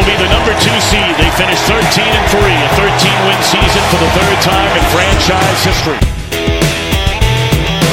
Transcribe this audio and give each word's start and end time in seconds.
will 0.00 0.08
be 0.08 0.16
the 0.16 0.32
number 0.32 0.56
two 0.64 0.72
seed. 0.80 1.12
They 1.20 1.28
finished 1.36 1.60
13 1.68 1.76
and 2.08 2.26
3, 2.32 2.40
a 2.40 2.68
13 2.72 3.28
win 3.28 3.40
season 3.44 3.82
for 3.92 4.00
the 4.00 4.10
third 4.16 4.38
time 4.40 4.72
in 4.72 4.84
franchise 4.96 5.60
history. 5.60 6.00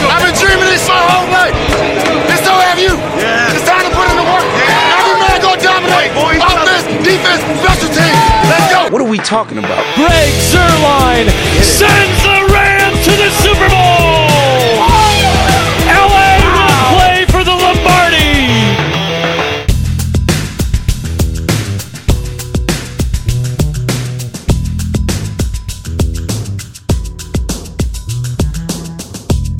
I've 0.07 0.23
been 0.23 0.37
dreaming 0.39 0.71
this 0.71 0.87
my 0.87 1.03
whole 1.03 1.27
life. 1.27 1.51
And 2.31 2.39
so 2.39 2.55
have 2.63 2.79
you. 2.79 2.95
Yeah. 3.19 3.51
It's 3.51 3.67
time 3.67 3.83
to 3.83 3.91
put 3.91 4.07
in 4.07 4.15
the 4.15 4.23
work. 4.23 4.47
Yeah. 4.55 5.03
Every 5.03 5.19
man 5.19 5.37
go 5.43 5.51
dominate. 5.59 6.15
Offense, 6.15 6.87
defense, 7.03 7.43
special 7.59 7.91
teams. 7.91 8.19
Let's 8.47 8.71
go. 8.71 8.87
What 8.87 9.01
are 9.03 9.11
we 9.11 9.19
talking 9.19 9.57
about? 9.59 9.83
Greg 9.99 10.31
Zerline 10.47 11.27
sends 11.59 12.23
the 12.23 12.39
Rams 12.55 12.66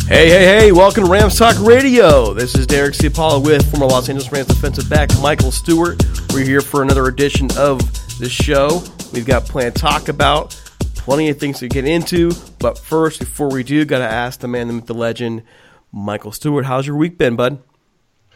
Hey, 0.08 0.30
hey, 0.30 0.46
hey, 0.46 0.72
welcome 0.72 1.04
to 1.04 1.12
Rams 1.12 1.38
Talk 1.38 1.60
Radio. 1.60 2.34
This 2.34 2.56
is 2.56 2.66
Derek 2.66 2.94
Ciapala 2.94 3.44
with 3.44 3.70
former 3.70 3.88
Los 3.88 4.08
Angeles 4.08 4.32
Rams 4.32 4.48
defensive 4.48 4.90
back 4.90 5.10
Michael 5.20 5.52
Stewart. 5.52 6.02
We're 6.34 6.46
here 6.46 6.62
for 6.62 6.82
another 6.82 7.08
edition 7.08 7.50
of 7.58 7.80
the 8.18 8.30
show. 8.30 8.82
We've 9.12 9.26
got 9.26 9.44
plenty 9.44 9.70
to 9.70 9.78
talk 9.78 10.08
about, 10.08 10.52
plenty 10.96 11.28
of 11.28 11.42
things 11.42 11.60
to 11.60 11.68
get 11.68 11.84
into. 11.84 12.32
But 12.58 12.78
first, 12.78 13.20
before 13.20 13.50
we 13.50 13.64
do, 13.64 13.84
got 13.84 13.98
to 13.98 14.06
ask 14.06 14.40
the 14.40 14.48
man, 14.48 14.68
the 14.68 14.76
myth, 14.76 14.86
the 14.86 14.94
legend, 14.94 15.44
Michael 15.92 16.32
Stewart. 16.32 16.64
How's 16.64 16.88
your 16.88 16.96
week 16.96 17.18
been, 17.18 17.36
bud? 17.36 17.62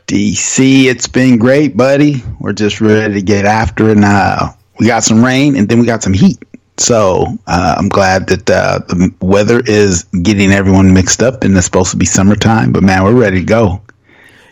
DC, 0.08 0.84
it's 0.84 1.08
been 1.08 1.38
great, 1.38 1.78
buddy. 1.78 2.22
We're 2.42 2.52
just 2.52 2.82
ready 2.82 3.14
to 3.14 3.22
get 3.22 3.46
after 3.46 3.92
it 3.92 3.98
now. 3.98 4.58
We 4.78 4.88
got 4.88 5.06
some 5.06 5.24
rain 5.24 5.56
and 5.56 5.70
then 5.70 5.80
we 5.80 5.86
got 5.86 6.04
some 6.04 6.12
heat. 6.12 6.38
So 6.78 7.26
uh, 7.48 7.76
I'm 7.78 7.90
glad 7.90 8.28
that 8.28 8.50
uh, 8.50 8.80
the 8.88 9.14
weather 9.20 9.62
is 9.66 10.04
getting 10.24 10.52
everyone 10.52 10.94
mixed 10.94 11.22
up 11.22 11.44
and 11.44 11.56
it's 11.56 11.66
supposed 11.66 11.92
to 11.92 11.98
be 11.98 12.06
summertime. 12.06 12.72
But 12.72 12.84
man, 12.84 13.04
we're 13.04 13.14
ready 13.14 13.40
to 13.40 13.46
go. 13.46 13.82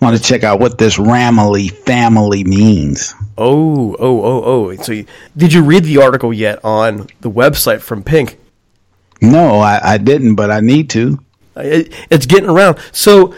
Want 0.01 0.15
to 0.15 0.23
check 0.23 0.43
out 0.43 0.59
what 0.59 0.77
this 0.77 0.97
Ramily 0.97 1.71
family 1.71 2.45
means. 2.45 3.13
Oh, 3.37 3.95
oh, 3.99 4.23
oh, 4.23 4.43
oh. 4.43 4.75
So, 4.77 4.93
you, 4.93 5.05
did 5.35 5.51
you 5.51 5.61
read 5.61 5.83
the 5.83 5.97
article 5.97 6.31
yet 6.31 6.63
on 6.63 7.07
the 7.19 7.29
website 7.29 7.81
from 7.81 8.03
Pink? 8.03 8.39
No, 9.21 9.59
I, 9.59 9.93
I 9.93 9.97
didn't, 9.97 10.35
but 10.35 10.51
I 10.51 10.61
need 10.61 10.89
to. 10.91 11.19
It, 11.57 11.93
it's 12.09 12.25
getting 12.25 12.49
around. 12.49 12.77
So, 12.93 13.33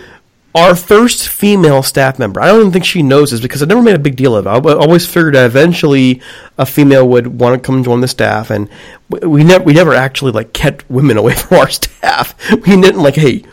our 0.54 0.76
first 0.76 1.28
female 1.30 1.82
staff 1.84 2.20
member, 2.20 2.42
I 2.42 2.48
don't 2.48 2.60
even 2.60 2.72
think 2.72 2.86
she 2.86 3.02
knows 3.04 3.32
this 3.32 3.40
because 3.40 3.62
I 3.62 3.66
never 3.66 3.82
made 3.82 3.96
a 3.96 4.00
big 4.00 4.16
deal 4.18 4.36
of 4.36 4.46
it. 4.46 4.50
I 4.50 4.74
always 4.74 5.06
figured 5.06 5.36
that 5.36 5.46
eventually 5.46 6.22
a 6.58 6.66
female 6.66 7.08
would 7.10 7.40
want 7.40 7.62
to 7.62 7.66
come 7.66 7.84
join 7.84 8.02
the 8.02 8.08
staff, 8.08 8.50
and 8.50 8.70
we, 9.10 9.44
never 9.44 9.64
we 9.64 9.74
never 9.74 9.94
actually 9.94 10.32
like 10.34 10.52
kept 10.54 10.90
women 10.90 11.18
away 11.18 11.36
from 11.36 11.58
our 11.58 11.70
staff. 11.70 12.36
We 12.52 12.60
didn't 12.82 13.02
like, 13.02 13.16
hey, 13.16 13.44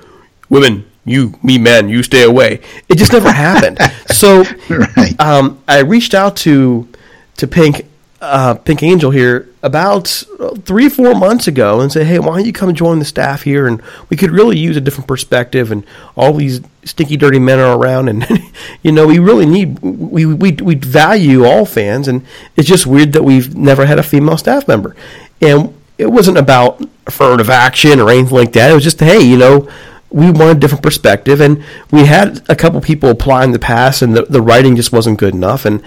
women, 0.49 0.87
you, 1.05 1.35
me, 1.43 1.57
men, 1.59 1.89
you 1.89 2.03
stay 2.03 2.25
away. 2.25 2.61
It 2.89 2.99
just 2.99 3.13
never 3.13 3.31
happened. 3.33 3.79
So, 4.11 4.43
Right. 4.69 5.15
um, 5.21 5.63
I 5.69 5.81
reached 5.81 6.13
out 6.15 6.35
to 6.39 6.89
to 7.37 7.47
Pink 7.47 7.87
uh, 8.21 8.55
Pink 8.55 8.83
Angel 8.83 9.11
here 9.11 9.49
about 9.63 10.25
three 10.65 10.89
four 10.89 11.15
months 11.15 11.47
ago 11.47 11.81
and 11.81 11.93
said, 11.93 12.07
"Hey, 12.07 12.19
why 12.19 12.37
don't 12.37 12.47
you 12.47 12.53
come 12.53 12.75
join 12.75 12.99
the 12.99 13.05
staff 13.05 13.43
here? 13.43 13.67
And 13.67 13.81
we 14.09 14.17
could 14.17 14.31
really 14.31 14.59
use 14.59 14.77
a 14.77 14.81
different 14.81 15.07
perspective. 15.07 15.71
And 15.71 15.85
all 16.17 16.33
these 16.33 16.61
stinky, 16.85 17.17
dirty 17.17 17.39
men 17.39 17.61
are 17.61 17.79
around, 17.79 18.09
and 18.09 18.27
you 18.83 18.91
know 18.91 19.07
we 19.07 19.19
really 19.19 19.47
need 19.47 19.79
we 19.81 20.27
we 20.27 20.53
we 20.53 20.75
value 20.75 21.45
all 21.45 21.65
fans, 21.65 22.09
and 22.09 22.25
it's 22.57 22.69
just 22.69 22.87
weird 22.87 23.13
that 23.13 23.23
we've 23.23 23.55
never 23.55 23.87
had 23.87 23.99
a 23.99 24.03
female 24.03 24.37
staff 24.37 24.67
member. 24.67 24.97
And 25.41 25.75
it 25.97 26.07
wasn't 26.07 26.39
about 26.39 26.83
affirmative 27.07 27.51
action 27.51 28.01
or 28.01 28.11
anything 28.11 28.37
like 28.37 28.53
that. 28.53 28.71
It 28.71 28.75
was 28.75 28.85
just, 28.85 29.01
hey, 29.01 29.21
you 29.21 29.37
know." 29.37 29.69
we 30.11 30.31
want 30.31 30.57
a 30.57 30.59
different 30.59 30.83
perspective, 30.83 31.39
and 31.39 31.63
we 31.91 32.07
had 32.07 32.43
a 32.49 32.57
couple 32.57 32.81
people 32.81 33.11
apply 33.11 33.45
in 33.45 33.53
the 33.53 33.59
past, 33.59 34.01
and 34.01 34.17
the, 34.17 34.23
the 34.23 34.41
writing 34.41 34.75
just 34.75 34.91
wasn't 34.91 35.19
good 35.19 35.35
enough, 35.35 35.67
and 35.67 35.83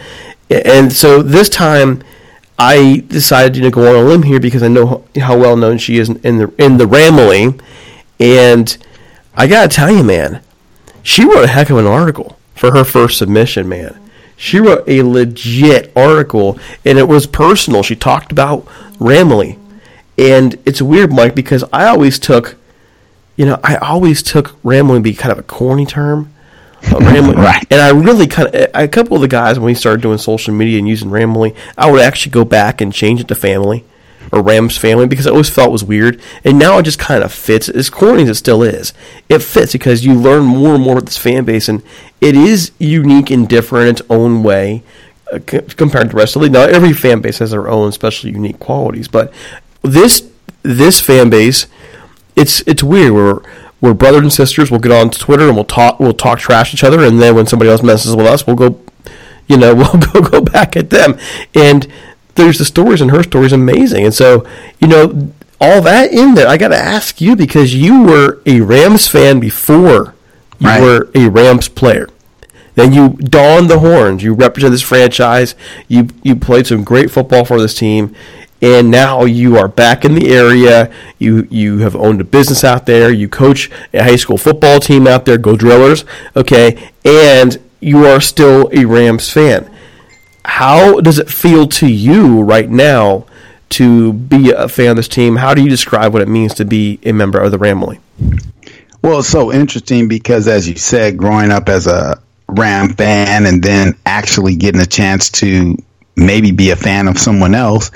and 0.48 0.94
so 0.94 1.24
this 1.24 1.50
time. 1.50 2.04
I 2.63 3.04
decided 3.08 3.60
to 3.63 3.72
go 3.72 3.90
on 3.90 3.96
a 3.96 4.08
limb 4.08 4.22
here 4.22 4.40
because 4.40 4.62
I 4.62 4.68
know 4.68 5.04
how 5.19 5.36
well 5.36 5.58
known 5.58 5.80
she 5.80 5.98
is 5.98 6.10
in 6.10 6.38
the 6.38 6.54
in 6.60 6.78
the 6.78 6.86
Ramily, 6.86 7.60
and 8.19 8.78
I 9.34 9.48
gotta 9.48 9.68
tell 9.68 9.90
you, 9.90 10.04
man, 10.04 10.44
she 11.02 11.25
wrote 11.25 11.46
a 11.46 11.48
heck 11.48 11.72
of 11.72 11.78
an 11.78 11.88
article 11.88 12.38
for 12.54 12.72
her 12.72 12.84
first 12.84 13.18
submission, 13.18 13.68
man. 13.68 13.98
She 14.38 14.60
wrote 14.60 14.88
a 14.88 15.02
legit 15.02 15.92
article, 15.96 16.60
and 16.86 17.00
it 17.00 17.08
was 17.08 17.25
personal. 17.25 17.81
She 17.81 17.96
talked 17.96 18.31
about 18.31 18.66
Ramily, 19.00 19.58
and 20.16 20.56
it's 20.63 20.84
weird, 20.84 21.12
Mike, 21.12 21.34
because 21.34 21.63
I 21.74 21.88
always 21.88 22.19
took, 22.19 22.58
you 23.38 23.46
know, 23.48 23.60
I 23.63 23.78
always 23.78 24.22
took 24.22 24.50
Ramily 24.62 24.98
to 24.98 25.02
be 25.02 25.13
kind 25.16 25.31
of 25.31 25.40
a 25.40 25.44
corny 25.44 25.88
term. 25.88 26.31
Ramily, 26.81 27.36
Right. 27.36 27.66
And 27.69 27.80
I 27.81 27.89
really 27.89 28.28
kind 28.28 28.54
of 28.54 28.69
a 28.74 28.88
couple 28.88 29.16
of 29.16 29.22
the 29.22 29.28
guys 29.28 29.57
when 29.60 29.68
we 29.68 29.74
started 29.75 30.01
doing 30.01 30.18
social 30.18 30.54
media 30.54 30.80
and 30.80 30.88
using 30.88 31.10
Ramily, 31.10 31.56
I 31.78 31.89
would 31.92 32.01
actually 32.01 32.31
go 32.31 32.44
back 32.45 32.81
and 32.81 32.92
change 32.94 33.19
it 33.22 33.28
to 33.30 33.36
family 33.36 33.86
or 34.31 34.42
Rams 34.42 34.78
family 34.78 35.07
because 35.07 35.28
I 35.28 35.31
always 35.31 35.50
felt 35.50 35.69
it 35.69 35.72
was 35.72 35.83
weird. 35.83 36.22
And 36.44 36.57
now 36.60 36.78
it 36.78 36.83
just 36.83 37.00
kind 37.00 37.24
of 37.24 37.31
fits. 37.31 37.69
As 37.69 37.89
corny 37.89 38.24
as 38.24 38.30
it 38.30 38.36
still 38.36 38.63
is, 38.63 38.94
it 39.30 39.39
fits 39.39 39.74
because 39.74 40.06
you 40.06 40.13
learn 40.13 40.44
more 40.44 40.75
and 40.75 40.83
more 40.83 40.94
about 40.94 41.06
this 41.06 41.18
fan 41.18 41.44
base, 41.45 41.69
and 41.69 41.81
it 42.19 42.36
is 42.36 42.72
unique 42.80 43.30
and 43.30 43.48
different 43.48 43.84
in 43.88 43.92
its 43.95 44.01
own 44.10 44.44
way 44.44 44.84
uh, 45.31 45.39
c- 45.39 45.62
compared 45.75 46.06
to 46.06 46.10
the 46.12 46.18
rest 46.18 46.36
of 46.36 46.42
the 46.42 46.44
league. 46.45 46.54
Now, 46.54 46.63
every 46.63 46.94
fan 46.94 47.22
base 47.22 47.39
has 47.39 47.51
their 47.51 47.68
own 47.69 47.89
especially 47.89 48.31
unique 48.31 48.60
qualities, 48.60 49.07
but 49.07 49.34
this 49.81 50.27
this 50.63 51.00
fan 51.01 51.30
base, 51.30 51.68
it's 52.36 52.62
it's 52.68 52.84
weird. 52.84 53.44
We're 53.81 53.94
brothers 53.94 54.22
and 54.22 54.31
sisters. 54.33 54.69
We'll 54.72 54.80
get 54.80 54.92
on 54.92 55.10
Twitter 55.10 55.48
and 55.48 55.56
we'll 55.56 55.66
talk 55.66 56.00
we'll 56.00 56.13
talk 56.13 56.39
trash 56.39 56.72
to 56.72 56.75
each 56.78 56.83
other, 56.83 57.04
and 57.04 57.19
then 57.22 57.36
when 57.36 57.48
somebody 57.48 57.69
else 57.69 57.83
messes 57.83 58.16
with 58.16 58.25
us, 58.28 58.45
we'll 58.48 58.56
go, 58.56 58.80
you 59.48 59.57
know, 59.57 59.74
we'll 59.81 59.98
go 59.98 60.22
go 60.22 60.42
back 60.42 60.75
at 60.78 60.89
them. 60.92 61.18
And 61.56 61.88
there's 62.36 62.57
the 62.60 62.66
stories, 62.66 63.01
and 63.01 63.12
her 63.12 63.24
story 63.24 63.48
is 63.48 63.54
amazing. 63.54 64.06
And 64.06 64.13
so, 64.13 64.48
you 64.80 64.88
know, 64.88 65.31
all 65.60 65.81
that 65.81 66.12
in 66.12 66.33
there, 66.36 66.48
I 66.48 66.57
got 66.57 66.69
to 66.69 66.78
ask 66.78 67.19
you 67.22 67.36
because 67.36 67.75
you 67.75 68.04
were 68.04 68.42
a 68.45 68.62
Rams 68.62 69.07
fan 69.07 69.39
before 69.39 70.16
you 70.60 70.68
Right. 70.68 70.81
were 70.81 71.10
a 71.16 71.27
Rams 71.30 71.68
player. 71.68 72.07
Then 72.75 72.94
you 72.94 73.10
donned 73.10 73.69
the 73.69 73.80
horns. 73.80 74.24
You 74.24 74.34
represent 74.34 74.72
this 74.72 74.81
franchise. 74.81 75.56
You 75.89 76.07
you 76.24 76.36
played 76.38 76.68
some 76.68 76.84
great 76.84 77.12
football 77.12 77.44
for 77.44 77.60
this 77.62 77.74
team, 77.75 78.16
and 78.62 78.92
now 78.92 79.25
you 79.25 79.58
are 79.58 79.68
back 79.68 80.06
in 80.06 80.16
the 80.16 80.30
area. 80.30 80.94
You 81.18 81.48
you 81.50 81.80
have 81.80 81.96
owned 81.96 82.22
a 82.22 82.24
business 82.24 82.63
out 82.63 82.86
there. 82.86 83.12
You 83.12 83.28
coach 83.28 83.69
a 83.94 84.04
high 84.04 84.16
school 84.16 84.38
football 84.38 84.80
team 84.80 85.08
out 85.08 85.25
there. 85.25 85.38
Go 85.38 85.56
Drillers, 85.56 86.06
okay? 86.36 86.92
And 87.04 87.58
you 87.80 88.06
are 88.06 88.22
still 88.22 88.69
a 88.72 88.86
Rams 88.86 89.31
fan. 89.31 89.69
How 90.46 91.00
does 91.00 91.19
it 91.19 91.30
feel 91.30 91.68
to 91.68 91.88
you 91.88 92.42
right 92.42 92.69
now 92.69 93.25
to 93.69 94.13
be 94.13 94.52
a 94.52 94.68
fan 94.68 94.92
of 94.92 94.96
this 94.98 95.08
team? 95.08 95.38
How 95.38 95.54
do 95.54 95.63
you 95.63 95.69
describe 95.69 96.13
what 96.13 96.22
it 96.22 96.28
means 96.28 96.54
to 96.56 96.66
be 96.66 97.00
a 97.04 97.12
member 97.12 97.40
of 97.40 97.52
the 97.52 97.58
Ramily? 97.58 98.00
Well, 99.02 99.19
it's 99.19 99.30
so 99.30 99.52
interesting 99.52 100.08
because, 100.08 100.48
as 100.48 100.69
you 100.69 100.75
said, 100.75 101.18
growing 101.18 101.52
up 101.52 101.69
as 101.69 101.88
a 101.88 102.22
Ram 102.48 102.94
fan 102.94 103.46
and 103.48 103.63
then 103.63 103.96
actually 104.06 104.56
getting 104.56 104.81
a 104.81 104.86
chance 104.86 105.30
to 105.31 105.75
maybe 106.16 106.52
be 106.52 106.72
a 106.72 106.75
fan 106.75 107.08
of 107.08 107.18
someone 107.18 107.56
else, 107.56 107.90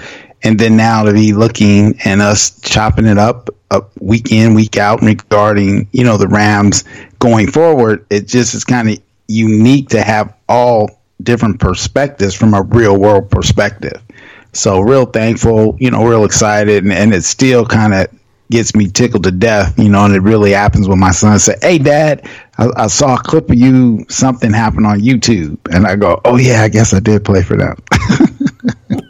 and 0.46 0.60
then 0.60 0.78
now 0.78 1.04
to 1.04 1.12
be 1.12 1.34
looking 1.34 2.00
and 2.06 2.22
us 2.22 2.58
chopping 2.62 3.08
it 3.08 3.18
up, 3.18 3.50
up 3.72 3.92
week 4.00 4.32
in, 4.32 4.54
week 4.54 4.78
out 4.78 5.02
regarding 5.02 5.90
you 5.92 6.04
know 6.04 6.18
the 6.18 6.28
Rams 6.28 6.86
going 7.20 7.52
forward, 7.52 8.06
it 8.12 8.28
just 8.28 8.54
is 8.54 8.64
kind 8.64 8.90
of 8.90 9.00
unique 9.28 9.90
to 9.90 10.04
have 10.04 10.34
all 10.48 11.02
different 11.24 11.60
perspectives 11.60 12.36
from 12.36 12.54
a 12.54 12.62
real 12.62 12.98
world 12.98 13.30
perspective. 13.32 14.00
So 14.54 14.80
real 14.80 15.06
thankful, 15.06 15.76
you 15.80 15.90
know, 15.90 16.06
real 16.06 16.24
excited, 16.24 16.84
and, 16.84 16.94
and 16.94 17.14
it 17.14 17.24
still 17.24 17.66
kind 17.66 17.94
of 17.96 18.08
gets 18.52 18.76
me 18.76 18.88
tickled 18.88 19.24
to 19.24 19.32
death, 19.32 19.78
you 19.80 19.90
know, 19.90 20.06
and 20.06 20.14
it 20.14 20.22
really 20.22 20.52
happens 20.52 20.88
when 20.88 21.00
my 21.00 21.12
son 21.12 21.40
said, 21.40 21.58
"Hey, 21.64 21.80
Dad, 21.80 22.30
I, 22.60 22.70
I 22.76 22.88
saw 22.88 23.16
a 23.16 23.20
clip 23.20 23.50
of 23.50 23.58
you. 23.58 24.06
Something 24.10 24.54
happened 24.54 24.86
on 24.86 25.02
YouTube," 25.02 25.58
and 25.74 25.88
I 25.88 25.96
go, 25.96 26.22
"Oh 26.24 26.38
yeah, 26.38 26.62
I 26.62 26.70
guess 26.70 26.94
I 26.94 27.00
did 27.00 27.26
play 27.26 27.42
for 27.42 27.58
them." 27.58 27.78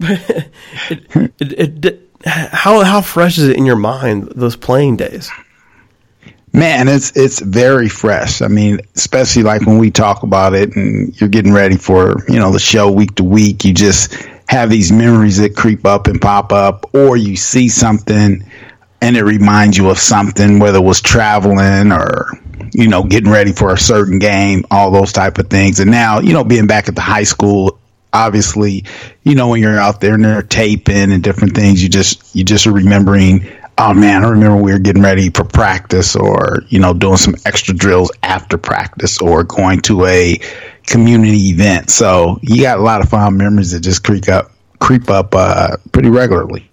It, 0.00 1.82
it, 1.84 2.10
how 2.24 2.82
how 2.82 3.00
fresh 3.00 3.38
is 3.38 3.48
it 3.48 3.56
in 3.56 3.66
your 3.66 3.76
mind 3.76 4.32
those 4.34 4.56
playing 4.56 4.96
days? 4.96 5.30
Man, 6.52 6.88
it's 6.88 7.16
it's 7.16 7.40
very 7.40 7.88
fresh. 7.88 8.42
I 8.42 8.48
mean, 8.48 8.80
especially 8.94 9.42
like 9.42 9.66
when 9.66 9.78
we 9.78 9.90
talk 9.90 10.22
about 10.22 10.54
it 10.54 10.74
and 10.74 11.18
you're 11.20 11.28
getting 11.28 11.52
ready 11.52 11.76
for, 11.76 12.16
you 12.28 12.38
know, 12.38 12.50
the 12.50 12.58
show 12.58 12.90
week 12.90 13.14
to 13.16 13.24
week, 13.24 13.64
you 13.64 13.74
just 13.74 14.14
have 14.48 14.70
these 14.70 14.90
memories 14.90 15.38
that 15.38 15.54
creep 15.54 15.84
up 15.84 16.06
and 16.06 16.20
pop 16.20 16.52
up 16.52 16.94
or 16.94 17.16
you 17.16 17.36
see 17.36 17.68
something 17.68 18.44
and 19.02 19.16
it 19.16 19.24
reminds 19.24 19.76
you 19.76 19.90
of 19.90 19.98
something 19.98 20.58
whether 20.58 20.78
it 20.78 20.84
was 20.84 21.00
traveling 21.00 21.92
or 21.92 22.30
you 22.72 22.88
know, 22.88 23.02
getting 23.02 23.30
ready 23.30 23.52
for 23.52 23.72
a 23.72 23.78
certain 23.78 24.18
game, 24.18 24.64
all 24.70 24.90
those 24.90 25.12
type 25.12 25.38
of 25.38 25.48
things. 25.48 25.80
And 25.80 25.90
now, 25.90 26.20
you 26.20 26.32
know, 26.32 26.44
being 26.44 26.66
back 26.66 26.88
at 26.88 26.94
the 26.94 27.00
high 27.00 27.22
school, 27.22 27.78
obviously, 28.24 28.84
you 29.22 29.34
know, 29.34 29.48
when 29.48 29.60
you're 29.60 29.78
out 29.78 30.00
there 30.00 30.14
and 30.14 30.24
they're 30.24 30.42
taping 30.42 31.12
and 31.12 31.22
different 31.22 31.54
things, 31.54 31.82
you 31.82 31.88
just 31.88 32.34
you 32.34 32.44
just 32.44 32.66
are 32.66 32.72
remembering 32.72 33.46
oh 33.78 33.94
man, 33.94 34.24
I 34.24 34.28
remember 34.28 34.56
we 34.56 34.72
were 34.72 34.78
getting 34.78 35.02
ready 35.02 35.30
for 35.30 35.44
practice 35.44 36.16
or, 36.16 36.62
you 36.68 36.80
know, 36.80 36.94
doing 36.94 37.18
some 37.18 37.34
extra 37.44 37.74
drills 37.74 38.10
after 38.22 38.56
practice 38.56 39.20
or 39.20 39.44
going 39.44 39.80
to 39.82 40.06
a 40.06 40.40
community 40.86 41.50
event. 41.50 41.90
So 41.90 42.38
you 42.42 42.62
got 42.62 42.78
a 42.78 42.82
lot 42.82 43.02
of 43.02 43.08
fond 43.08 43.36
memories 43.36 43.72
that 43.72 43.80
just 43.80 44.02
creep 44.02 44.28
up 44.28 44.52
creep 44.78 45.10
up 45.10 45.34
uh, 45.34 45.76
pretty 45.92 46.10
regularly. 46.10 46.70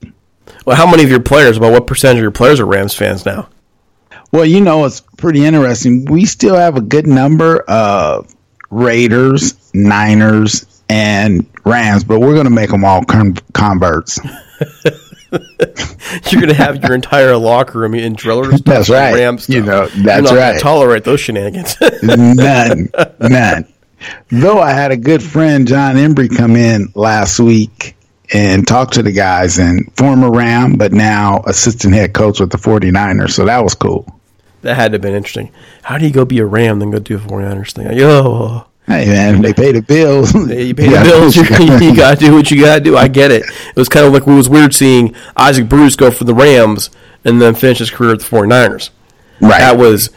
Well, 0.66 0.76
how 0.76 0.90
many 0.90 1.04
of 1.04 1.10
your 1.10 1.22
players, 1.22 1.58
about 1.58 1.72
what 1.72 1.88
percentage 1.88 2.18
of 2.18 2.22
your 2.22 2.32
players 2.32 2.60
are 2.60 2.66
Rams 2.66 2.94
fans 2.94 3.26
now? 3.26 3.50
Well, 4.32 4.46
you 4.46 4.62
know, 4.62 4.86
it's 4.86 5.02
pretty 5.02 5.46
interesting. 5.46 6.06
We 6.06 6.26
still 6.26 6.56
have 6.56 6.76
a 6.76 6.82
good 6.82 7.08
number 7.08 7.60
of 7.60 8.34
Raiders, 8.70 9.74
Niners, 9.74 10.73
and 10.90 11.46
Rams, 11.66 12.04
but 12.04 12.20
we're 12.20 12.34
going 12.34 12.46
to 12.46 12.52
make 12.52 12.70
them 12.70 12.84
all 12.86 13.04
con- 13.06 13.38
converts. 13.54 14.20
You're 15.32 16.42
going 16.42 16.50
to 16.50 16.54
have 16.54 16.84
your 16.84 16.94
entire 16.94 17.36
locker 17.36 17.80
room 17.80 17.96
in 17.96 18.14
drillers. 18.14 18.62
That's 18.66 18.90
right. 18.90 19.14
Rams. 19.16 19.50
You 19.50 19.64
know, 19.64 19.88
You're 19.96 20.04
that's 20.06 20.30
not 20.30 20.38
right. 20.38 20.62
Tolerate 20.62 21.04
those 21.04 21.22
shenanigans. 21.22 21.76
none, 22.04 22.90
none. 23.20 23.66
Though 24.30 24.60
I 24.60 24.72
had 24.72 24.92
a 24.92 24.98
good 24.98 25.24
friend, 25.24 25.68
Jon 25.68 25.96
Embree, 25.96 26.36
come 26.36 26.56
in 26.56 26.92
last 26.94 27.40
week 27.40 27.96
and 28.34 28.68
talk 28.68 28.92
to 28.92 29.02
the 29.04 29.12
guys 29.12 29.58
and 29.60 29.92
former 29.96 30.30
Ram, 30.30 30.74
but 30.76 30.92
now 30.92 31.42
assistant 31.48 31.94
head 31.94 32.14
coach 32.14 32.40
with 32.40 32.52
the 32.52 32.58
49ers. 32.58 33.32
So 33.32 33.46
that 33.46 33.64
was 33.64 33.74
cool. 33.74 34.06
that 34.62 34.76
had 34.76 34.92
to 34.92 34.96
have 34.96 35.02
been 35.02 35.16
interesting. 35.16 35.52
How 35.84 35.98
do 35.98 36.06
you 36.06 36.12
go 36.12 36.26
be 36.26 36.40
a 36.40 36.46
Ram 36.46 36.80
then 36.80 36.92
go 36.92 37.00
do 37.00 37.16
a 37.16 37.20
49ers 37.20 37.72
thing? 37.72 37.98
Yo, 37.98 38.66
Hey, 38.86 39.06
man, 39.06 39.42
they 39.42 39.54
pay 39.54 39.72
the 39.72 39.82
bills. 39.82 40.34
you 40.36 40.76
pay 40.76 40.92
Yeah. 40.92 41.04
the 41.04 41.10
bills. 41.10 41.36
You, 41.38 41.78
you 41.92 41.96
got 41.96 42.20
to 42.20 42.26
do 42.26 42.34
what 42.36 42.52
you 42.52 42.62
got 42.62 42.76
to 42.76 42.82
do. 42.82 42.98
I 42.98 43.08
get 43.08 43.32
it. 43.32 43.44
It 43.44 43.76
was 43.76 43.88
kind 43.90 44.06
of 44.06 44.12
like 44.14 44.24
it 44.28 44.32
was 44.32 44.50
weird 44.50 44.74
seeing 44.74 45.16
Isaac 45.38 45.70
Bruce 45.70 45.96
go 45.96 46.12
for 46.12 46.26
the 46.26 46.34
Rams 46.34 46.90
and 47.24 47.42
then 47.42 47.56
finish 47.56 47.80
his 47.80 47.90
career 47.90 48.12
at 48.12 48.20
the 48.20 48.26
49ers. 48.26 48.90
Right. 49.40 49.60
That 49.60 49.78
was, 49.78 50.10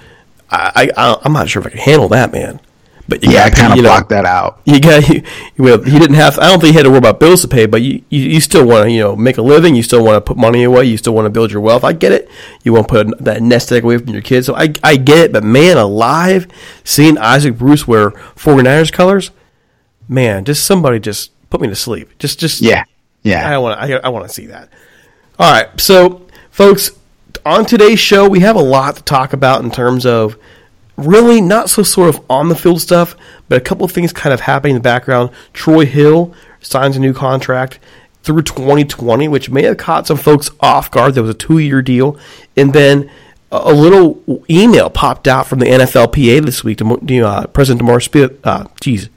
I, 0.51 0.91
I, 0.97 1.17
I'm 1.25 1.33
not 1.33 1.49
sure 1.49 1.61
if 1.61 1.67
I 1.67 1.71
can 1.71 1.79
handle 1.79 2.09
that, 2.09 2.33
man. 2.33 2.61
But 3.09 3.25
you 3.25 3.33
yeah, 3.33 3.45
I 3.45 3.51
kind 3.51 3.73
of 3.73 3.77
you 3.77 3.83
know, 3.83 3.91
blocked 3.91 4.09
that 4.09 4.25
out. 4.25 4.61
You 4.67 4.81
got 4.81 5.09
you, 5.09 5.23
well, 5.59 5.83
he 5.83 5.99
didn't 5.99 6.17
have. 6.17 6.39
I 6.39 6.51
don't 6.51 6.61
think 6.61 6.73
he 6.73 6.77
had 6.77 6.83
to 6.83 6.91
worry 6.91 6.99
about 6.99 7.21
bills 7.21 7.43
to 7.43 7.49
pay, 7.49 7.67
but 7.67 7.81
you, 7.83 8.03
you, 8.11 8.21
you 8.21 8.41
still 8.41 8.67
want 8.67 8.87
to 8.87 8.91
you 8.91 9.01
know 9.01 9.17
make 9.17 9.39
a 9.39 9.43
living. 9.43 9.75
You 9.77 9.83
still 9.83 10.05
want 10.05 10.17
to 10.17 10.21
put 10.21 10.37
money 10.37 10.65
away. 10.65 10.87
You 10.87 10.97
still 10.97 11.15
want 11.15 11.27
to 11.27 11.31
build 11.31 11.53
your 11.53 11.61
wealth. 11.61 11.85
I 11.85 11.93
get 11.93 12.13
it. 12.13 12.29
You 12.65 12.73
want 12.73 12.89
to 12.89 13.05
put 13.05 13.19
that 13.25 13.43
nest 13.43 13.71
egg 13.71 13.85
away 13.85 13.99
from 13.99 14.09
your 14.09 14.23
kids. 14.23 14.47
So 14.47 14.57
I 14.57 14.73
I 14.83 14.97
get 14.97 15.19
it. 15.19 15.33
But 15.33 15.45
man, 15.45 15.77
alive, 15.77 16.49
seeing 16.85 17.17
Isaac 17.19 17.57
Bruce 17.57 17.87
wear 17.87 18.11
49ers 18.11 18.93
colors, 18.93 19.31
man, 20.09 20.45
just 20.45 20.65
somebody 20.65 20.99
just 20.99 21.31
put 21.51 21.61
me 21.61 21.69
to 21.69 21.77
sleep. 21.77 22.11
Just 22.19 22.41
just 22.41 22.61
Yeah. 22.61 22.85
Yeah. 23.23 23.49
I 23.49 23.59
want. 23.59 23.81
I, 23.81 23.95
I 23.95 24.09
want 24.09 24.27
to 24.27 24.33
see 24.33 24.47
that. 24.47 24.69
All 25.39 25.53
right, 25.53 25.79
so 25.79 26.27
folks, 26.51 26.93
on 27.45 27.67
today's 27.67 28.01
show, 28.01 28.27
we 28.27 28.41
have 28.41 28.57
a 28.57 28.63
lot 28.63 28.97
to 28.97 29.03
talk 29.03 29.35
about 29.35 29.63
in 29.63 29.71
terms 29.71 30.07
of 30.07 30.39
really 30.97 31.41
not 31.41 31.71
so 31.71 31.83
sort 31.83 32.09
of 32.09 32.25
on 32.29 32.49
the 32.49 32.55
field 32.55 32.81
stuff, 32.81 33.17
but 33.49 33.59
a 33.59 33.61
couple 33.61 33.85
of 33.85 33.93
things 33.93 34.13
kind 34.13 34.33
of 34.33 34.41
happening 34.41 34.77
in 34.77 34.83
the 34.83 34.83
background. 34.83 35.31
Troy 35.53 35.87
Hill 35.87 36.35
signs 36.61 36.97
a 36.97 37.01
new 37.01 37.13
contract 37.13 37.79
through 38.23 38.43
2020, 38.43 39.29
which 39.29 39.51
may 39.51 39.63
have 39.63 39.77
caught 39.77 40.07
some 40.07 40.17
folks 40.17 40.51
off 40.61 40.91
guard. 40.91 41.15
There 41.15 41.23
was 41.23 41.35
a 41.35 41.39
two-year 41.39 41.83
deal, 41.83 42.19
and 42.57 42.73
then 42.73 43.11
a 43.53 43.73
little 43.73 44.23
email 44.51 44.91
popped 44.91 45.29
out 45.29 45.47
from 45.47 45.61
the 45.61 45.67
NFLPA 45.67 46.45
this 46.45 46.65
week. 46.65 46.79
to 46.79 47.21
uh, 47.21 47.47
President 47.49 47.87
DeMaurice 47.87 48.11
Smith, 48.11 48.41
uh, 48.45 48.67
geez, 48.81 49.09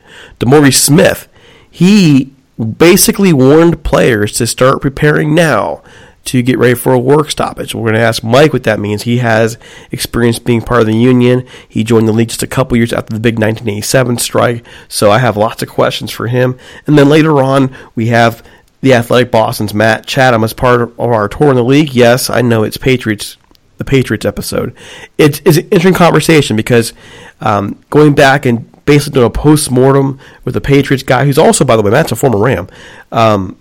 Smith, 0.74 1.28
he 1.70 2.34
basically 2.78 3.34
warned 3.34 3.84
players 3.84 4.34
to 4.34 4.46
start 4.46 4.82
preparing 4.82 5.34
now 5.34 5.82
to 6.30 6.44
get 6.44 6.60
ready 6.60 6.76
for 6.76 6.94
a 6.94 7.00
work 7.00 7.32
stoppage. 7.32 7.74
We're 7.74 7.82
going 7.82 7.96
to 7.96 8.02
ask 8.02 8.24
Mike 8.24 8.54
what 8.54 8.64
that 8.64 8.80
means. 8.80 9.02
He 9.02 9.18
has 9.18 9.58
experience 9.92 10.38
being 10.38 10.62
part 10.62 10.82
of 10.82 10.86
the 10.86 10.96
union. 10.96 11.46
He 11.68 11.84
joined 11.84 12.08
the 12.08 12.14
league 12.14 12.30
just 12.30 12.44
a 12.44 12.48
couple 12.48 12.78
years 12.78 12.94
after 12.94 13.14
the 13.14 13.20
big 13.20 13.40
1987 13.40 14.20
strike. 14.20 14.66
So 14.88 15.10
I 15.10 15.18
have 15.18 15.38
lots 15.38 15.64
of 15.64 15.70
questions 15.70 16.12
for 16.12 16.28
him. 16.28 16.60
And 16.86 17.00
then 17.00 17.10
later 17.10 17.42
on, 17.42 17.76
we 17.96 18.08
have 18.08 18.44
the 18.82 18.94
Athletic 18.94 19.32
Boston's 19.32 19.74
Matt 19.74 20.06
Chatham 20.06 20.44
as 20.44 20.54
part 20.54 20.82
of 20.82 21.00
our 21.00 21.28
tour 21.28 21.50
in 21.50 21.56
the 21.56 21.64
league. 21.64 21.94
Yes, 21.94 22.30
I 22.30 22.42
know 22.42 22.64
it's 22.64 22.78
Patriots, 22.78 23.38
the 23.78 23.86
Patriots 23.86 24.26
episode. 24.26 24.76
It's, 25.18 25.40
an 25.40 25.64
interesting 25.70 25.96
conversation 25.96 26.56
because 26.56 26.94
um, 27.42 27.82
going 27.90 28.14
back 28.14 28.46
and 28.46 28.70
basically 28.86 29.16
doing 29.16 29.28
a 29.28 29.32
post 29.32 29.72
mortem 29.72 30.20
with 30.46 30.54
the 30.54 30.62
Patriots 30.62 31.04
guy, 31.04 31.26
who's 31.26 31.40
also, 31.40 31.66
by 31.66 31.76
the 31.76 31.82
way, 31.82 31.90
Matt's 31.90 32.12
a 32.12 32.16
former 32.16 32.38
Ram. 32.38 32.68
Um, 33.12 33.58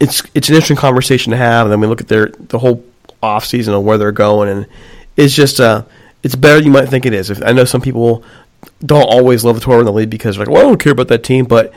it's 0.00 0.22
it's 0.34 0.48
an 0.48 0.54
interesting 0.54 0.76
conversation 0.76 1.30
to 1.30 1.36
have, 1.36 1.66
and 1.66 1.72
then 1.72 1.80
we 1.80 1.86
look 1.86 2.00
at 2.00 2.08
their 2.08 2.26
the 2.26 2.58
whole 2.58 2.84
off 3.22 3.44
season 3.44 3.74
of 3.74 3.82
where 3.82 3.98
they're 3.98 4.12
going, 4.12 4.48
and 4.48 4.66
it's 5.16 5.34
just 5.34 5.60
uh, 5.60 5.84
it's 6.22 6.34
better 6.34 6.56
than 6.56 6.64
you 6.64 6.72
might 6.72 6.88
think 6.88 7.06
it 7.06 7.12
is. 7.12 7.30
If, 7.30 7.42
I 7.42 7.52
know 7.52 7.64
some 7.64 7.80
people 7.80 8.24
don't 8.84 9.02
always 9.02 9.44
love 9.44 9.56
the 9.56 9.60
tour 9.60 9.80
in 9.80 9.84
the 9.84 9.92
league 9.92 10.10
because 10.10 10.36
they're 10.36 10.46
like, 10.46 10.52
well, 10.52 10.64
I 10.64 10.68
don't 10.68 10.80
care 10.80 10.92
about 10.92 11.08
that 11.08 11.24
team, 11.24 11.44
but 11.44 11.72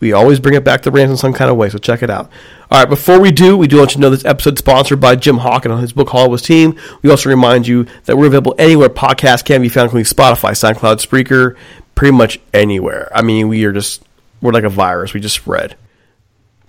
we 0.00 0.12
always 0.12 0.40
bring 0.40 0.54
it 0.54 0.64
back 0.64 0.82
to 0.82 0.90
Rams 0.90 1.10
in 1.10 1.16
some 1.16 1.32
kind 1.32 1.50
of 1.50 1.56
way. 1.56 1.68
So 1.68 1.78
check 1.78 2.02
it 2.02 2.10
out. 2.10 2.30
All 2.70 2.80
right, 2.80 2.88
before 2.88 3.20
we 3.20 3.30
do, 3.30 3.56
we 3.56 3.68
do 3.68 3.78
want 3.78 3.90
you 3.90 3.96
to 3.96 4.00
know 4.00 4.10
this 4.10 4.24
episode 4.24 4.54
is 4.54 4.58
sponsored 4.58 5.00
by 5.00 5.14
Jim 5.14 5.38
Hawken 5.38 5.72
on 5.72 5.80
his 5.80 5.92
book 5.92 6.08
Hollywood's 6.08 6.42
Team. 6.42 6.78
We 7.02 7.10
also 7.10 7.28
remind 7.28 7.66
you 7.66 7.86
that 8.04 8.16
we're 8.16 8.26
available 8.26 8.54
anywhere 8.58 8.88
podcasts 8.88 9.44
can 9.44 9.62
be 9.62 9.68
found, 9.68 9.86
including 9.86 10.06
Spotify, 10.06 10.52
SoundCloud, 10.52 11.06
Spreaker, 11.06 11.56
pretty 11.94 12.16
much 12.16 12.40
anywhere. 12.52 13.12
I 13.14 13.22
mean, 13.22 13.48
we 13.48 13.64
are 13.64 13.72
just 13.72 14.02
we're 14.40 14.52
like 14.52 14.64
a 14.64 14.70
virus. 14.70 15.14
We 15.14 15.20
just 15.20 15.36
spread. 15.36 15.76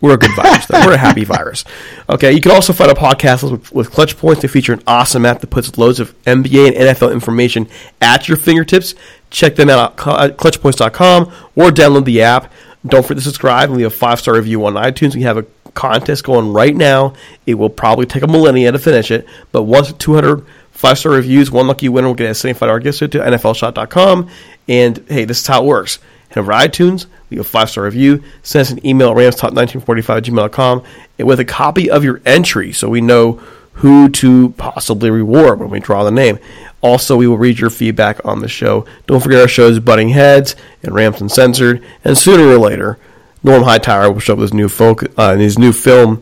We're 0.03 0.15
a 0.15 0.17
good 0.17 0.36
virus, 0.36 0.65
though. 0.65 0.86
We're 0.86 0.95
a 0.95 0.98
happy 0.98 1.24
virus. 1.24 1.63
Okay, 2.10 2.33
you 2.33 2.41
can 2.41 2.51
also 2.51 2.74
find 2.74 2.91
a 2.91 2.93
podcast 2.93 3.50
with, 3.50 3.72
with 3.72 3.89
Clutch 3.89 4.17
Points. 4.17 4.41
They 4.41 4.50
feature 4.50 4.74
an 4.74 4.83
awesome 4.86 5.25
app 5.25 5.39
that 5.39 5.50
puts 5.50 5.77
loads 5.77 6.01
of 6.01 6.13
NBA 6.24 6.75
and 6.75 6.75
NFL 6.75 7.13
information 7.13 7.69
at 8.01 8.27
your 8.27 8.36
fingertips. 8.36 8.95
Check 9.29 9.55
them 9.55 9.69
out 9.69 9.91
at 10.05 10.38
clutchpoints.com 10.38 11.31
or 11.55 11.69
download 11.69 12.03
the 12.03 12.22
app. 12.22 12.51
Don't 12.86 13.03
forget 13.03 13.19
to 13.19 13.24
subscribe 13.24 13.69
and 13.69 13.77
leave 13.77 13.88
a 13.88 13.89
five 13.89 14.19
star 14.19 14.36
review 14.36 14.65
on 14.65 14.74
iTunes. 14.74 15.15
We 15.15 15.22
have 15.22 15.38
a 15.38 15.45
contest 15.74 16.25
going 16.25 16.51
right 16.51 16.75
now. 16.75 17.13
It 17.45 17.53
will 17.53 17.69
probably 17.69 18.05
take 18.05 18.24
a 18.24 18.27
millennia 18.27 18.74
to 18.74 18.79
finish 18.79 19.10
it, 19.10 19.25
but 19.53 19.63
once 19.63 19.93
200 19.93 20.45
five 20.72 21.00
star 21.00 21.13
reviews, 21.13 21.50
one 21.50 21.67
lucky 21.67 21.88
winner 21.88 22.07
will 22.07 22.13
get 22.13 22.27
a 22.27 22.31
$75 22.31 22.83
gift 22.83 23.00
card 23.00 23.12
to 23.13 23.19
NFLshot.com. 23.19 24.29
And 24.67 25.05
hey, 25.07 25.24
this 25.24 25.39
is 25.39 25.48
how 25.48 25.63
it 25.63 25.65
works. 25.65 26.00
Head 26.33 26.41
over 26.41 26.51
to 26.51 26.57
iTunes, 26.57 27.05
leave 27.29 27.39
a 27.39 27.43
five 27.43 27.69
star 27.69 27.83
review, 27.83 28.23
send 28.41 28.61
us 28.61 28.71
an 28.71 28.85
email 28.85 29.11
at 29.11 29.17
ramstop1945 29.17 30.17
at 30.17 30.23
gmail.com 30.23 30.83
with 31.19 31.39
a 31.39 31.45
copy 31.45 31.89
of 31.89 32.03
your 32.03 32.21
entry 32.25 32.73
so 32.73 32.89
we 32.89 33.01
know 33.01 33.33
who 33.73 34.07
to 34.09 34.49
possibly 34.51 35.09
reward 35.09 35.59
when 35.59 35.69
we 35.69 35.79
draw 35.79 36.03
the 36.03 36.11
name. 36.11 36.39
Also, 36.81 37.15
we 37.15 37.27
will 37.27 37.37
read 37.37 37.59
your 37.59 37.69
feedback 37.69 38.23
on 38.25 38.39
the 38.39 38.47
show. 38.47 38.85
Don't 39.07 39.21
forget 39.21 39.41
our 39.41 39.47
shows 39.47 39.79
Butting 39.79 40.09
Heads 40.09 40.55
and 40.83 40.93
Rams 40.93 41.21
Uncensored, 41.21 41.83
and 42.03 42.17
sooner 42.17 42.43
or 42.43 42.57
later, 42.57 42.97
Norm 43.43 43.63
Hightower 43.63 44.11
will 44.11 44.19
show 44.19 44.33
up 44.33 44.39
with 44.39 44.49
his 44.49 44.53
new 44.53 44.69
folk, 44.69 45.03
uh, 45.17 45.35
his 45.35 45.57
new 45.57 45.71
film. 45.71 46.21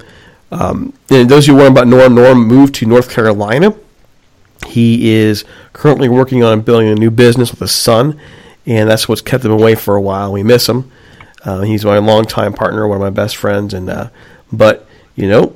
Um, 0.52 0.94
and 1.10 1.30
those 1.30 1.48
you 1.48 1.54
wondering 1.54 1.72
about 1.72 1.88
Norm, 1.88 2.16
Norm 2.16 2.48
moved 2.48 2.76
to 2.76 2.86
North 2.86 3.10
Carolina. 3.10 3.74
He 4.68 5.12
is 5.12 5.44
currently 5.74 6.10
working 6.10 6.44
on 6.44 6.62
building 6.62 6.90
a 6.90 6.96
new 6.96 7.12
business 7.12 7.52
with 7.52 7.60
his 7.60 7.72
son, 7.72 8.20
and 8.66 8.90
that's 8.90 9.08
what's 9.08 9.22
kept 9.22 9.46
him 9.46 9.52
away 9.52 9.76
for 9.76 9.96
a 9.96 10.02
while. 10.02 10.32
We 10.32 10.44
miss 10.44 10.68
him. 10.68 10.92
Uh, 11.44 11.62
he's 11.62 11.84
my 11.84 11.98
longtime 11.98 12.54
partner, 12.54 12.88
one 12.88 12.98
of 12.98 13.02
my 13.02 13.10
best 13.10 13.36
friends, 13.36 13.74
and 13.74 13.90
uh, 13.90 14.10
but 14.52 14.88
you 15.16 15.28
know, 15.28 15.56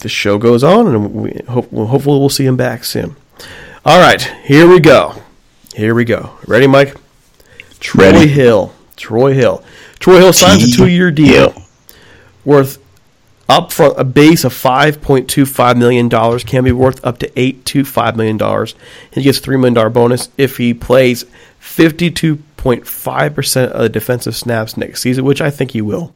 the 0.00 0.08
show 0.08 0.38
goes 0.38 0.64
on, 0.64 0.86
and 0.88 1.14
we 1.14 1.40
hope, 1.48 1.70
well, 1.72 1.86
hopefully 1.86 2.18
we'll 2.18 2.28
see 2.28 2.46
him 2.46 2.56
back 2.56 2.84
soon. 2.84 3.16
All 3.84 4.00
right, 4.00 4.22
here 4.44 4.68
we 4.68 4.80
go. 4.80 5.14
Here 5.74 5.94
we 5.94 6.04
go. 6.04 6.38
Ready, 6.46 6.66
Mike? 6.66 6.96
Troy 7.80 8.12
Ready. 8.12 8.28
Hill. 8.28 8.72
Troy 8.96 9.34
Hill. 9.34 9.62
Troy 9.98 10.18
Hill 10.18 10.32
signs 10.32 10.62
a 10.62 10.76
two-year 10.76 11.10
deal 11.10 11.54
worth 12.44 12.78
up 13.48 13.72
front 13.72 13.98
a 13.98 14.04
base 14.04 14.44
of 14.44 14.52
five 14.52 15.02
point 15.02 15.28
two 15.28 15.44
five 15.44 15.76
million 15.76 16.08
dollars 16.08 16.44
can 16.44 16.64
be 16.64 16.72
worth 16.72 17.04
up 17.04 17.18
to 17.18 17.38
eight 17.38 17.64
to 17.66 17.84
five 17.84 18.16
million 18.16 18.36
dollars. 18.36 18.74
He 19.12 19.22
gets 19.22 19.38
a 19.38 19.40
three 19.42 19.56
million 19.56 19.74
dollar 19.74 19.90
bonus 19.90 20.28
if 20.38 20.56
he 20.56 20.74
plays 20.74 21.24
fifty 21.58 22.10
two 22.10 22.36
point 22.56 22.86
five 22.86 23.34
percent 23.34 23.72
of 23.72 23.82
the 23.82 23.88
defensive 23.88 24.34
snaps 24.34 24.76
next 24.76 25.02
season, 25.02 25.24
which 25.24 25.40
I 25.40 25.50
think 25.50 25.72
he 25.72 25.82
will. 25.82 26.14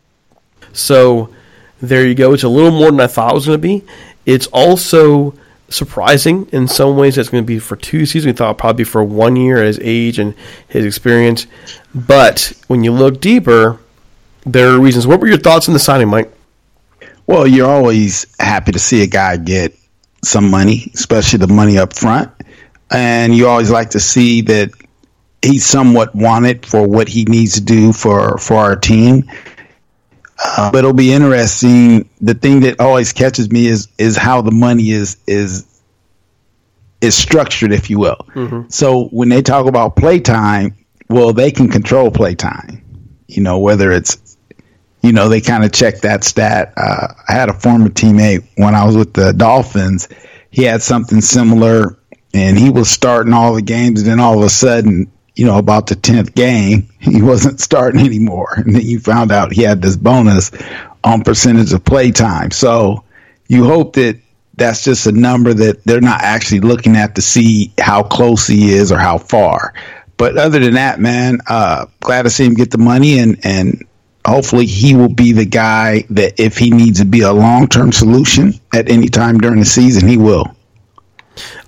So 0.73 1.33
there 1.81 2.07
you 2.07 2.15
go. 2.15 2.33
It's 2.33 2.43
a 2.43 2.49
little 2.49 2.71
more 2.71 2.91
than 2.91 3.01
I 3.01 3.07
thought 3.07 3.33
it 3.33 3.35
was 3.35 3.47
going 3.47 3.59
to 3.61 3.63
be. 3.63 3.85
It's 4.27 4.47
also 4.49 5.35
surprising 5.71 6.49
in 6.53 6.67
some 6.67 6.97
ways 6.97 7.15
that 7.15 7.23
it's 7.23 7.31
going 7.31 7.45
to 7.45 7.47
be 7.47 7.59
for 7.59 7.77
two 7.77 8.07
seasons. 8.07 8.27
We 8.27 8.33
thought 8.33 8.59
probably 8.59 8.85
for 8.85 9.05
one 9.05 9.37
year 9.37 9.59
at 9.59 9.67
his 9.67 9.81
age 9.83 10.19
and 10.19 10.35
his 10.69 10.85
experience. 10.85 11.47
But 11.95 12.53
when 12.69 12.85
you 12.85 12.93
look 12.93 13.21
deeper, 13.21 13.79
there 14.45 14.71
are 14.71 14.81
reasons. 14.81 15.07
What 15.07 15.21
were 15.21 15.29
your 15.29 15.39
thoughts 15.39 15.69
on 15.69 15.75
the 15.75 15.81
signing, 15.81 16.09
Mike? 16.09 16.33
Well, 17.29 17.47
you're 17.47 17.69
always 17.69 18.27
happy 18.41 18.73
to 18.73 18.79
see 18.79 19.03
a 19.03 19.07
guy 19.07 19.37
get 19.37 19.77
some 20.25 20.51
money, 20.51 20.91
especially 20.95 21.41
the 21.41 21.53
money 21.53 21.77
up 21.79 21.93
front. 21.93 22.31
And 22.91 23.37
you 23.37 23.47
always 23.49 23.71
like 23.71 23.91
to 23.91 24.01
see 24.01 24.41
that 24.43 24.71
he's 25.43 25.67
somewhat 25.67 26.15
wanted 26.15 26.65
for 26.65 26.89
what 26.89 27.07
he 27.07 27.25
needs 27.25 27.53
to 27.55 27.61
do 27.61 27.93
for, 27.93 28.39
for 28.39 28.57
our 28.57 28.77
team. 28.77 29.31
Uh, 30.43 30.73
but 30.73 30.79
it'll 30.79 30.95
be 30.95 31.13
interesting. 31.13 32.09
The 32.23 32.33
thing 32.33 32.61
that 32.61 32.81
always 32.81 33.13
catches 33.13 33.51
me 33.51 33.67
is 33.67 33.89
is 33.99 34.17
how 34.17 34.41
the 34.41 34.53
money 34.53 34.91
is 34.91 35.19
is 35.27 35.67
is 37.03 37.15
structured, 37.15 37.73
if 37.73 37.91
you 37.91 37.99
will. 37.99 38.27
So 38.69 39.05
when 39.09 39.29
they 39.29 39.43
talk 39.43 39.67
about 39.67 39.97
playtime, 39.97 40.77
well, 41.11 41.33
they 41.33 41.51
can 41.51 41.69
control 41.69 42.11
playtime. 42.11 42.83
You 43.27 43.43
know, 43.43 43.59
whether 43.59 43.91
it's 43.91 44.28
you 45.03 45.13
know, 45.13 45.29
they 45.29 45.41
kind 45.41 45.65
of 45.65 45.73
check 45.73 46.01
that 46.01 46.25
stat. 46.25 46.73
Uh, 46.77 47.09
I 47.29 47.33
had 47.33 47.49
a 47.49 47.55
former 47.55 47.89
teammate 47.89 48.47
when 48.57 48.75
I 48.75 48.85
was 48.85 48.97
with 48.97 49.15
the 49.15 49.33
Dolphins. 49.33 50.09
He 50.51 50.65
had 50.65 50.83
something 50.83 51.21
similar, 51.21 51.97
and 52.35 52.59
he 52.59 52.71
was 52.71 52.91
starting 52.91 53.33
all 53.33 53.55
the 53.55 53.63
games, 53.63 54.01
and 54.01 54.11
then 54.11 54.21
all 54.21 54.39
of 54.39 54.45
a 54.45 54.51
sudden, 54.51 55.11
you 55.35 55.47
know, 55.47 55.59
about 55.59 55.87
the 55.87 55.95
tenth 55.95 56.35
game, 56.35 56.89
he 56.99 57.23
wasn't 57.23 57.61
starting 57.61 58.01
anymore, 58.01 58.55
and 58.57 58.75
then 58.75 58.83
you 58.83 58.99
found 58.99 59.31
out 59.31 59.53
he 59.53 59.63
had 59.63 59.83
this 59.83 59.97
bonus 59.97 60.51
on 61.05 61.23
percentage 61.23 61.73
of 61.73 61.85
play 61.85 62.11
time. 62.11 62.51
So 62.51 63.05
you 63.47 63.65
hope 63.65 63.95
that 63.95 64.21
that's 64.57 64.83
just 64.83 65.07
a 65.07 65.13
number 65.13 65.55
that 65.55 65.85
they're 65.85 66.01
not 66.01 66.23
actually 66.23 66.61
looking 66.61 66.97
at 66.97 67.15
to 67.15 67.23
see 67.23 67.73
how 67.79 68.03
close 68.03 68.47
he 68.49 68.73
is 68.73 68.91
or 68.91 68.99
how 68.99 69.19
far. 69.19 69.73
But 70.17 70.37
other 70.37 70.59
than 70.59 70.75
that, 70.75 70.99
man, 70.99 71.39
uh, 71.47 71.87
glad 72.01 72.23
to 72.23 72.31
see 72.31 72.45
him 72.45 72.55
get 72.55 72.73
the 72.73 72.79
money 72.79 73.21
and 73.21 73.39
and 73.45 73.85
hopefully 74.29 74.67
he 74.67 74.95
will 74.95 75.09
be 75.09 75.33
the 75.33 75.45
guy 75.45 76.05
that 76.11 76.39
if 76.39 76.59
he 76.59 76.71
needs 76.71 77.01
to 77.01 77.07
be 77.07 77.21
a 77.23 77.33
long 77.33 77.69
term 77.69 77.93
solution 77.93 78.55
at 78.75 78.89
any 78.89 79.09
time 79.09 79.39
during 79.39 79.61
the 79.61 79.67
season, 79.67 80.09
he 80.09 80.17
will. 80.17 80.55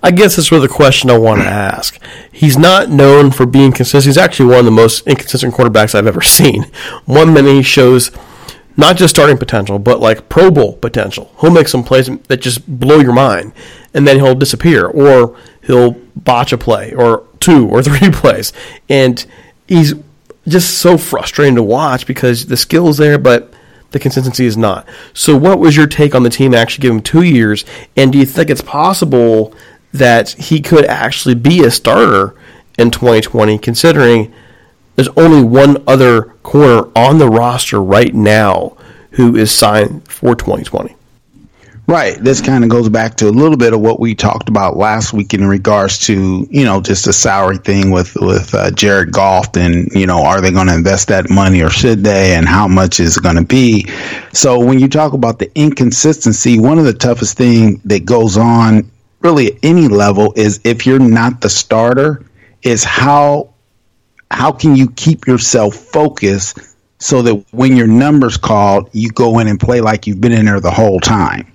I 0.03 0.11
guess 0.11 0.35
that's 0.35 0.51
really 0.51 0.67
the 0.67 0.73
question 0.73 1.09
I 1.09 1.17
want 1.17 1.41
to 1.41 1.47
ask. 1.47 1.97
He's 2.31 2.57
not 2.57 2.89
known 2.89 3.31
for 3.31 3.45
being 3.45 3.71
consistent. 3.71 4.05
He's 4.05 4.17
actually 4.17 4.47
one 4.47 4.59
of 4.59 4.65
the 4.65 4.71
most 4.71 5.07
inconsistent 5.07 5.53
quarterbacks 5.53 5.95
I've 5.95 6.07
ever 6.07 6.21
seen. 6.21 6.65
One 7.05 7.33
minute 7.33 7.53
he 7.53 7.63
shows 7.63 8.11
not 8.77 8.97
just 8.97 9.13
starting 9.13 9.37
potential, 9.37 9.79
but 9.79 9.99
like 9.99 10.29
Pro 10.29 10.49
Bowl 10.49 10.73
potential. 10.77 11.31
He'll 11.39 11.51
make 11.51 11.67
some 11.67 11.83
plays 11.83 12.09
that 12.27 12.41
just 12.41 12.67
blow 12.79 12.99
your 12.99 13.13
mind, 13.13 13.53
and 13.93 14.07
then 14.07 14.17
he'll 14.17 14.35
disappear, 14.35 14.87
or 14.87 15.37
he'll 15.63 15.91
botch 16.15 16.51
a 16.53 16.57
play, 16.57 16.93
or 16.93 17.25
two 17.39 17.67
or 17.67 17.83
three 17.83 18.11
plays, 18.11 18.53
and 18.89 19.25
he's 19.67 19.93
just 20.47 20.79
so 20.79 20.97
frustrating 20.97 21.55
to 21.55 21.63
watch 21.63 22.07
because 22.07 22.45
the 22.45 22.57
skill's 22.57 22.97
there, 22.97 23.17
but 23.17 23.53
the 23.91 23.99
consistency 23.99 24.45
is 24.45 24.57
not. 24.57 24.87
So, 25.13 25.37
what 25.37 25.59
was 25.59 25.75
your 25.75 25.87
take 25.87 26.15
on 26.15 26.23
the 26.23 26.29
team 26.29 26.53
actually 26.53 26.81
giving 26.83 26.97
him 26.97 27.03
two 27.03 27.23
years? 27.23 27.65
And 27.95 28.11
do 28.11 28.17
you 28.17 28.25
think 28.25 28.49
it's 28.49 28.61
possible 28.61 29.53
that 29.93 30.29
he 30.29 30.61
could 30.61 30.85
actually 30.85 31.35
be 31.35 31.63
a 31.63 31.71
starter 31.71 32.35
in 32.77 32.91
2020, 32.91 33.57
considering 33.59 34.33
there's 34.95 35.09
only 35.09 35.43
one 35.43 35.83
other 35.87 36.23
corner 36.43 36.89
on 36.95 37.17
the 37.17 37.27
roster 37.27 37.81
right 37.81 38.13
now 38.13 38.77
who 39.11 39.35
is 39.35 39.51
signed 39.51 40.07
for 40.07 40.35
2020? 40.35 40.95
Right. 41.87 42.17
This 42.23 42.39
kind 42.39 42.63
of 42.63 42.69
goes 42.69 42.87
back 42.87 43.15
to 43.17 43.27
a 43.27 43.31
little 43.31 43.57
bit 43.57 43.73
of 43.73 43.81
what 43.81 43.99
we 43.99 44.15
talked 44.15 44.47
about 44.47 44.77
last 44.77 45.13
week 45.13 45.33
in 45.33 45.45
regards 45.45 45.97
to, 46.05 46.47
you 46.49 46.63
know, 46.63 46.79
just 46.79 47.05
the 47.05 47.11
salary 47.11 47.57
thing 47.57 47.91
with, 47.91 48.15
with 48.15 48.53
uh, 48.53 48.71
Jared 48.71 49.11
Goff 49.11 49.57
and, 49.57 49.91
you 49.91 50.05
know, 50.05 50.23
are 50.23 50.39
they 50.39 50.51
going 50.51 50.67
to 50.67 50.73
invest 50.73 51.09
that 51.09 51.29
money 51.29 51.61
or 51.61 51.69
should 51.69 52.03
they 52.03 52.35
and 52.35 52.47
how 52.47 52.67
much 52.67 52.99
is 52.99 53.17
it 53.17 53.23
going 53.23 53.35
to 53.35 53.43
be? 53.43 53.87
So 54.31 54.63
when 54.63 54.79
you 54.79 54.87
talk 54.87 55.13
about 55.13 55.39
the 55.39 55.51
inconsistency, 55.53 56.59
one 56.59 56.79
of 56.79 56.85
the 56.85 56.93
toughest 56.93 57.35
thing 57.37 57.81
that 57.85 58.05
goes 58.05 58.37
on 58.37 58.89
really 59.19 59.47
at 59.53 59.59
any 59.63 59.87
level 59.87 60.33
is 60.37 60.61
if 60.63 60.85
you're 60.85 60.99
not 60.99 61.41
the 61.41 61.49
starter 61.49 62.23
is 62.61 62.83
how, 62.85 63.53
how 64.29 64.51
can 64.51 64.75
you 64.75 64.89
keep 64.91 65.27
yourself 65.27 65.75
focused 65.75 66.59
so 66.99 67.21
that 67.23 67.43
when 67.51 67.75
your 67.75 67.87
number's 67.87 68.37
called, 68.37 68.89
you 68.93 69.09
go 69.09 69.39
in 69.39 69.47
and 69.47 69.59
play 69.59 69.81
like 69.81 70.07
you've 70.07 70.21
been 70.21 70.31
in 70.31 70.45
there 70.45 70.61
the 70.61 70.71
whole 70.71 70.99
time? 70.99 71.50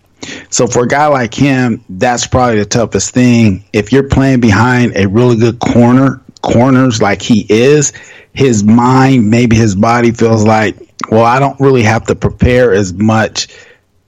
So 0.50 0.66
for 0.66 0.85
a 0.85 0.88
guy 0.88 1.06
like 1.06 1.35
him, 1.35 1.85
that's 1.88 2.26
probably 2.26 2.59
the 2.59 2.66
toughest 2.66 3.12
thing. 3.12 3.64
If 3.73 3.92
you're 3.92 4.09
playing 4.09 4.40
behind 4.40 4.97
a 4.97 5.06
really 5.06 5.37
good 5.37 5.59
corner, 5.59 6.23
corners 6.42 7.02
like 7.02 7.23
he 7.23 7.47
is, 7.49 7.92
his 8.33 8.62
mind, 8.62 9.30
maybe 9.30 9.56
his 9.56 9.75
body 9.75 10.12
feels 10.12 10.45
like, 10.45 10.76
well, 11.11 11.25
I 11.25 11.38
don't 11.38 11.59
really 11.61 11.83
have 11.83 12.04
to 12.06 12.14
prepare 12.14 12.73
as 12.73 12.92
much 12.92 13.49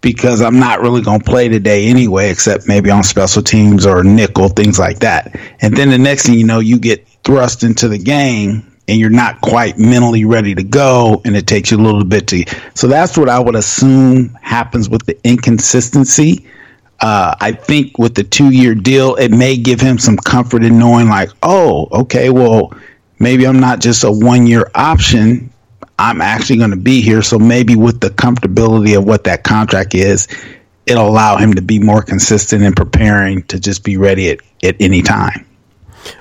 because 0.01 0.41
I'm 0.41 0.59
not 0.59 0.81
really 0.81 1.03
going 1.03 1.21
to 1.21 1.25
play 1.25 1.49
today 1.49 1.87
anyway, 1.87 2.31
except 2.31 2.69
maybe 2.69 2.91
on 2.91 3.03
special 3.03 3.43
teams 3.43 3.87
or 3.87 4.05
nickel, 4.05 4.49
things 4.49 4.79
like 4.79 5.01
that. 5.01 5.39
And 5.61 5.77
then 5.77 5.91
the 5.91 5.99
next 5.99 6.27
thing 6.27 6.39
you 6.39 6.47
know, 6.47 6.61
you 6.61 6.79
get 6.79 7.07
thrust 7.25 7.65
into 7.65 7.89
the 7.89 7.99
game 7.99 8.68
and 8.88 8.99
you're 8.99 9.11
not 9.11 9.40
quite 9.40 9.78
mentally 9.78 10.25
ready 10.25 10.54
to 10.54 10.64
go 10.64 11.21
and 11.25 11.37
it 11.37 11.47
takes 11.47 11.71
you 11.71 11.76
a 11.76 11.80
little 11.80 12.04
bit 12.04 12.26
to 12.26 12.45
so 12.75 12.88
that's 12.88 13.16
what 13.16 13.28
i 13.28 13.38
would 13.38 13.54
assume 13.54 14.30
happens 14.40 14.88
with 14.88 15.04
the 15.07 15.18
inconsistency. 15.26 16.47
Uh, 17.00 17.35
i 17.40 17.52
think 17.52 17.97
with 17.99 18.14
the 18.14 18.25
two 18.25 18.50
year 18.50 18.75
deal 18.75 19.14
it 19.16 19.30
may 19.30 19.57
give 19.57 19.80
him 19.80 19.99
some 19.99 20.16
comfort 20.16 20.64
in 20.64 20.78
knowing 20.78 21.09
like 21.09 21.30
oh 21.42 21.87
okay 21.92 22.30
well 22.30 22.73
maybe 23.21 23.47
i'm 23.47 23.61
not 23.61 23.80
just 23.80 24.04
a 24.04 24.11
one 24.11 24.47
year 24.47 24.71
option. 24.75 25.50
I'm 26.00 26.21
actually 26.21 26.59
going 26.59 26.71
to 26.71 26.76
be 26.76 27.00
here. 27.00 27.23
So 27.23 27.40
maybe 27.40 27.75
with 27.75 28.00
the 28.00 28.11
comfortability 28.11 28.97
of 28.97 29.04
what 29.04 29.25
that 29.25 29.42
contract 29.42 29.97
is 29.97 30.28
it'll 30.87 31.09
allow 31.09 31.37
him 31.37 31.54
to 31.54 31.62
be 31.62 31.78
more 31.78 32.02
consistent 32.02 32.62
in 32.62 32.73
preparing 32.73 33.42
to 33.45 33.61
just 33.61 33.85
be 33.85 33.97
ready 33.97 34.30
at, 34.30 34.40
at 34.62 34.76
any 34.80 35.02
time 35.02 35.48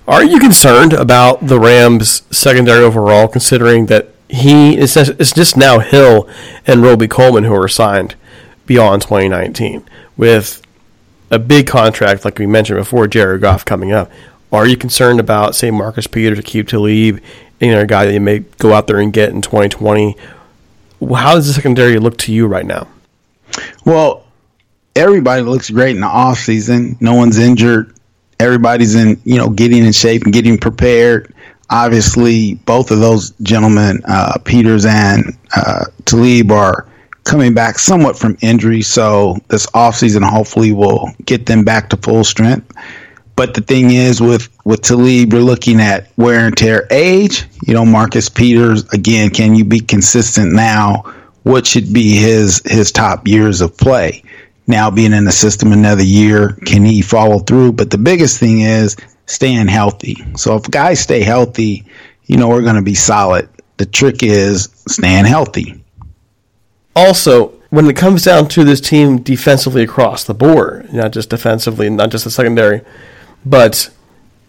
Are 0.07 0.24
you 0.24 0.39
concerned 0.39 0.93
about 0.93 1.48
the 1.48 1.60
Rams' 1.60 2.24
secondary 2.31 2.84
overall, 2.84 3.27
considering 3.27 3.88
that 3.88 4.10
he 4.29 4.77
it's 4.77 4.93
just, 4.93 5.57
now 5.57 5.79
Hill 5.79 6.29
and 6.65 6.81
Robey-Coleman 6.81 7.46
who 7.46 7.53
are 7.53 7.67
signed 7.67 8.15
beyond 8.65 9.01
2019 9.03 9.88
with 10.17 10.62
a 11.31 11.39
big 11.39 11.67
contract, 11.67 12.25
like 12.25 12.39
we 12.39 12.46
mentioned 12.46 12.79
before, 12.79 13.07
Jared 13.07 13.41
Goff 13.41 13.65
coming 13.65 13.91
up. 13.91 14.12
Are 14.51 14.65
you 14.65 14.77
concerned 14.77 15.19
about, 15.19 15.55
say, 15.55 15.72
Marcus 15.72 16.07
Peters, 16.07 16.39
Aqib 16.39 16.67
Talib, 16.67 17.22
any 17.60 17.74
other 17.74 17.86
guy 17.86 18.05
that 18.05 18.13
you 18.13 18.22
may 18.22 18.39
go 18.39 18.74
out 18.74 18.88
there 18.88 19.00
and 19.00 19.12
get 19.12 19.29
in 19.29 19.41
2020? 19.41 20.15
How 21.01 21.36
does 21.36 21.48
the 21.48 21.53
secondary 21.53 22.00
look 22.00 22.17
to 22.19 22.34
you 22.34 22.48
right 22.48 22.65
now? 22.65 22.88
Well, 23.86 24.25
everybody 24.96 25.41
looks 25.41 25.69
great 25.69 25.96
in 25.96 26.01
the 26.01 26.07
off 26.07 26.38
season. 26.38 26.98
No 27.00 27.15
one's 27.15 27.39
injured. 27.39 27.97
Everybody's 28.39 28.96
in, 28.96 29.20
you 29.24 29.38
know, 29.38 29.50
getting 29.50 29.86
in 29.86 29.91
shape 29.91 30.24
and 30.24 30.34
getting 30.34 30.58
prepared. 30.58 31.34
Obviously, 31.70 32.53
both 32.53 32.91
of 32.91 33.00
those 33.00 33.32
gentlemen, 33.41 34.01
uh, 34.08 34.38
Peters 34.46 34.86
and 34.86 35.38
uh, 35.56 35.86
Talib, 36.06 36.51
are 36.51 36.88
coming 37.24 37.53
back 37.53 37.77
somewhat 37.77 38.17
from 38.17 38.38
injury. 38.41 38.82
So 38.82 39.38
this 39.50 39.65
offseason 39.67 40.24
hopefully 40.24 40.72
will 40.72 41.10
get 41.25 41.46
them 41.46 41.63
back 41.65 41.89
to 41.89 41.98
full 41.98 42.24
strength. 42.24 42.72
But 43.36 43.53
the 43.53 43.62
thing 43.62 43.91
is, 43.91 44.20
with 44.20 44.50
with 44.65 44.82
Talib, 44.82 45.32
you're 45.32 45.41
looking 45.44 45.79
at 45.79 46.10
wear 46.17 46.48
and 46.48 46.58
tear, 46.58 46.88
age. 46.89 47.46
You 47.67 47.74
know, 47.75 47.86
Marcus 47.86 48.29
Peters 48.29 48.88
again. 48.89 49.29
Can 49.29 49.56
you 49.56 49.63
be 49.63 49.79
consistent 49.79 50.53
now? 50.53 51.03
What 51.44 51.67
should 51.67 51.94
be 51.94 52.15
his 52.15 52.62
his 52.65 52.91
top 52.91 53.27
years 53.27 53.62
of 53.62 53.77
play? 53.77 54.24
Now 54.67 54.91
being 54.91 55.13
in 55.13 55.24
the 55.24 55.31
system 55.31 55.71
another 55.71 56.03
year, 56.03 56.57
can 56.65 56.83
he 56.83 57.01
follow 57.01 57.39
through? 57.39 57.71
But 57.71 57.89
the 57.89 57.97
biggest 57.97 58.38
thing 58.38 58.62
is 58.62 58.97
staying 59.25 59.67
healthy. 59.67 60.17
So 60.36 60.55
if 60.55 60.69
guys 60.69 61.00
stay 61.00 61.24
healthy, 61.24 61.86
you 62.25 62.38
know 62.38 62.50
we're 62.50 62.62
going 62.62 62.75
to 62.75 62.81
be 62.81 62.95
solid. 62.95 63.50
The 63.77 63.86
trick 63.86 64.24
is 64.24 64.69
staying 64.88 65.25
healthy. 65.25 65.83
Also, 66.95 67.50
when 67.69 67.88
it 67.88 67.95
comes 67.95 68.24
down 68.24 68.47
to 68.50 68.63
this 68.63 68.81
team 68.81 69.21
defensively 69.21 69.83
across 69.83 70.24
the 70.24 70.33
board, 70.33 70.91
not 70.93 71.12
just 71.12 71.29
defensively, 71.29 71.89
not 71.89 72.09
just 72.09 72.24
the 72.24 72.31
secondary, 72.31 72.81
but 73.45 73.89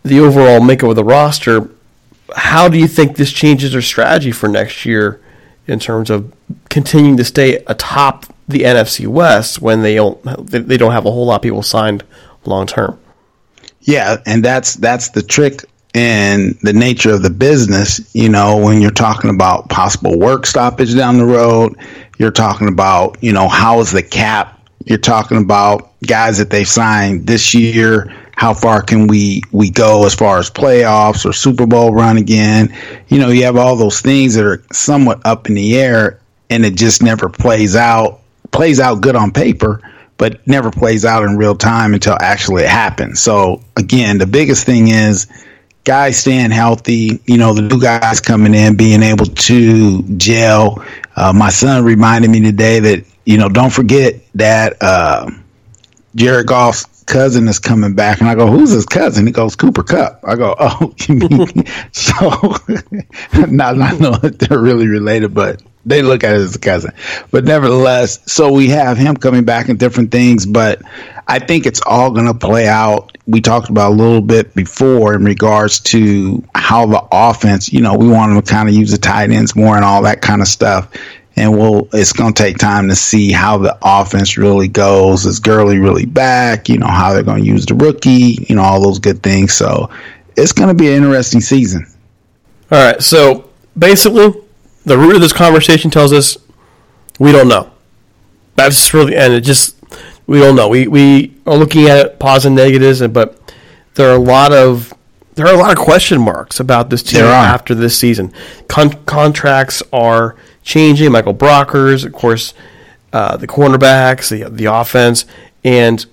the 0.02 0.20
overall 0.20 0.60
makeup 0.60 0.90
of 0.90 0.96
the 0.96 1.04
roster, 1.04 1.68
how 2.34 2.68
do 2.68 2.78
you 2.78 2.88
think 2.88 3.16
this 3.16 3.32
changes 3.32 3.72
their 3.72 3.82
strategy 3.82 4.32
for 4.32 4.48
next 4.48 4.84
year 4.84 5.20
in 5.66 5.78
terms 5.78 6.10
of 6.10 6.32
continuing 6.68 7.16
to 7.16 7.24
stay 7.24 7.56
atop 7.66 8.24
the 8.48 8.60
NFC 8.60 9.06
West 9.06 9.60
when 9.60 9.82
they 9.82 9.94
don't 9.94 10.20
they 10.50 10.76
don't 10.76 10.92
have 10.92 11.06
a 11.06 11.10
whole 11.10 11.26
lot 11.26 11.36
of 11.36 11.42
people 11.42 11.62
signed 11.62 12.02
long 12.44 12.66
term? 12.66 12.98
Yeah, 13.82 14.16
and 14.26 14.44
that's 14.44 14.74
that's 14.74 15.10
the 15.10 15.22
trick 15.22 15.64
and 15.94 16.58
the 16.62 16.72
nature 16.72 17.12
of 17.12 17.22
the 17.22 17.30
business. 17.30 18.14
You 18.14 18.28
know, 18.28 18.58
when 18.58 18.80
you're 18.80 18.90
talking 18.90 19.30
about 19.30 19.68
possible 19.68 20.18
work 20.18 20.46
stoppage 20.46 20.94
down 20.94 21.18
the 21.18 21.26
road, 21.26 21.76
you're 22.18 22.30
talking 22.30 22.68
about 22.68 23.22
you 23.22 23.32
know 23.32 23.48
how 23.48 23.80
is 23.80 23.92
the 23.92 24.02
cap. 24.02 24.60
You're 24.84 24.98
talking 24.98 25.38
about 25.38 25.92
guys 26.06 26.38
that 26.38 26.50
they've 26.50 26.68
signed 26.68 27.26
this 27.26 27.54
year. 27.54 28.14
How 28.36 28.54
far 28.54 28.82
can 28.82 29.08
we 29.08 29.42
we 29.52 29.70
go 29.70 30.06
as 30.06 30.14
far 30.14 30.38
as 30.38 30.50
playoffs 30.50 31.26
or 31.26 31.32
Super 31.32 31.66
Bowl 31.66 31.92
run 31.92 32.16
again? 32.16 32.74
You 33.08 33.18
know, 33.18 33.28
you 33.28 33.44
have 33.44 33.56
all 33.56 33.76
those 33.76 34.00
things 34.00 34.34
that 34.34 34.44
are 34.44 34.62
somewhat 34.72 35.20
up 35.24 35.48
in 35.48 35.54
the 35.54 35.78
air, 35.78 36.20
and 36.48 36.64
it 36.64 36.76
just 36.76 37.02
never 37.02 37.28
plays 37.28 37.74
out. 37.74 38.20
Plays 38.50 38.80
out 38.80 39.00
good 39.00 39.16
on 39.16 39.30
paper, 39.30 39.80
but 40.16 40.46
never 40.46 40.70
plays 40.70 41.04
out 41.04 41.24
in 41.24 41.36
real 41.36 41.54
time 41.54 41.94
until 41.94 42.16
actually 42.20 42.64
it 42.64 42.68
happens. 42.68 43.20
So 43.20 43.62
again, 43.76 44.18
the 44.18 44.26
biggest 44.26 44.64
thing 44.66 44.88
is 44.88 45.26
guys 45.84 46.18
staying 46.18 46.50
healthy. 46.50 47.20
You 47.26 47.38
know, 47.38 47.54
the 47.54 47.62
new 47.62 47.80
guys 47.80 48.20
coming 48.20 48.54
in, 48.54 48.76
being 48.76 49.02
able 49.02 49.26
to 49.26 50.02
gel. 50.16 50.84
Uh, 51.16 51.32
my 51.32 51.50
son 51.50 51.84
reminded 51.84 52.30
me 52.30 52.40
today 52.40 52.80
that 52.80 53.04
you 53.28 53.36
know, 53.36 53.50
don't 53.50 53.70
forget 53.70 54.14
that 54.36 54.78
uh, 54.80 55.30
Jared 56.14 56.46
Goff's 56.46 56.86
cousin 57.04 57.46
is 57.46 57.58
coming 57.58 57.94
back, 57.94 58.20
and 58.20 58.28
I 58.28 58.34
go, 58.34 58.46
"Who's 58.46 58.70
his 58.70 58.86
cousin?" 58.86 59.26
He 59.26 59.32
goes, 59.32 59.54
"Cooper 59.54 59.82
Kupp." 59.82 60.20
I 60.24 60.34
go, 60.34 60.56
"Oh, 60.58 60.94
you 61.06 61.16
mean 61.16 61.66
so?" 61.92 62.54
not 63.48 63.76
not 63.76 64.00
know 64.00 64.12
that 64.12 64.38
they're 64.38 64.58
really 64.58 64.86
related, 64.86 65.34
but 65.34 65.62
they 65.88 66.02
look 66.02 66.24
at 66.24 66.34
it 66.34 66.40
as 66.40 66.54
a 66.54 66.58
cousin. 66.58 66.92
But 67.30 67.44
nevertheless, 67.44 68.20
so 68.30 68.52
we 68.52 68.68
have 68.68 68.96
him 68.96 69.16
coming 69.16 69.44
back 69.44 69.68
and 69.68 69.78
different 69.78 70.10
things, 70.10 70.46
but 70.46 70.82
I 71.26 71.38
think 71.38 71.66
it's 71.66 71.82
all 71.84 72.10
going 72.10 72.26
to 72.26 72.34
play 72.34 72.66
out. 72.66 73.16
We 73.26 73.40
talked 73.40 73.68
about 73.68 73.92
a 73.92 73.94
little 73.94 74.22
bit 74.22 74.54
before 74.54 75.14
in 75.14 75.24
regards 75.24 75.80
to 75.80 76.42
how 76.54 76.86
the 76.86 77.06
offense, 77.12 77.72
you 77.72 77.82
know, 77.82 77.96
we 77.96 78.08
want 78.08 78.32
them 78.32 78.42
to 78.42 78.50
kind 78.50 78.68
of 78.68 78.74
use 78.74 78.90
the 78.90 78.98
tight 78.98 79.30
ends 79.30 79.54
more 79.54 79.76
and 79.76 79.84
all 79.84 80.02
that 80.02 80.22
kind 80.22 80.40
of 80.40 80.48
stuff. 80.48 80.90
And 81.36 81.52
we'll, 81.52 81.88
it's 81.92 82.12
going 82.12 82.32
to 82.32 82.42
take 82.42 82.56
time 82.56 82.88
to 82.88 82.96
see 82.96 83.30
how 83.30 83.58
the 83.58 83.78
offense 83.82 84.38
really 84.38 84.68
goes. 84.68 85.24
Is 85.24 85.38
Gurley 85.38 85.78
really 85.78 86.06
back? 86.06 86.68
You 86.68 86.78
know, 86.78 86.88
how 86.88 87.12
they're 87.12 87.22
going 87.22 87.42
to 87.42 87.46
use 87.46 87.66
the 87.66 87.74
rookie, 87.74 88.44
you 88.48 88.56
know, 88.56 88.62
all 88.62 88.82
those 88.82 88.98
good 88.98 89.22
things. 89.22 89.52
So 89.52 89.90
it's 90.36 90.52
going 90.52 90.68
to 90.68 90.74
be 90.74 90.88
an 90.88 90.94
interesting 90.94 91.40
season. 91.40 91.86
All 92.70 92.84
right, 92.84 93.02
so 93.02 93.50
basically, 93.78 94.34
the 94.84 94.96
root 94.98 95.14
of 95.16 95.20
this 95.22 95.32
conversation 95.32 95.90
tells 95.90 96.12
us 96.12 96.36
we 97.18 97.32
don't 97.32 97.48
know. 97.48 97.70
That's 98.56 98.92
really, 98.94 99.16
and 99.16 99.32
it 99.32 99.42
just 99.42 99.76
we 100.26 100.38
don't 100.38 100.56
know. 100.56 100.68
We 100.68 100.86
we 100.88 101.34
are 101.46 101.56
looking 101.56 101.86
at 101.86 101.98
it, 102.06 102.18
positives 102.18 102.46
and 102.46 102.56
negatives, 102.56 103.00
and- 103.00 103.12
but 103.14 103.38
there 103.94 104.10
are 104.10 104.16
a 104.16 104.20
lot 104.20 104.52
of 104.52 104.92
there 105.34 105.46
are 105.46 105.54
a 105.54 105.58
lot 105.58 105.70
of 105.70 105.78
question 105.78 106.20
marks 106.20 106.58
about 106.58 106.90
this 106.90 107.02
team 107.02 107.22
after 107.22 107.72
this 107.74 107.96
season. 107.98 108.32
Con- 108.68 109.04
contracts 109.04 109.82
are 109.92 110.34
changing. 110.64 111.12
Michael 111.12 111.34
Brockers, 111.34 112.04
of 112.04 112.12
course, 112.12 112.54
uh, 113.12 113.36
the 113.36 113.46
cornerbacks, 113.46 114.28
the 114.30 114.48
the 114.50 114.64
offense, 114.66 115.24
and 115.64 116.04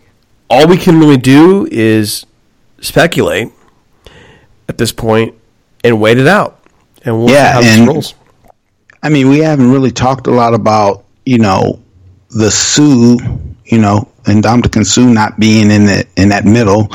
all 0.49 0.67
we 0.67 0.77
can 0.77 0.99
really 0.99 1.17
do 1.17 1.67
is 1.71 2.25
speculate 2.81 3.51
at 4.69 4.77
this 4.77 4.91
point 4.91 5.33
and 5.83 5.99
wait 5.99 6.17
it 6.19 6.27
out, 6.27 6.59
and 7.03 7.17
we'll 7.17 7.29
Yeah, 7.31 7.47
see 7.47 7.53
how 7.53 7.61
this 7.61 7.77
and- 7.79 7.87
rolls. 7.87 8.13
I 9.05 9.09
mean, 9.09 9.29
we 9.29 9.37
haven't 9.37 9.69
really 9.69 9.91
talked 9.91 10.25
a 10.25 10.31
lot 10.31 10.55
about, 10.55 11.05
you 11.27 11.37
know, 11.37 11.79
the 12.31 12.49
Suh, 12.49 13.17
you 13.63 13.77
know, 13.77 14.09
and 14.25 14.43
Ndamukong 14.43 14.83
Suh 14.83 15.05
not 15.05 15.39
being 15.39 15.69
in 15.69 15.85
the 15.85 16.07
in 16.17 16.29
that 16.29 16.43
middle, 16.43 16.89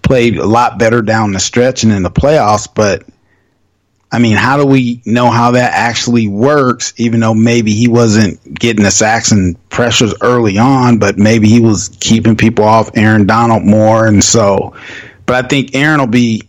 played 0.00 0.36
a 0.36 0.46
lot 0.46 0.78
better 0.78 1.02
down 1.02 1.32
the 1.32 1.40
stretch 1.40 1.82
and 1.82 1.92
in 1.92 2.04
the 2.04 2.10
playoffs. 2.10 2.68
But 2.72 3.04
I 4.12 4.20
mean, 4.20 4.36
how 4.36 4.58
do 4.58 4.64
we 4.64 5.02
know 5.06 5.28
how 5.28 5.50
that 5.50 5.72
actually 5.74 6.28
works? 6.28 6.94
Even 6.98 7.18
though 7.18 7.34
maybe 7.34 7.74
he 7.74 7.88
wasn't 7.88 8.54
getting 8.54 8.84
the 8.84 8.92
sacks 8.92 9.32
and 9.32 9.56
pressures 9.68 10.14
early 10.20 10.58
on, 10.58 11.00
but 11.00 11.18
maybe 11.18 11.48
he 11.48 11.58
was 11.58 11.88
keeping 11.98 12.36
people 12.36 12.64
off 12.64 12.96
Aaron 12.96 13.26
Donald 13.26 13.64
more, 13.64 14.06
and 14.06 14.22
so. 14.22 14.76
But 15.26 15.44
I 15.44 15.48
think 15.48 15.74
Aaron 15.74 15.98
will 15.98 16.06
be 16.06 16.42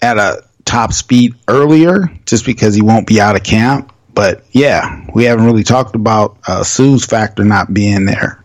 at 0.00 0.18
a 0.18 0.44
top 0.64 0.92
speed 0.92 1.34
earlier 1.48 2.08
just 2.26 2.46
because 2.46 2.76
he 2.76 2.80
won't 2.80 3.08
be 3.08 3.20
out 3.20 3.34
of 3.34 3.42
camp. 3.42 3.89
But 4.14 4.44
yeah, 4.52 5.06
we 5.14 5.24
haven't 5.24 5.44
really 5.46 5.62
talked 5.64 5.94
about 5.94 6.36
uh, 6.46 6.62
Suh's 6.64 7.04
factor 7.04 7.44
not 7.44 7.72
being 7.72 8.04
there. 8.04 8.42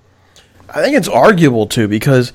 I 0.70 0.84
think 0.84 0.96
it's 0.96 1.08
arguable 1.08 1.68
too 1.68 1.88
because 1.88 2.34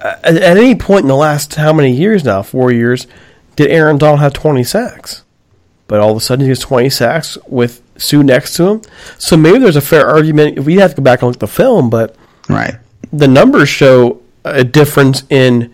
uh, 0.00 0.16
at, 0.22 0.36
at 0.36 0.56
any 0.56 0.74
point 0.74 1.02
in 1.02 1.08
the 1.08 1.16
last 1.16 1.54
how 1.56 1.72
many 1.72 1.92
years 1.92 2.24
now, 2.24 2.42
four 2.42 2.70
years, 2.72 3.06
did 3.56 3.70
Aaron 3.70 3.98
Donald 3.98 4.20
have 4.20 4.32
20 4.32 4.64
sacks? 4.64 5.24
But 5.86 6.00
all 6.00 6.10
of 6.12 6.16
a 6.16 6.20
sudden 6.20 6.44
he 6.44 6.48
has 6.48 6.60
20 6.60 6.88
sacks 6.90 7.36
with 7.46 7.82
Sue 7.96 8.22
next 8.22 8.54
to 8.56 8.64
him. 8.68 8.82
So 9.18 9.36
maybe 9.36 9.58
there's 9.58 9.76
a 9.76 9.80
fair 9.80 10.08
argument. 10.08 10.60
We 10.60 10.76
have 10.76 10.90
to 10.90 10.96
go 10.96 11.02
back 11.02 11.20
and 11.22 11.28
look 11.28 11.36
at 11.36 11.40
the 11.40 11.46
film, 11.46 11.90
but 11.90 12.16
Right. 12.48 12.76
the 13.12 13.28
numbers 13.28 13.68
show 13.68 14.20
a 14.44 14.64
difference 14.64 15.24
in 15.30 15.72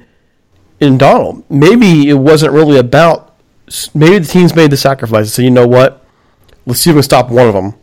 in 0.80 0.96
Donald. 0.96 1.44
Maybe 1.50 2.08
it 2.08 2.14
wasn't 2.14 2.52
really 2.52 2.78
about. 2.78 3.34
Maybe 3.94 4.18
the 4.18 4.26
teams 4.26 4.54
made 4.56 4.70
the 4.70 4.76
sacrifice 4.76 5.32
said, 5.32 5.44
you 5.44 5.50
know 5.50 5.66
what, 5.66 5.99
let's 6.66 6.80
see 6.80 6.90
if 6.90 6.94
we 6.94 6.98
can 7.00 7.04
stop 7.04 7.30
one 7.30 7.48
of 7.48 7.54
them, 7.54 7.74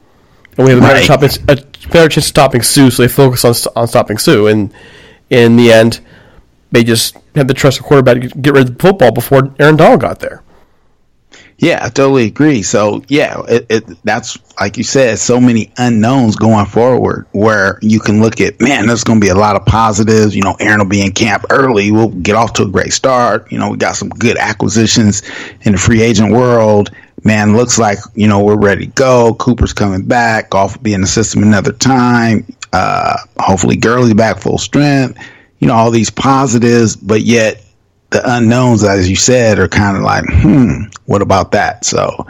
and 0.57 0.65
we 0.65 0.71
have 0.71 0.79
a 0.79 0.81
better, 0.81 0.99
Right. 0.99 1.19
chance, 1.19 1.37
a 1.47 1.55
better 1.89 2.09
chance 2.09 2.17
of 2.17 2.23
stopping 2.23 2.61
Suh. 2.61 2.89
So 2.89 3.03
they 3.03 3.07
focus 3.07 3.45
on 3.45 3.53
on 3.75 3.87
stopping 3.87 4.17
Suh, 4.17 4.45
and 4.47 4.73
in 5.29 5.55
the 5.55 5.71
end, 5.71 5.99
they 6.71 6.83
just 6.83 7.17
had 7.35 7.47
to 7.47 7.53
trust 7.53 7.77
the 7.77 7.83
quarterback 7.83 8.21
to 8.21 8.27
get 8.29 8.53
rid 8.53 8.69
of 8.69 8.77
the 8.77 8.81
football 8.81 9.11
before 9.11 9.53
Aaron 9.59 9.75
Donald 9.77 10.01
got 10.01 10.19
there. 10.19 10.43
Yeah, 11.59 11.79
I 11.83 11.89
totally 11.89 12.27
agree. 12.27 12.61
So 12.61 13.01
yeah, 13.07 13.41
it, 13.49 13.65
it 13.69 14.03
that's 14.03 14.37
like 14.59 14.77
you 14.77 14.83
said, 14.83 15.17
so 15.17 15.41
many 15.41 15.71
unknowns 15.77 16.35
going 16.35 16.67
forward 16.67 17.25
where 17.31 17.79
you 17.81 17.99
can 17.99 18.21
look 18.21 18.39
at, 18.41 18.61
man, 18.61 18.85
there's 18.85 19.03
going 19.03 19.19
to 19.19 19.25
be 19.25 19.31
a 19.31 19.35
lot 19.35 19.55
of 19.55 19.65
positives. 19.65 20.35
You 20.35 20.43
know, 20.43 20.55
Aaron 20.59 20.77
will 20.79 20.85
be 20.85 21.01
in 21.03 21.13
camp 21.13 21.45
early. 21.49 21.89
We'll 21.91 22.09
get 22.09 22.35
off 22.35 22.53
to 22.53 22.63
a 22.63 22.67
great 22.67 22.93
start. 22.93 23.51
You 23.51 23.57
know, 23.57 23.71
we 23.71 23.77
got 23.77 23.95
some 23.95 24.09
good 24.09 24.37
acquisitions 24.37 25.23
in 25.61 25.71
the 25.71 25.79
free 25.79 26.03
agent 26.03 26.31
world. 26.31 26.91
Man, 27.23 27.55
looks 27.55 27.79
like, 27.79 27.97
you 28.13 28.27
know, 28.27 28.43
we're 28.43 28.57
ready 28.57 28.85
to 28.85 28.91
go. 28.93 29.33
Cooper's 29.35 29.73
coming 29.73 30.03
back. 30.03 30.51
Goff 30.51 30.77
will 30.77 30.83
be 30.83 30.93
in 30.93 31.01
the 31.01 31.07
system 31.07 31.43
another 31.43 31.73
time. 31.73 32.45
Uh, 32.71 33.17
hopefully 33.39 33.75
Gurley 33.75 34.13
back 34.13 34.39
full 34.39 34.57
strength. 34.57 35.19
You 35.59 35.67
know, 35.67 35.73
all 35.73 35.89
these 35.89 36.11
positives, 36.11 36.95
but 36.95 37.21
yet 37.21 37.63
the 38.11 38.21
unknowns, 38.35 38.83
as 38.83 39.09
you 39.09 39.15
said, 39.15 39.57
are 39.59 39.67
kind 39.67 39.97
of 39.97 40.03
like, 40.03 40.23
hmm, 40.27 40.83
what 41.05 41.21
about 41.21 41.51
that? 41.53 41.83
So, 41.83 42.27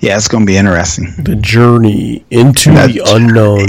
yeah, 0.00 0.16
it's 0.16 0.28
going 0.28 0.44
to 0.44 0.46
be 0.46 0.56
interesting. 0.56 1.12
The 1.24 1.34
journey 1.36 2.24
into 2.30 2.70
That 2.72 2.92
the 2.92 3.02
unknown. 3.04 3.68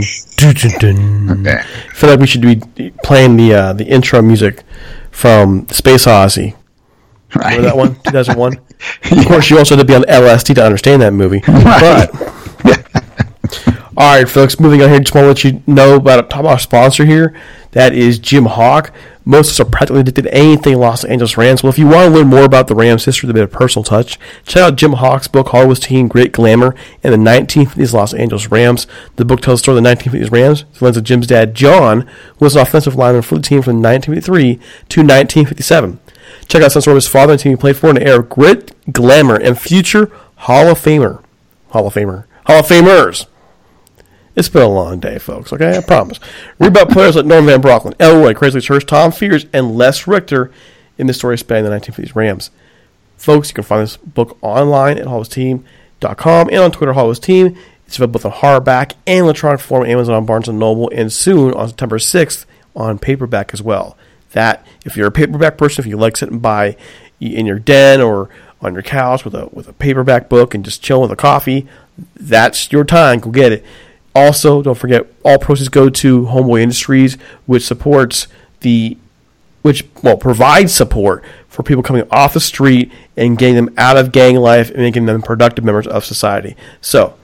Okay. 1.41 1.59
I 1.59 1.93
feel 1.93 2.11
like 2.11 2.19
we 2.19 2.27
should 2.27 2.41
be 2.41 2.91
playing 3.03 3.37
the 3.37 3.53
uh, 3.53 3.73
the 3.73 3.85
intro 3.85 4.21
music 4.21 4.63
from 5.11 5.67
Space 5.69 6.05
Odyssey. 6.05 6.55
Right. 7.35 7.57
Remember 7.57 7.67
that 7.67 7.77
one, 7.77 7.95
2001? 8.05 8.57
Of 9.19 9.25
course, 9.27 9.49
you 9.49 9.57
also 9.57 9.75
had 9.75 9.81
to 9.81 9.87
be 9.87 9.95
on 9.95 10.03
LSD 10.03 10.55
to 10.55 10.63
understand 10.63 11.01
that 11.01 11.13
movie. 11.13 11.41
But, 11.49 12.11
all 13.97 14.15
right, 14.17 14.27
folks, 14.27 14.59
moving 14.59 14.81
on 14.81 14.89
here, 14.89 14.99
just 14.99 15.13
want 15.13 15.25
to 15.25 15.27
let 15.27 15.43
you 15.43 15.63
know 15.67 15.95
about 15.95 16.19
a 16.19 16.27
top 16.27 16.45
our 16.45 16.59
sponsor 16.59 17.05
here. 17.05 17.35
That 17.71 17.93
is 17.93 18.19
Jim 18.19 18.45
Hock. 18.45 18.91
Most 19.25 19.47
of 19.47 19.51
us 19.51 19.59
are 19.59 19.69
practically 19.69 20.01
addicted 20.01 20.23
to 20.23 20.33
anything 20.33 20.79
Los 20.79 21.03
Angeles 21.03 21.37
Rams. 21.37 21.61
Well, 21.61 21.69
if 21.69 21.77
you 21.77 21.85
want 21.85 22.11
to 22.11 22.17
learn 22.19 22.27
more 22.27 22.43
about 22.43 22.67
the 22.67 22.73
Rams' 22.73 23.05
history 23.05 23.29
a 23.29 23.33
bit 23.33 23.43
of 23.43 23.51
personal 23.51 23.83
touch, 23.83 24.17
check 24.43 24.63
out 24.63 24.75
Jim 24.75 24.93
Hock's 24.93 25.27
book, 25.27 25.49
Hollywood's 25.49 25.81
Team, 25.81 26.07
Great 26.07 26.31
Glamour 26.31 26.73
and 27.03 27.13
the 27.13 27.29
1950s 27.29 27.93
Los 27.93 28.13
Angeles 28.15 28.49
Rams. 28.49 28.87
The 29.17 29.25
book 29.25 29.41
tells 29.41 29.59
the 29.59 29.63
story 29.63 29.77
of 29.77 29.83
the 29.83 29.89
1950s 29.89 30.31
Rams 30.31 30.61
through 30.61 30.79
the 30.79 30.85
lens 30.85 30.97
of 30.97 31.03
Jim's 31.03 31.27
dad, 31.27 31.53
John, 31.53 32.01
who 32.01 32.45
was 32.45 32.55
an 32.55 32.63
offensive 32.63 32.95
lineman 32.95 33.21
for 33.21 33.35
the 33.35 33.43
team 33.43 33.61
from 33.61 33.83
1953 33.83 34.55
to 34.55 35.01
1957. 35.01 35.99
Check 36.49 36.63
out 36.63 36.71
some 36.71 36.99
father 37.01 37.33
and 37.33 37.39
team 37.39 37.51
he 37.51 37.55
played 37.55 37.77
for 37.77 37.89
in 37.89 37.95
the 37.95 38.05
era 38.05 38.19
of 38.19 38.29
grit, 38.29 38.75
glamour, 38.91 39.35
and 39.35 39.59
future 39.59 40.11
Hall 40.35 40.67
of 40.67 40.79
Famer. 40.79 41.23
Hall 41.69 41.87
of 41.87 41.93
Famer. 41.93 42.25
Hall 42.45 42.59
of 42.59 42.65
Famers. 42.65 43.27
It's 44.35 44.49
been 44.49 44.63
a 44.63 44.67
long 44.67 44.99
day, 44.99 45.19
folks, 45.19 45.53
okay? 45.53 45.77
I 45.77 45.81
promise. 45.81 46.19
Read 46.57 46.69
about 46.69 46.89
players 46.89 47.15
like 47.15 47.25
Norman 47.25 47.45
Van 47.47 47.61
Brocklin, 47.61 47.93
Elroy, 47.99 48.33
Crazy 48.33 48.61
Church, 48.61 48.85
Tom 48.85 49.11
Fears, 49.11 49.45
and 49.53 49.77
Les 49.77 50.07
Richter 50.07 50.51
in 50.97 51.07
the 51.07 51.13
story 51.13 51.37
spanning 51.37 51.69
the 51.69 51.77
1950s 51.77 52.15
Rams. 52.15 52.49
Folks, 53.17 53.49
you 53.49 53.55
can 53.55 53.63
find 53.63 53.83
this 53.83 53.97
book 53.97 54.37
online 54.41 54.97
at 54.97 55.05
hollisteam.com 55.05 56.47
and 56.49 56.57
on 56.57 56.71
Twitter, 56.71 56.93
Hollis 56.93 57.19
Team. 57.19 57.57
It's 57.85 57.97
available 57.97 58.19
both 58.19 58.25
on 58.25 58.31
hardback 58.39 58.93
and 59.05 59.25
electronic 59.25 59.59
form 59.59 59.85
Amazon, 59.85 60.25
Barnes 60.25 60.47
& 60.47 60.49
Noble, 60.49 60.89
and 60.95 61.11
soon 61.11 61.53
on 61.53 61.67
September 61.67 61.97
6th 61.97 62.45
on 62.75 62.97
paperback 62.97 63.53
as 63.53 63.61
well. 63.61 63.97
That, 64.31 64.65
if 64.89 64.97
you're 64.97 65.07
a 65.07 65.11
paperback 65.11 65.57
person, 65.57 65.83
if 65.83 65.87
you 65.87 65.97
like 65.97 66.17
sitting 66.17 66.39
by 66.39 66.75
in 67.19 67.45
your 67.45 67.59
den 67.59 68.01
or 68.01 68.29
on 68.61 68.73
your 68.73 68.83
couch 68.83 69.23
with 69.23 69.35
a 69.35 69.47
with 69.51 69.67
a 69.67 69.73
paperback 69.73 70.29
book 70.29 70.53
and 70.53 70.65
just 70.65 70.81
chilling 70.81 71.03
with 71.03 71.11
a 71.11 71.15
coffee, 71.15 71.67
that's 72.15 72.71
your 72.71 72.83
time. 72.83 73.19
Go 73.19 73.29
get 73.29 73.51
it. 73.51 73.65
Also, 74.15 74.61
don't 74.61 74.77
forget 74.77 75.07
all 75.23 75.37
proceeds 75.37 75.69
go 75.69 75.89
to 75.89 76.23
Homeboy 76.23 76.61
Industries, 76.61 77.15
which 77.45 77.65
supports 77.65 78.27
the 78.61 78.97
which 79.61 79.85
well 80.03 80.17
provides 80.17 80.73
support 80.73 81.23
for 81.47 81.63
people 81.63 81.83
coming 81.83 82.07
off 82.11 82.33
the 82.33 82.39
street 82.39 82.91
and 83.15 83.37
getting 83.37 83.55
them 83.55 83.73
out 83.77 83.97
of 83.97 84.11
gang 84.11 84.35
life 84.35 84.69
and 84.69 84.79
making 84.79 85.05
them 85.05 85.21
productive 85.21 85.63
members 85.63 85.87
of 85.87 86.05
society. 86.05 86.55
So, 86.81 87.15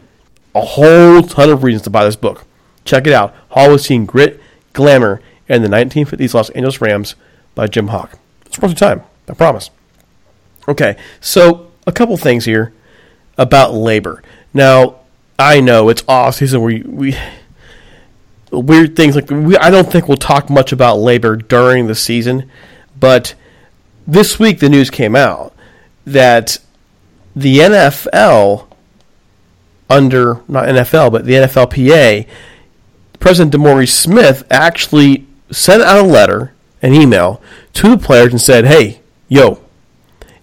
a 0.54 0.62
whole 0.62 1.22
ton 1.24 1.50
of 1.50 1.64
reasons 1.64 1.84
to 1.84 1.90
buy 1.90 2.06
this 2.06 2.16
book. 2.16 2.46
Check 2.84 3.08
it 3.08 3.14
out. 3.14 3.34
Hall 3.50 3.72
was 3.72 3.88
Teen 3.88 4.06
Grit, 4.06 4.40
Glamour, 4.74 5.22
and 5.50 5.64
the 5.64 5.70
1950s 5.70 6.34
Los 6.34 6.50
Angeles 6.52 6.82
Rams 6.82 7.16
by 7.56 7.68
Jim 7.68 7.88
Hock. 7.88 8.20
It's 8.46 8.60
worth 8.60 8.72
your 8.72 8.78
time. 8.78 9.04
I 9.28 9.34
promise. 9.34 9.72
Okay, 10.68 10.98
so 11.20 11.72
a 11.88 11.92
couple 11.92 12.18
things 12.18 12.46
here 12.46 12.74
about 13.38 13.74
labor. 13.74 14.22
Now, 14.54 14.98
I 15.38 15.62
know 15.62 15.90
it's 15.90 16.04
off 16.08 16.36
season 16.36 16.62
where 16.62 16.82
we 16.86 17.18
weird 18.52 18.96
things 18.96 19.16
like 19.16 19.30
we, 19.30 19.58
I 19.58 19.70
don't 19.70 19.92
think 19.92 20.08
we'll 20.08 20.18
talk 20.18 20.50
much 20.50 20.72
about 20.72 20.98
labor 20.98 21.36
during 21.36 21.88
the 21.88 21.96
season, 21.96 22.50
but 23.00 23.36
this 24.08 24.40
week 24.40 24.60
the 24.60 24.70
news 24.70 24.90
came 24.90 25.16
out 25.16 25.54
that 26.06 26.58
the 27.36 27.58
NFL 27.58 28.68
under 29.90 30.42
not 30.48 30.66
NFL 30.66 31.12
but 31.12 31.26
the 31.26 31.34
NFLPA 31.34 32.28
President 33.20 33.54
DeMaurice 33.54 33.90
Smith 33.90 34.44
actually 34.50 35.26
sent 35.52 35.82
out 35.82 36.06
a 36.06 36.08
letter, 36.08 36.54
an 36.86 36.94
email 36.94 37.42
to 37.74 37.90
the 37.90 37.98
players 37.98 38.32
and 38.32 38.42
said, 38.42 38.66
"Hey, 38.66 39.02
yo, 39.28 39.60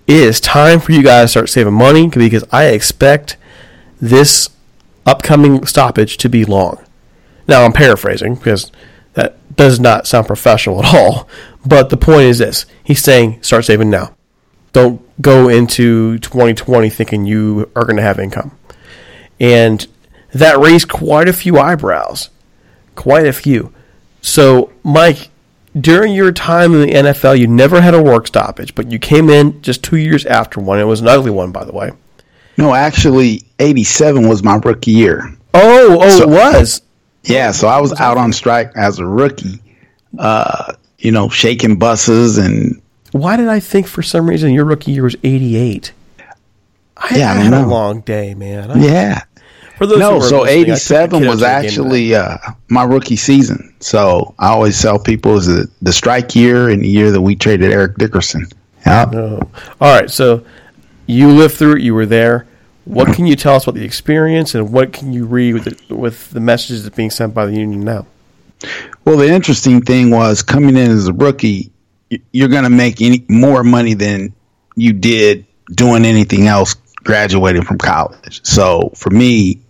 it 0.06 0.16
is 0.16 0.40
time 0.40 0.80
for 0.80 0.92
you 0.92 1.02
guys 1.02 1.26
to 1.26 1.28
start 1.28 1.48
saving 1.48 1.74
money 1.74 2.08
because 2.08 2.44
I 2.50 2.66
expect 2.66 3.36
this 4.00 4.50
upcoming 5.06 5.64
stoppage 5.64 6.16
to 6.18 6.28
be 6.28 6.44
long." 6.44 6.78
Now 7.46 7.64
I'm 7.64 7.72
paraphrasing 7.72 8.34
because 8.34 8.70
that 9.14 9.36
does 9.56 9.78
not 9.78 10.06
sound 10.06 10.26
professional 10.26 10.84
at 10.84 10.94
all. 10.94 11.28
But 11.64 11.90
the 11.90 11.96
point 11.96 12.22
is 12.22 12.38
this: 12.38 12.66
he's 12.82 13.02
saying 13.02 13.38
start 13.42 13.64
saving 13.64 13.90
now. 13.90 14.14
Don't 14.72 15.00
go 15.20 15.48
into 15.48 16.18
2020 16.18 16.90
thinking 16.90 17.24
you 17.24 17.70
are 17.76 17.84
going 17.84 17.96
to 17.96 18.02
have 18.02 18.18
income. 18.18 18.52
And 19.38 19.86
that 20.32 20.58
raised 20.58 20.88
quite 20.88 21.28
a 21.28 21.32
few 21.32 21.58
eyebrows, 21.58 22.30
quite 22.94 23.26
a 23.26 23.32
few. 23.32 23.72
So, 24.22 24.72
Mike, 24.82 25.28
during 25.80 26.12
your 26.14 26.32
time 26.32 26.74
in 26.74 26.80
the 26.82 26.92
NFL, 26.94 27.38
you 27.38 27.46
never 27.46 27.80
had 27.80 27.94
a 27.94 28.02
work 28.02 28.26
stoppage, 28.26 28.74
but 28.74 28.90
you 28.90 28.98
came 28.98 29.30
in 29.30 29.60
just 29.62 29.82
two 29.82 29.96
years 29.96 30.26
after 30.26 30.60
one. 30.60 30.78
It 30.78 30.84
was 30.84 31.00
an 31.00 31.08
ugly 31.08 31.30
one, 31.30 31.50
by 31.52 31.64
the 31.64 31.72
way. 31.72 31.92
No, 32.58 32.74
actually, 32.74 33.44
87 33.58 34.28
was 34.28 34.42
my 34.42 34.56
rookie 34.56 34.90
year. 34.90 35.34
Oh, 35.54 35.98
oh, 36.02 36.18
So- 36.18 36.22
it 36.24 36.28
was. 36.28 36.82
Yeah, 37.24 37.52
so 37.52 37.68
I 37.68 37.80
was 37.80 37.92
out 38.00 38.18
on 38.18 38.32
strike 38.32 38.72
as 38.76 38.98
a 38.98 39.06
rookie, 39.06 39.60
uh, 40.18 40.72
you 40.98 41.12
know, 41.12 41.28
shaking 41.28 41.76
buses 41.76 42.36
and 42.36 42.80
Why 43.12 43.36
did 43.36 43.48
I 43.48 43.60
think 43.60 43.86
for 43.86 44.02
some 44.02 44.28
reason 44.28 44.52
your 44.52 44.64
rookie 44.64 44.90
year 44.92 45.04
was 45.04 45.14
88? 45.22 45.92
I, 46.96 47.16
Yeah, 47.16 47.28
I 47.28 47.32
I 47.32 47.42
don't 47.44 47.52
had 47.52 47.64
a 47.64 47.66
long 47.66 48.00
day, 48.00 48.34
man. 48.34 48.70
I- 48.72 48.78
yeah. 48.84 49.22
For 49.82 49.88
those 49.88 49.98
No, 49.98 50.20
so 50.20 50.42
listening, 50.42 50.70
I 50.70 50.76
took 50.76 51.10
the 51.10 51.16
87 51.16 51.26
was 51.26 51.40
to 51.40 51.44
a 51.44 51.48
game 51.48 51.64
actually 51.64 52.14
uh, 52.14 52.38
my 52.68 52.84
rookie 52.84 53.16
season. 53.16 53.74
So 53.80 54.32
I 54.38 54.50
always 54.50 54.80
tell 54.80 54.96
people 54.96 55.36
is 55.36 55.46
the, 55.46 55.68
the 55.82 55.92
strike 55.92 56.36
year 56.36 56.68
and 56.68 56.84
the 56.84 56.88
year 56.88 57.10
that 57.10 57.20
we 57.20 57.34
traded 57.34 57.72
Eric 57.72 57.96
Dickerson. 57.96 58.46
Yeah. 58.86 59.10
Oh. 59.12 59.40
All 59.80 59.92
right, 59.92 60.08
so 60.08 60.44
you 61.06 61.32
lived 61.32 61.56
through 61.56 61.78
it. 61.78 61.82
You 61.82 61.94
were 61.94 62.06
there. 62.06 62.46
What 62.84 63.12
can 63.12 63.26
you 63.26 63.34
tell 63.34 63.56
us 63.56 63.64
about 63.64 63.74
the 63.74 63.84
experience, 63.84 64.54
and 64.54 64.72
what 64.72 64.92
can 64.92 65.12
you 65.12 65.26
read 65.26 65.54
with 65.54 65.88
the, 65.88 65.96
with 65.96 66.30
the 66.30 66.38
messages 66.38 66.84
that's 66.84 66.94
being 66.94 67.10
sent 67.10 67.34
by 67.34 67.46
the 67.46 67.52
union 67.52 67.80
now? 67.80 68.06
Well, 69.04 69.16
the 69.16 69.28
interesting 69.28 69.82
thing 69.82 70.10
was 70.10 70.42
coming 70.42 70.76
in 70.76 70.92
as 70.92 71.08
a 71.08 71.12
rookie, 71.12 71.72
you're 72.30 72.48
going 72.48 72.62
to 72.62 72.70
make 72.70 73.02
any 73.02 73.26
more 73.28 73.64
money 73.64 73.94
than 73.94 74.32
you 74.76 74.92
did 74.92 75.44
doing 75.74 76.04
anything 76.04 76.46
else 76.46 76.76
graduating 77.02 77.62
from 77.62 77.78
college. 77.78 78.40
So 78.44 78.92
for 78.94 79.10
me, 79.10 79.61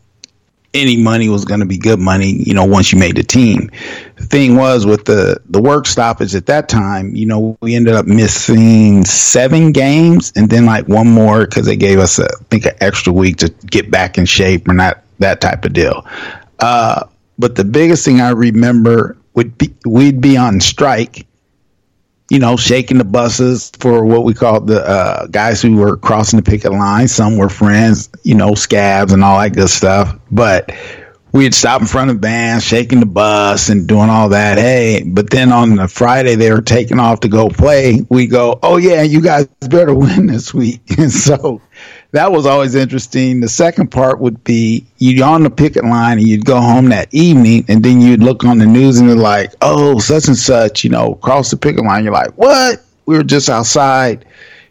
any 0.74 0.96
money 0.96 1.28
was 1.28 1.44
going 1.44 1.60
to 1.60 1.66
be 1.66 1.76
good 1.76 1.98
money, 1.98 2.32
you 2.32 2.54
know, 2.54 2.64
once 2.64 2.92
you 2.92 2.98
made 2.98 3.16
the 3.16 3.22
team. 3.22 3.70
The 4.16 4.24
thing 4.24 4.56
was 4.56 4.86
with 4.86 5.04
the, 5.04 5.40
the 5.46 5.60
work 5.60 5.86
stoppage 5.86 6.34
at 6.34 6.46
that 6.46 6.68
time, 6.68 7.14
you 7.14 7.26
know, 7.26 7.58
we 7.60 7.74
ended 7.74 7.94
up 7.94 8.06
missing 8.06 9.04
seven 9.04 9.72
games 9.72 10.32
and 10.34 10.48
then 10.48 10.64
like 10.64 10.88
one 10.88 11.08
more 11.08 11.44
because 11.44 11.66
they 11.66 11.76
gave 11.76 11.98
us, 11.98 12.18
a, 12.18 12.24
I 12.24 12.44
think, 12.50 12.64
an 12.64 12.74
extra 12.80 13.12
week 13.12 13.36
to 13.38 13.50
get 13.66 13.90
back 13.90 14.16
in 14.16 14.24
shape 14.24 14.68
or 14.68 14.74
not 14.74 15.02
that 15.18 15.40
type 15.40 15.64
of 15.64 15.72
deal. 15.72 16.06
Uh, 16.58 17.04
but 17.38 17.56
the 17.56 17.64
biggest 17.64 18.04
thing 18.04 18.20
I 18.20 18.30
remember 18.30 19.16
would 19.34 19.56
be 19.58 19.74
we'd 19.84 20.20
be 20.20 20.36
on 20.36 20.60
strike, 20.60 21.26
you 22.30 22.38
know, 22.38 22.56
shaking 22.56 22.98
the 22.98 23.04
buses 23.04 23.70
for 23.78 24.04
what 24.04 24.24
we 24.24 24.34
called 24.34 24.66
the 24.66 24.80
uh, 24.80 25.26
guys 25.26 25.60
who 25.60 25.76
were 25.76 25.96
crossing 25.96 26.38
the 26.38 26.50
picket 26.50 26.72
line. 26.72 27.08
Some 27.08 27.36
were 27.36 27.48
friends, 27.48 28.08
you 28.22 28.34
know, 28.34 28.54
scabs 28.54 29.12
and 29.12 29.22
all 29.22 29.38
that 29.40 29.54
good 29.54 29.68
stuff. 29.68 30.18
But 30.30 30.72
we'd 31.32 31.54
stop 31.54 31.80
in 31.80 31.86
front 31.86 32.10
of 32.10 32.20
bands, 32.20 32.64
shaking 32.64 33.00
the 33.00 33.06
bus 33.06 33.68
and 33.68 33.86
doing 33.88 34.10
all 34.10 34.30
that. 34.30 34.58
Hey, 34.58 35.02
but 35.04 35.30
then 35.30 35.52
on 35.52 35.76
the 35.76 35.88
Friday 35.88 36.34
they 36.34 36.50
were 36.50 36.62
taking 36.62 36.98
off 36.98 37.20
to 37.20 37.28
go 37.28 37.48
play. 37.48 38.00
We 38.08 38.26
go, 38.26 38.58
oh 38.62 38.76
yeah, 38.76 39.02
you 39.02 39.20
guys 39.20 39.46
better 39.60 39.94
win 39.94 40.26
this 40.26 40.54
week. 40.54 40.80
And 40.98 41.10
so 41.10 41.60
that 42.12 42.30
was 42.30 42.44
always 42.44 42.74
interesting. 42.74 43.40
The 43.40 43.48
second 43.48 43.90
part 43.90 44.20
would 44.20 44.44
be 44.44 44.86
you'd 44.98 45.22
on 45.22 45.42
the 45.42 45.50
picket 45.50 45.84
line 45.84 46.18
and 46.18 46.28
you'd 46.28 46.44
go 46.44 46.60
home 46.60 46.90
that 46.90 47.08
evening 47.12 47.64
and 47.68 47.82
then 47.82 48.02
you'd 48.02 48.22
look 48.22 48.44
on 48.44 48.58
the 48.58 48.66
news 48.66 48.98
and 48.98 49.08
they're 49.08 49.16
like, 49.16 49.54
oh, 49.62 49.98
such 49.98 50.28
and 50.28 50.36
such, 50.36 50.84
you 50.84 50.90
know, 50.90 51.14
cross 51.16 51.50
the 51.50 51.56
picket 51.56 51.84
line. 51.84 52.04
You're 52.04 52.12
like, 52.12 52.32
what? 52.32 52.84
We 53.06 53.16
were 53.16 53.24
just 53.24 53.48
outside, 53.48 54.26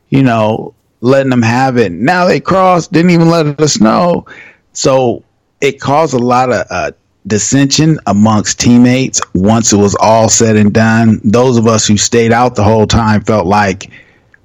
you 0.09 0.21
know, 0.21 0.75
letting 1.01 1.31
them 1.31 1.41
have 1.41 1.77
it. 1.77 1.91
Now 1.91 2.25
they 2.25 2.39
crossed, 2.39 2.91
didn't 2.91 3.11
even 3.11 3.29
let 3.29 3.59
us 3.59 3.81
know. 3.81 4.27
So 4.73 5.23
it 5.61 5.81
caused 5.81 6.13
a 6.13 6.19
lot 6.19 6.51
of 6.51 6.67
uh, 6.69 6.91
dissension 7.25 7.99
amongst 8.05 8.59
teammates 8.59 9.19
once 9.33 9.73
it 9.73 9.77
was 9.77 9.95
all 9.99 10.29
said 10.29 10.57
and 10.57 10.71
done. 10.71 11.19
Those 11.23 11.57
of 11.57 11.65
us 11.65 11.87
who 11.87 11.97
stayed 11.97 12.31
out 12.31 12.55
the 12.55 12.63
whole 12.63 12.85
time 12.85 13.21
felt 13.21 13.47
like 13.47 13.89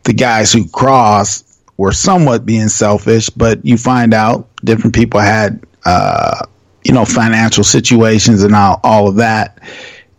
the 0.05 0.15
guys 0.15 0.51
who 0.51 0.67
crossed 0.69 1.46
were 1.77 1.93
somewhat 1.93 2.47
being 2.47 2.69
selfish, 2.69 3.31
but 3.31 3.65
you 3.65 3.77
find 3.77 4.15
out 4.15 4.49
different 4.65 4.95
people 4.95 5.21
had, 5.21 5.63
uh, 5.85 6.47
you 6.85 6.93
know, 6.93 7.05
financial 7.05 7.65
situations 7.65 8.43
and 8.43 8.55
all, 8.55 8.81
all 8.83 9.09
of 9.09 9.17
that. 9.17 9.59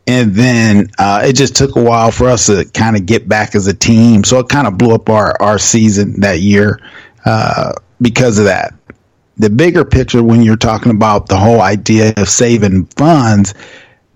And 0.06 0.34
then 0.34 0.92
uh, 0.98 1.24
it 1.26 1.34
just 1.34 1.56
took 1.56 1.76
a 1.76 1.84
while 1.84 2.12
for 2.12 2.28
us 2.30 2.46
to 2.46 2.64
kind 2.74 2.96
of 2.96 3.06
get 3.06 3.28
back 3.28 3.56
as 3.56 3.68
a 3.68 3.74
team. 3.74 4.24
So 4.24 4.40
it 4.40 4.48
kind 4.48 4.68
of 4.68 4.78
blew 4.78 4.94
up 4.94 5.10
our, 5.10 5.36
our 5.42 5.60
season 5.60 6.22
that 6.22 6.40
year 6.40 6.80
uh, 7.26 7.74
because 8.00 8.40
of 8.40 8.46
that 8.46 8.74
the 9.38 9.50
bigger 9.50 9.86
picture 9.86 10.24
when 10.24 10.42
you're 10.42 10.58
talking 10.58 10.92
about 10.92 11.28
the 11.28 11.38
whole 11.38 11.62
idea 11.62 12.14
of 12.18 12.28
saving 12.28 12.86
funds, 12.86 13.54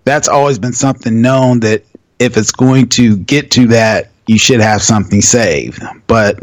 that's 0.04 0.28
always 0.28 0.58
been 0.58 0.74
something 0.74 1.22
known 1.22 1.60
that 1.62 1.86
if 2.20 2.38
it's 2.38 2.52
going 2.52 2.90
to 2.90 3.18
get 3.18 3.52
to 3.52 3.68
that, 3.68 4.10
you 4.28 4.38
should 4.38 4.62
have 4.62 4.82
something 4.82 5.22
saved. 5.22 5.82
But 6.08 6.40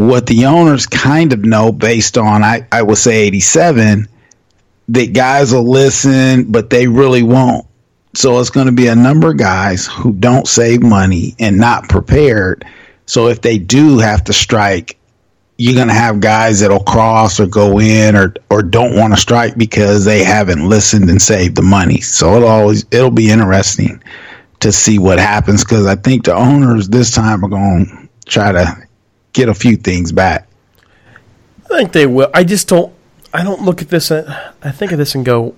what 0.00 0.26
the 0.26 0.46
owners 0.46 0.86
kind 0.86 1.30
of 1.34 1.44
know 1.44 1.70
based 1.70 2.16
on, 2.16 2.42
I, 2.42 2.66
I 2.72 2.80
would 2.80 2.96
say 2.96 3.26
87, 3.26 4.08
that 4.88 5.12
guys 5.12 5.52
will 5.52 5.68
listen, 5.68 6.50
but 6.50 6.70
they 6.70 6.88
really 6.88 7.22
won't. 7.22 7.66
So 8.14 8.40
it's 8.40 8.48
going 8.48 8.64
to 8.64 8.72
be 8.72 8.86
a 8.86 8.96
number 8.96 9.32
of 9.32 9.36
guys 9.36 9.86
who 9.86 10.14
don't 10.14 10.48
save 10.48 10.82
money 10.82 11.34
and 11.38 11.58
not 11.58 11.90
prepared. 11.90 12.64
So 13.04 13.28
if 13.28 13.42
they 13.42 13.58
do 13.58 13.98
have 13.98 14.24
to 14.24 14.32
strike, 14.32 14.98
you're 15.58 15.74
going 15.74 15.88
to 15.88 15.94
have 15.94 16.20
guys 16.20 16.60
that'll 16.60 16.82
cross 16.82 17.38
or 17.38 17.46
go 17.46 17.78
in 17.78 18.16
or 18.16 18.32
or 18.48 18.62
don't 18.62 18.96
want 18.96 19.12
to 19.12 19.20
strike 19.20 19.58
because 19.58 20.06
they 20.06 20.24
haven't 20.24 20.66
listened 20.66 21.10
and 21.10 21.20
saved 21.20 21.56
the 21.56 21.62
money. 21.62 22.00
So 22.00 22.36
it'll 22.36 22.48
always 22.48 22.86
it'll 22.90 23.10
be 23.10 23.30
interesting 23.30 24.02
to 24.60 24.72
see 24.72 24.98
what 24.98 25.18
happens 25.18 25.62
because 25.62 25.84
I 25.84 25.96
think 25.96 26.24
the 26.24 26.34
owners 26.34 26.88
this 26.88 27.14
time 27.14 27.44
are 27.44 27.48
going 27.48 27.86
to 27.86 28.30
try 28.30 28.52
to 28.52 28.88
get 29.32 29.48
a 29.48 29.54
few 29.54 29.76
things 29.76 30.12
back. 30.12 30.46
I 31.66 31.68
think 31.78 31.92
they 31.92 32.06
will. 32.06 32.30
I 32.34 32.44
just 32.44 32.68
don't. 32.68 32.92
I 33.32 33.44
don't 33.44 33.62
look 33.62 33.80
at 33.80 33.88
this. 33.88 34.10
uh, 34.10 34.52
I 34.62 34.70
think 34.72 34.90
of 34.90 34.98
this 34.98 35.14
and 35.14 35.24
go, 35.24 35.54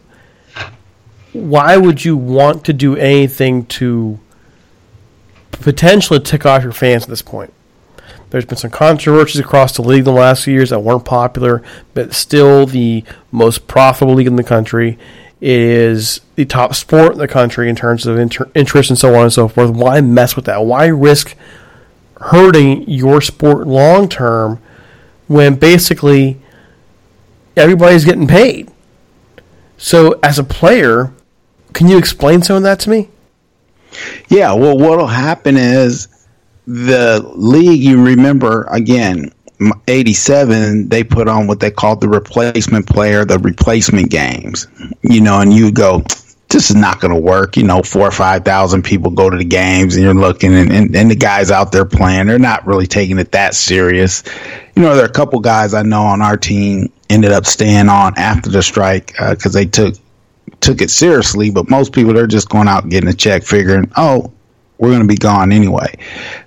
why 1.32 1.76
would 1.76 2.04
you 2.04 2.16
want 2.16 2.64
to 2.66 2.72
do 2.74 2.96
anything 2.96 3.64
to 3.66 4.20
potentially 5.52 6.20
tick 6.20 6.44
off 6.44 6.62
your 6.62 6.72
fans 6.72 7.04
at 7.04 7.08
this 7.08 7.22
point? 7.22 7.52
There's 8.28 8.44
been 8.44 8.58
some 8.58 8.70
controversies 8.70 9.40
across 9.40 9.76
the 9.76 9.82
league 9.82 10.00
in 10.00 10.04
the 10.04 10.12
last 10.12 10.44
few 10.44 10.54
years 10.54 10.70
that 10.70 10.80
weren't 10.80 11.04
popular, 11.04 11.62
but 11.94 12.14
still 12.14 12.66
the 12.66 13.04
most 13.30 13.66
profitable 13.68 14.14
league 14.14 14.26
in 14.26 14.37
the 14.37 14.44
country. 14.44 14.98
Is 15.44 16.20
the 16.37 16.44
top 16.44 16.72
sport 16.74 17.14
in 17.14 17.18
the 17.18 17.26
country 17.26 17.68
in 17.68 17.74
terms 17.74 18.06
of 18.06 18.16
inter- 18.16 18.48
interest 18.54 18.90
and 18.90 18.98
so 18.98 19.14
on 19.16 19.24
and 19.24 19.32
so 19.32 19.48
forth. 19.48 19.70
Why 19.70 20.00
mess 20.00 20.37
with 20.37 20.44
that? 20.44 20.64
Why 20.64 20.87
risk 20.87 21.35
hurting 22.22 22.88
your 22.88 23.20
sport 23.20 23.66
long 23.66 24.08
term 24.08 24.61
when 25.26 25.54
basically 25.56 26.40
everybody's 27.56 28.04
getting 28.04 28.26
paid? 28.26 28.70
So, 29.76 30.18
as 30.22 30.38
a 30.38 30.44
player, 30.44 31.12
can 31.72 31.88
you 31.88 31.98
explain 31.98 32.42
some 32.42 32.56
of 32.56 32.62
that 32.62 32.78
to 32.80 32.90
me? 32.90 33.08
Yeah, 34.28 34.52
well, 34.52 34.78
what'll 34.78 35.06
happen 35.06 35.56
is 35.56 36.08
the 36.66 37.28
league, 37.35 37.82
you 37.82 38.02
remember 38.02 38.64
again, 38.70 39.32
87, 39.88 40.88
they 40.88 41.04
put 41.04 41.28
on 41.28 41.46
what 41.46 41.61
they 41.61 41.70
called 41.70 42.00
the 42.00 42.08
replacement 42.08 42.87
player, 42.87 43.24
the 43.24 43.38
replacement 43.38 44.11
games, 44.11 44.66
you 45.02 45.20
know, 45.20 45.40
and 45.40 45.52
you 45.52 45.70
go, 45.70 46.02
this 46.52 46.70
is 46.70 46.76
not 46.76 47.00
going 47.00 47.12
to 47.12 47.20
work. 47.20 47.56
You 47.56 47.64
know, 47.64 47.82
four 47.82 48.08
or 48.08 48.12
5,000 48.12 48.82
people 48.82 49.10
go 49.10 49.30
to 49.30 49.36
the 49.36 49.44
games 49.44 49.96
and 49.96 50.04
you're 50.04 50.14
looking 50.14 50.54
and, 50.54 50.70
and, 50.70 50.94
and 50.94 51.10
the 51.10 51.16
guys 51.16 51.50
out 51.50 51.72
there 51.72 51.84
playing, 51.84 52.26
they're 52.26 52.38
not 52.38 52.66
really 52.66 52.86
taking 52.86 53.18
it 53.18 53.32
that 53.32 53.54
serious. 53.54 54.22
You 54.76 54.82
know, 54.82 54.94
there 54.94 55.04
are 55.04 55.08
a 55.08 55.12
couple 55.12 55.40
guys 55.40 55.74
I 55.74 55.82
know 55.82 56.02
on 56.02 56.22
our 56.22 56.36
team 56.36 56.92
ended 57.08 57.32
up 57.32 57.46
staying 57.46 57.88
on 57.88 58.14
after 58.16 58.50
the 58.50 58.62
strike 58.62 59.08
because 59.08 59.54
uh, 59.54 59.58
they 59.58 59.66
took 59.66 59.94
took 60.60 60.80
it 60.80 60.90
seriously, 60.90 61.50
but 61.50 61.68
most 61.68 61.92
people 61.92 62.12
they're 62.12 62.26
just 62.26 62.48
going 62.48 62.68
out 62.68 62.88
getting 62.88 63.08
a 63.08 63.14
check, 63.14 63.42
figuring, 63.42 63.90
oh, 63.96 64.32
we're 64.78 64.90
going 64.90 65.02
to 65.02 65.08
be 65.08 65.16
gone 65.16 65.52
anyway. 65.52 65.96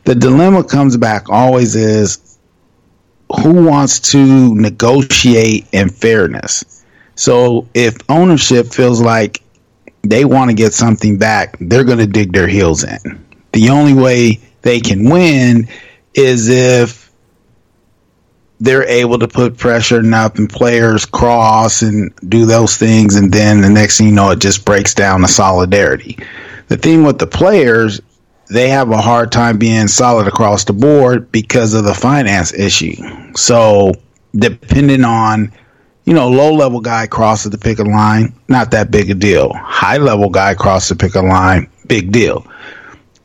The 0.04 0.16
dilemma 0.16 0.64
comes 0.64 0.98
back 0.98 1.30
always 1.30 1.76
is 1.76 2.38
who 3.44 3.66
wants 3.66 4.12
to 4.12 4.56
negotiate 4.56 5.68
in 5.72 5.90
fairness. 5.90 6.84
So 7.16 7.68
if 7.74 7.98
ownership 8.10 8.68
feels 8.68 9.02
like 9.02 9.42
they 10.10 10.26
want 10.26 10.50
to 10.50 10.56
get 10.56 10.74
something 10.74 11.18
back, 11.18 11.58
they're 11.60 11.84
going 11.84 12.00
to 12.00 12.08
dig 12.08 12.34
their 12.34 12.48
heels 12.48 12.84
in. 12.84 13.26
The 13.54 13.70
only 13.70 13.94
way 13.94 14.40
they 14.62 14.80
can 14.80 15.10
win 15.10 15.68
is 16.14 16.50
if 16.50 17.12
they're 18.60 18.88
able 18.88 19.20
to 19.20 19.28
put 19.28 19.58
pressure 19.58 20.00
enough 20.00 20.38
and 20.38 20.50
players 20.50 21.06
cross 21.06 21.82
and 21.82 22.14
do 22.28 22.46
those 22.46 22.78
things 22.78 23.16
and 23.16 23.32
then 23.32 23.62
the 23.62 23.70
next 23.70 23.98
thing 23.98 24.08
you 24.08 24.14
know 24.14 24.32
it 24.32 24.40
just 24.40 24.66
breaks 24.66 24.94
down 24.94 25.22
the 25.22 25.28
solidarity. 25.28 26.18
The 26.68 26.78
thing 26.78 27.04
with 27.04 27.20
the 27.20 27.28
players 27.28 28.02
they 28.50 28.70
have 28.70 28.92
a 28.92 28.98
hard 28.98 29.32
time 29.32 29.58
being 29.58 29.88
solid 29.88 30.28
across 30.28 30.66
the 30.66 30.74
board 30.74 31.32
because 31.32 31.74
of 31.74 31.84
the 31.84 31.94
finance 31.94 32.54
issue. 32.54 32.96
So, 33.36 33.94
depending 34.36 35.04
on, 35.04 35.52
you 36.06 36.14
know, 36.14 36.30
low 36.30 36.54
level 36.54 36.80
guy 36.80 37.08
crosses 37.08 37.52
the 37.52 37.58
picket 37.58 37.88
line, 37.88 38.34
not 38.48 38.72
that 38.72 38.92
big 38.92 39.10
a 39.10 39.16
deal. 39.16 39.54
High 39.54 39.98
level 39.98 40.30
guy 40.30 40.54
crosses 40.54 40.90
the 40.90 40.96
picket 40.96 41.24
line, 41.24 41.70
big 41.88 42.12
deal. 42.12 42.46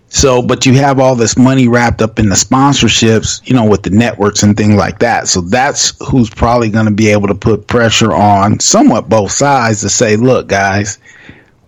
So, 0.08 0.42
but 0.42 0.66
you 0.66 0.74
have 0.74 0.98
all 0.98 1.14
this 1.14 1.38
money 1.38 1.68
wrapped 1.68 2.02
up 2.02 2.18
in 2.18 2.28
the 2.28 2.34
sponsorships, 2.34 3.46
you 3.48 3.54
know, 3.54 3.64
with 3.64 3.84
the 3.84 3.90
networks 3.90 4.42
and 4.42 4.56
things 4.56 4.74
like 4.74 4.98
that. 4.98 5.28
So 5.28 5.40
that's 5.40 5.92
who's 6.04 6.28
probably 6.28 6.68
going 6.68 6.86
to 6.86 6.90
be 6.90 7.08
able 7.08 7.28
to 7.28 7.34
put 7.34 7.68
pressure 7.68 8.12
on 8.12 8.58
somewhat 8.58 9.08
both 9.08 9.30
sides 9.30 9.82
to 9.82 9.88
say, 9.88 10.16
look, 10.16 10.48
guys, 10.48 10.98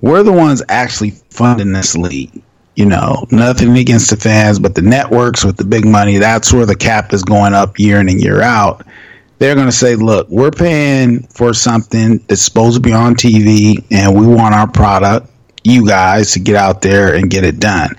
we're 0.00 0.24
the 0.24 0.32
ones 0.32 0.60
actually 0.68 1.10
funding 1.30 1.72
this 1.72 1.94
league 1.94 2.42
you 2.74 2.86
know, 2.86 3.26
nothing 3.30 3.76
against 3.76 4.10
the 4.10 4.16
fans, 4.16 4.58
but 4.58 4.74
the 4.74 4.82
networks 4.82 5.44
with 5.44 5.56
the 5.56 5.64
big 5.64 5.84
money, 5.84 6.16
that's 6.16 6.52
where 6.52 6.64
the 6.64 6.76
cap 6.76 7.12
is 7.12 7.22
going 7.22 7.52
up 7.52 7.78
year 7.78 8.00
in 8.00 8.08
and 8.08 8.20
year 8.20 8.40
out. 8.40 8.86
They're 9.38 9.54
going 9.54 9.66
to 9.66 9.72
say, 9.72 9.96
look, 9.96 10.28
we're 10.28 10.50
paying 10.50 11.24
for 11.24 11.52
something 11.52 12.18
that's 12.28 12.42
supposed 12.42 12.76
to 12.76 12.80
be 12.80 12.92
on 12.92 13.14
TV, 13.14 13.84
and 13.90 14.18
we 14.18 14.26
want 14.26 14.54
our 14.54 14.70
product, 14.70 15.28
you 15.64 15.86
guys, 15.86 16.32
to 16.32 16.40
get 16.40 16.56
out 16.56 16.82
there 16.82 17.14
and 17.14 17.28
get 17.28 17.44
it 17.44 17.58
done. 17.58 17.96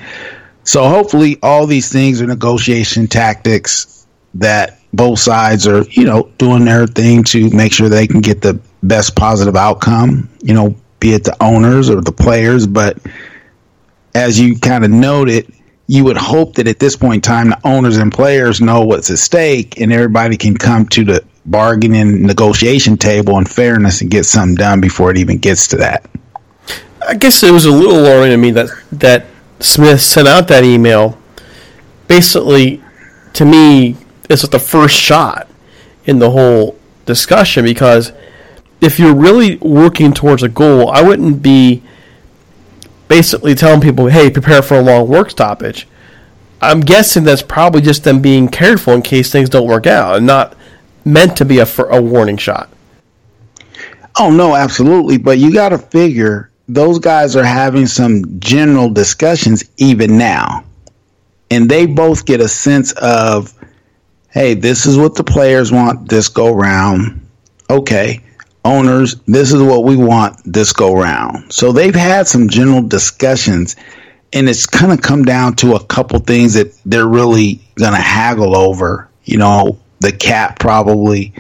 So 0.63 0.87
hopefully, 0.87 1.37
all 1.43 1.67
these 1.67 1.91
things 1.91 2.21
are 2.21 2.27
negotiation 2.27 3.07
tactics 3.07 4.07
that 4.35 4.79
both 4.93 5.19
sides 5.19 5.67
are, 5.67 5.83
you 5.83 6.05
know, 6.05 6.31
doing 6.37 6.65
their 6.65 6.87
thing 6.87 7.23
to 7.25 7.49
make 7.49 7.73
sure 7.73 7.89
they 7.89 8.07
can 8.07 8.21
get 8.21 8.41
the 8.41 8.59
best 8.81 9.15
positive 9.15 9.55
outcome, 9.55 10.29
you 10.41 10.53
know, 10.53 10.75
be 10.99 11.13
it 11.13 11.25
the 11.25 11.35
owners 11.43 11.89
or 11.89 11.99
the 11.99 12.11
players, 12.11 12.65
but 12.65 12.97
as 14.15 14.39
you 14.39 14.57
kind 14.59 14.85
of 14.85 14.91
noted, 14.91 15.51
you 15.87 16.03
would 16.05 16.17
hope 16.17 16.55
that 16.55 16.67
at 16.67 16.79
this 16.79 16.95
point 16.95 17.15
in 17.15 17.21
time, 17.21 17.49
the 17.49 17.59
owners 17.65 17.97
and 17.97 18.11
players 18.11 18.61
know 18.61 18.81
what's 18.81 19.09
at 19.09 19.17
stake 19.17 19.79
and 19.79 19.91
everybody 19.91 20.37
can 20.37 20.55
come 20.55 20.87
to 20.87 21.03
the 21.03 21.23
bargaining 21.45 22.25
negotiation 22.25 22.97
table 22.97 23.37
in 23.37 23.45
fairness 23.45 24.01
and 24.01 24.09
get 24.09 24.25
something 24.25 24.55
done 24.55 24.79
before 24.79 25.11
it 25.11 25.17
even 25.17 25.37
gets 25.37 25.67
to 25.67 25.77
that. 25.77 26.09
I 27.05 27.15
guess 27.15 27.43
it 27.43 27.51
was 27.51 27.65
a 27.65 27.71
little 27.71 27.99
alarming 27.99 28.31
to 28.31 28.37
me 28.37 28.51
that, 28.51 28.69
that 28.93 29.25
Smith 29.59 29.99
sent 29.99 30.27
out 30.27 30.47
that 30.47 30.63
email. 30.63 31.17
Basically, 32.07 32.81
to 33.33 33.43
me, 33.43 33.97
it's 34.29 34.43
like 34.43 34.51
the 34.51 34.59
first 34.59 34.95
shot 34.95 35.49
in 36.05 36.19
the 36.19 36.31
whole 36.31 36.77
discussion 37.05 37.65
because 37.65 38.13
if 38.79 38.99
you're 38.99 39.15
really 39.15 39.57
working 39.57 40.13
towards 40.13 40.43
a 40.43 40.49
goal, 40.49 40.89
I 40.91 41.01
wouldn't 41.01 41.41
be 41.41 41.83
basically 43.13 43.53
telling 43.53 43.79
people, 43.79 44.07
hey, 44.07 44.27
prepare 44.27 44.63
for 44.63 44.73
a 44.73 44.81
long 44.81 45.07
work 45.07 45.29
stoppage. 45.29 45.87
I'm 46.59 46.79
guessing 46.79 47.23
that's 47.23 47.43
probably 47.43 47.79
just 47.81 48.03
them 48.03 48.23
being 48.23 48.47
careful 48.47 48.93
in 48.93 49.03
case 49.03 49.31
things 49.31 49.49
don't 49.49 49.67
work 49.67 49.85
out 49.85 50.17
and 50.17 50.25
not 50.25 50.57
meant 51.05 51.37
to 51.37 51.45
be 51.45 51.59
a, 51.59 51.67
a 51.91 52.01
warning 52.01 52.37
shot. 52.37 52.71
Oh 54.17 54.31
no, 54.31 54.55
absolutely. 54.55 55.19
But 55.19 55.37
you 55.37 55.53
got 55.53 55.69
to 55.69 55.77
figure 55.77 56.49
those 56.67 56.97
guys 56.97 57.35
are 57.35 57.43
having 57.43 57.85
some 57.85 58.39
general 58.39 58.89
discussions 58.89 59.63
even 59.77 60.17
now, 60.17 60.63
and 61.51 61.69
they 61.69 61.85
both 61.85 62.25
get 62.25 62.41
a 62.41 62.47
sense 62.47 62.93
of, 62.93 63.53
hey, 64.31 64.55
this 64.55 64.87
is 64.87 64.97
what 64.97 65.13
the 65.13 65.23
players 65.23 65.71
want 65.71 66.09
this 66.09 66.29
go 66.29 66.51
round. 66.51 67.27
Okay, 67.69 68.23
owners, 68.65 69.15
this 69.27 69.51
is 69.51 69.61
what 69.61 69.83
we 69.83 69.95
want 69.95 70.41
this 70.45 70.73
go 70.73 70.93
round. 70.93 71.51
So 71.51 71.71
they've 71.71 71.95
had 71.95 72.27
some 72.27 72.49
general 72.49 72.81
discussions, 72.81 73.75
and 74.31 74.49
it's 74.49 74.65
kind 74.65 74.91
of 74.91 75.01
come 75.01 75.23
down 75.23 75.55
to 75.57 75.75
a 75.75 75.83
couple 75.83 76.19
things 76.19 76.53
that 76.53 76.73
they're 76.85 77.07
really 77.07 77.61
going 77.75 77.93
to 77.93 78.01
haggle 78.01 78.55
over. 78.55 79.09
You 79.23 79.37
know, 79.37 79.79
the 79.99 80.11
cap 80.11 80.59
probably. 80.59 81.33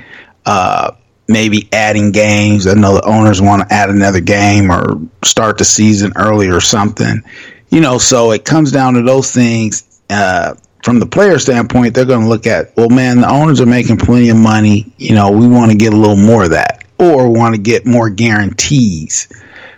Uh, 0.45 0.91
maybe 1.27 1.69
adding 1.71 2.11
games. 2.11 2.67
I 2.67 2.73
know 2.73 2.95
the 2.95 3.05
owners 3.05 3.41
want 3.41 3.67
to 3.67 3.73
add 3.73 3.89
another 3.89 4.19
game 4.19 4.69
or 4.69 4.99
start 5.23 5.57
the 5.57 5.65
season 5.65 6.11
early 6.17 6.49
or 6.49 6.59
something. 6.59 7.23
You 7.69 7.81
know, 7.81 7.97
so 7.97 8.31
it 8.31 8.45
comes 8.45 8.71
down 8.71 8.95
to 8.95 9.01
those 9.01 9.31
things. 9.31 10.01
Uh, 10.09 10.55
from 10.83 10.99
the 10.99 11.05
player 11.05 11.39
standpoint, 11.39 11.95
they're 11.95 12.05
going 12.05 12.23
to 12.23 12.27
look 12.27 12.45
at, 12.45 12.75
well, 12.75 12.89
man, 12.89 13.21
the 13.21 13.29
owners 13.29 13.61
are 13.61 13.65
making 13.65 13.97
plenty 13.97 14.29
of 14.29 14.37
money. 14.37 14.93
You 14.97 15.15
know, 15.15 15.31
we 15.31 15.47
want 15.47 15.71
to 15.71 15.77
get 15.77 15.93
a 15.93 15.95
little 15.95 16.17
more 16.17 16.43
of 16.43 16.49
that 16.51 16.82
or 17.11 17.29
want 17.29 17.55
to 17.55 17.61
get 17.61 17.85
more 17.85 18.09
guarantees. 18.09 19.27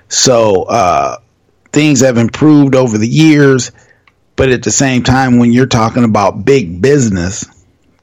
So, 0.09 0.63
uh, 0.63 1.17
things 1.71 1.99
have 2.01 2.17
improved 2.17 2.73
over 2.73 2.97
the 2.97 3.07
years. 3.07 3.71
But 4.35 4.49
at 4.49 4.63
the 4.63 4.71
same 4.71 5.03
time, 5.03 5.39
when 5.39 5.53
you're 5.53 5.65
talking 5.65 6.03
about 6.03 6.45
big 6.45 6.81
business, 6.81 7.45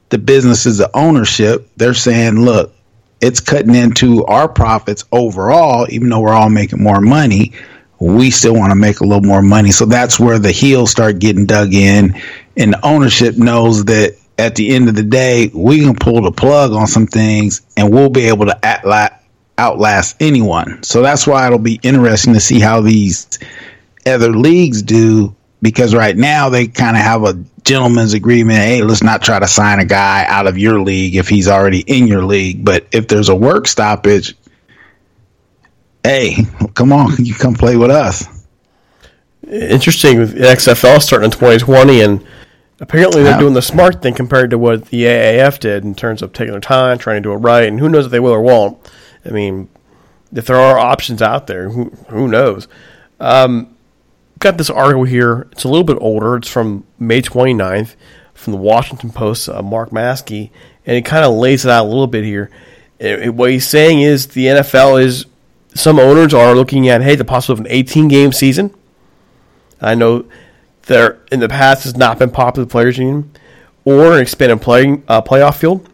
the 0.09 0.17
businesses 0.17 0.79
of 0.79 0.91
ownership, 0.93 1.69
they're 1.75 1.93
saying, 1.93 2.39
look, 2.39 2.73
it's 3.21 3.39
cutting 3.39 3.75
into 3.75 4.25
our 4.25 4.49
profits 4.49 5.05
overall, 5.11 5.87
even 5.89 6.09
though 6.09 6.21
we're 6.21 6.33
all 6.33 6.49
making 6.49 6.81
more 6.81 7.01
money. 7.01 7.53
We 7.99 8.31
still 8.31 8.53
want 8.53 8.71
to 8.71 8.75
make 8.75 8.99
a 8.99 9.05
little 9.05 9.23
more 9.23 9.41
money. 9.41 9.71
So 9.71 9.85
that's 9.85 10.19
where 10.19 10.39
the 10.39 10.51
heels 10.51 10.91
start 10.91 11.19
getting 11.19 11.45
dug 11.45 11.73
in. 11.73 12.19
And 12.57 12.73
the 12.73 12.85
ownership 12.85 13.37
knows 13.37 13.85
that 13.85 14.17
at 14.37 14.55
the 14.55 14.73
end 14.73 14.89
of 14.89 14.95
the 14.95 15.03
day, 15.03 15.51
we 15.53 15.81
can 15.81 15.95
pull 15.95 16.21
the 16.21 16.31
plug 16.31 16.71
on 16.71 16.87
some 16.87 17.07
things 17.07 17.61
and 17.77 17.91
we'll 17.91 18.09
be 18.09 18.27
able 18.27 18.45
to 18.47 18.59
outlast 19.57 20.15
anyone. 20.19 20.81
So 20.83 21.01
that's 21.01 21.27
why 21.27 21.45
it'll 21.45 21.59
be 21.59 21.79
interesting 21.83 22.33
to 22.33 22.39
see 22.39 22.59
how 22.59 22.81
these 22.81 23.39
other 24.05 24.31
leagues 24.31 24.81
do 24.81 25.35
because 25.61 25.95
right 25.95 26.17
now 26.17 26.49
they 26.49 26.67
kind 26.67 26.97
of 26.97 27.03
have 27.03 27.23
a 27.23 27.41
gentleman's 27.63 28.13
agreement. 28.13 28.57
Hey, 28.57 28.81
let's 28.81 29.03
not 29.03 29.21
try 29.21 29.39
to 29.39 29.47
sign 29.47 29.79
a 29.79 29.85
guy 29.85 30.25
out 30.27 30.47
of 30.47 30.57
your 30.57 30.81
league 30.81 31.15
if 31.15 31.29
he's 31.29 31.47
already 31.47 31.79
in 31.81 32.07
your 32.07 32.23
league. 32.23 32.65
But 32.65 32.85
if 32.91 33.07
there's 33.07 33.29
a 33.29 33.35
work 33.35 33.67
stoppage, 33.67 34.35
hey, 36.03 36.35
come 36.73 36.91
on, 36.91 37.13
you 37.19 37.33
come 37.33 37.53
play 37.53 37.77
with 37.77 37.91
us. 37.91 38.27
Interesting 39.49 40.19
with 40.19 40.35
XFL 40.35 41.01
starting 41.01 41.25
in 41.25 41.31
2020, 41.31 42.01
and 42.01 42.25
apparently 42.83 43.23
they're 43.23 43.39
doing 43.39 43.53
the 43.53 43.61
smart 43.61 44.01
thing 44.01 44.13
compared 44.13 44.49
to 44.51 44.57
what 44.57 44.85
the 44.85 45.03
AAF 45.03 45.59
did 45.59 45.83
in 45.83 45.95
terms 45.95 46.21
of 46.21 46.33
taking 46.33 46.51
their 46.51 46.61
time, 46.61 46.97
trying 46.97 47.23
to 47.23 47.29
do 47.29 47.33
it 47.33 47.37
right, 47.37 47.67
and 47.67 47.79
who 47.79 47.89
knows 47.89 48.05
if 48.05 48.11
they 48.11 48.19
will 48.19 48.33
or 48.33 48.41
won't. 48.41 48.77
I 49.25 49.29
mean, 49.29 49.69
if 50.33 50.45
there 50.45 50.57
are 50.57 50.77
options 50.77 51.21
out 51.21 51.47
there, 51.47 51.69
who 51.69 51.85
who 52.09 52.27
knows? 52.27 52.67
Um, 53.19 53.75
got 54.39 54.57
this 54.57 54.69
article 54.69 55.05
here. 55.05 55.47
It's 55.53 55.63
a 55.63 55.69
little 55.69 55.85
bit 55.85 55.97
older. 56.01 56.35
It's 56.35 56.49
from 56.49 56.85
May 56.99 57.21
29th 57.21 57.95
from 58.33 58.51
the 58.51 58.59
Washington 58.59 59.11
Post, 59.11 59.47
uh, 59.47 59.61
Mark 59.61 59.91
Maske, 59.91 60.49
and 60.85 60.97
it 60.97 61.05
kind 61.05 61.23
of 61.23 61.33
lays 61.33 61.63
it 61.63 61.71
out 61.71 61.85
a 61.85 61.87
little 61.87 62.07
bit 62.07 62.25
here. 62.25 62.51
It, 62.99 63.19
it, 63.19 63.33
what 63.33 63.51
he's 63.51 63.67
saying 63.67 64.01
is 64.01 64.27
the 64.27 64.47
NFL 64.47 65.01
is 65.01 65.25
some 65.73 65.99
owners 65.99 66.33
are 66.33 66.53
looking 66.53 66.89
at 66.89 67.01
hey 67.01 67.15
the 67.15 67.25
possibility 67.25 67.61
of 67.61 67.65
an 67.71 67.77
18 67.77 68.07
game 68.09 68.31
season. 68.33 68.75
I 69.79 69.95
know 69.95 70.25
there 70.83 71.19
in 71.31 71.39
the 71.39 71.49
past 71.49 71.83
has 71.83 71.95
not 71.95 72.19
been 72.19 72.29
popular 72.29 72.65
with 72.65 72.71
players 72.71 72.97
union 72.97 73.31
or 73.85 74.13
an 74.13 74.21
expanded 74.21 74.61
playing 74.61 75.03
uh, 75.07 75.21
playoff 75.21 75.57
field 75.57 75.89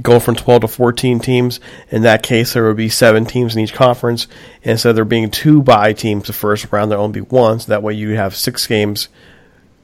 go 0.00 0.18
from 0.18 0.34
12 0.34 0.62
to 0.62 0.68
14 0.68 1.20
teams. 1.20 1.60
In 1.90 2.02
that 2.02 2.22
case, 2.22 2.54
there 2.54 2.66
would 2.66 2.76
be 2.76 2.88
seven 2.88 3.26
teams 3.26 3.54
in 3.54 3.62
each 3.62 3.74
conference. 3.74 4.26
And 4.62 4.72
instead 4.72 4.90
of 4.90 4.96
there 4.96 5.04
being 5.04 5.30
two 5.30 5.62
bye 5.62 5.92
teams 5.92 6.26
the 6.26 6.32
first 6.32 6.70
round, 6.72 6.90
there 6.90 6.98
only 6.98 7.20
be 7.20 7.26
one. 7.26 7.60
So 7.60 7.68
that 7.68 7.82
way 7.82 7.94
you 7.94 8.16
have 8.16 8.34
six 8.34 8.66
games, 8.66 9.08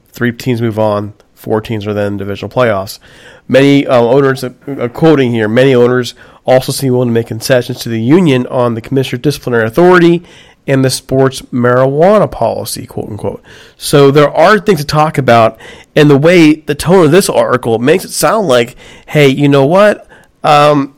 three 0.08 0.32
teams 0.32 0.62
move 0.62 0.78
on, 0.78 1.14
four 1.34 1.60
teams 1.60 1.86
are 1.86 1.94
then 1.94 2.16
divisional 2.16 2.50
playoffs. 2.50 2.98
Many 3.46 3.86
uh, 3.86 4.00
owners, 4.00 4.44
uh, 4.44 4.88
quoting 4.92 5.32
here, 5.32 5.48
many 5.48 5.74
owners 5.74 6.14
also 6.46 6.72
seem 6.72 6.92
willing 6.92 7.08
to 7.08 7.14
make 7.14 7.26
concessions 7.26 7.80
to 7.80 7.88
the 7.88 8.00
union 8.00 8.46
on 8.46 8.74
the 8.74 8.80
commissioner's 8.80 9.22
disciplinary 9.22 9.66
authority 9.66 10.24
and 10.68 10.84
the 10.84 10.90
sports 10.90 11.40
marijuana 11.42 12.30
policy, 12.30 12.86
quote 12.86 13.08
unquote. 13.08 13.42
So 13.78 14.10
there 14.10 14.30
are 14.30 14.60
things 14.60 14.80
to 14.80 14.86
talk 14.86 15.16
about, 15.16 15.58
and 15.96 16.08
the 16.10 16.18
way 16.18 16.54
the 16.54 16.74
tone 16.74 17.06
of 17.06 17.10
this 17.10 17.30
article 17.30 17.78
makes 17.78 18.04
it 18.04 18.10
sound 18.10 18.46
like, 18.46 18.76
hey, 19.06 19.28
you 19.28 19.48
know 19.48 19.64
what? 19.64 20.06
Um, 20.44 20.94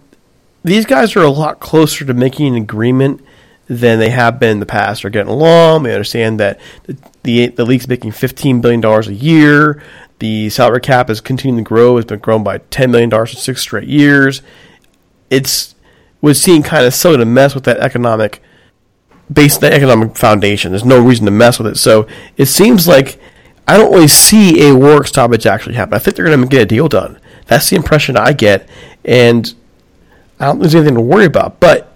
these 0.65 0.85
guys 0.85 1.15
are 1.17 1.23
a 1.23 1.31
lot 1.31 1.61
closer 1.61 2.05
to 2.05 2.13
making 2.13 2.49
an 2.49 2.63
agreement 2.63 3.25
than 3.69 4.01
they 4.01 4.11
have 4.11 4.41
been 4.41 4.51
in 4.51 4.61
the 4.61 4.67
past. 4.67 5.03
They're 5.03 5.11
getting 5.11 5.33
along. 5.33 5.85
They 5.85 5.95
understand 5.95 6.41
that 6.41 6.61
the 6.85 6.97
the, 7.23 7.47
the 7.47 7.65
league's 7.65 7.87
making 7.87 8.13
fifteen 8.13 8.61
billion 8.61 8.81
dollars 8.81 9.07
a 9.07 9.15
year. 9.15 9.81
The 10.19 10.51
salary 10.51 10.81
cap 10.81 11.09
is 11.09 11.21
continuing 11.21 11.65
to 11.65 11.69
grow. 11.69 11.97
It's 11.97 12.09
been 12.09 12.19
grown 12.19 12.43
by 12.43 12.59
ten 12.59 12.91
million 12.91 13.09
dollars 13.09 13.31
for 13.31 13.37
six 13.37 13.63
straight 13.63 13.89
years. 13.89 14.43
It's 15.31 15.77
was 16.21 16.43
seen 16.43 16.65
kind 16.65 16.85
of 16.85 16.93
so 16.93 17.17
to 17.17 17.25
mess 17.25 17.55
with 17.55 17.65
that 17.65 17.79
economic 17.79 18.43
based 19.33 19.63
on 19.63 19.71
the 19.71 19.77
economic 19.77 20.17
foundation. 20.17 20.73
There's 20.73 20.85
no 20.85 21.01
reason 21.01 21.25
to 21.27 21.31
mess 21.31 21.59
with 21.59 21.69
it. 21.69 21.77
So 21.77 22.07
it 22.37 22.47
seems 22.47 22.89
like 22.89 23.21
I 23.69 23.77
don't 23.77 23.93
really 23.93 24.09
see 24.09 24.69
a 24.69 24.75
work 24.75 25.07
stoppage 25.07 25.47
actually 25.47 25.77
happen. 25.77 25.95
I 25.95 25.99
think 25.99 26.17
they're 26.17 26.27
going 26.27 26.41
to 26.41 26.47
get 26.47 26.63
a 26.63 26.67
deal 26.67 26.89
done. 26.89 27.19
That's 27.47 27.71
the 27.71 27.77
impression 27.77 28.17
I 28.17 28.33
get, 28.33 28.69
and 29.05 29.53
I 30.39 30.47
don't 30.47 30.57
think 30.57 30.63
there's 30.63 30.75
anything 30.75 30.95
to 30.95 31.01
worry 31.01 31.25
about. 31.25 31.61
But 31.61 31.93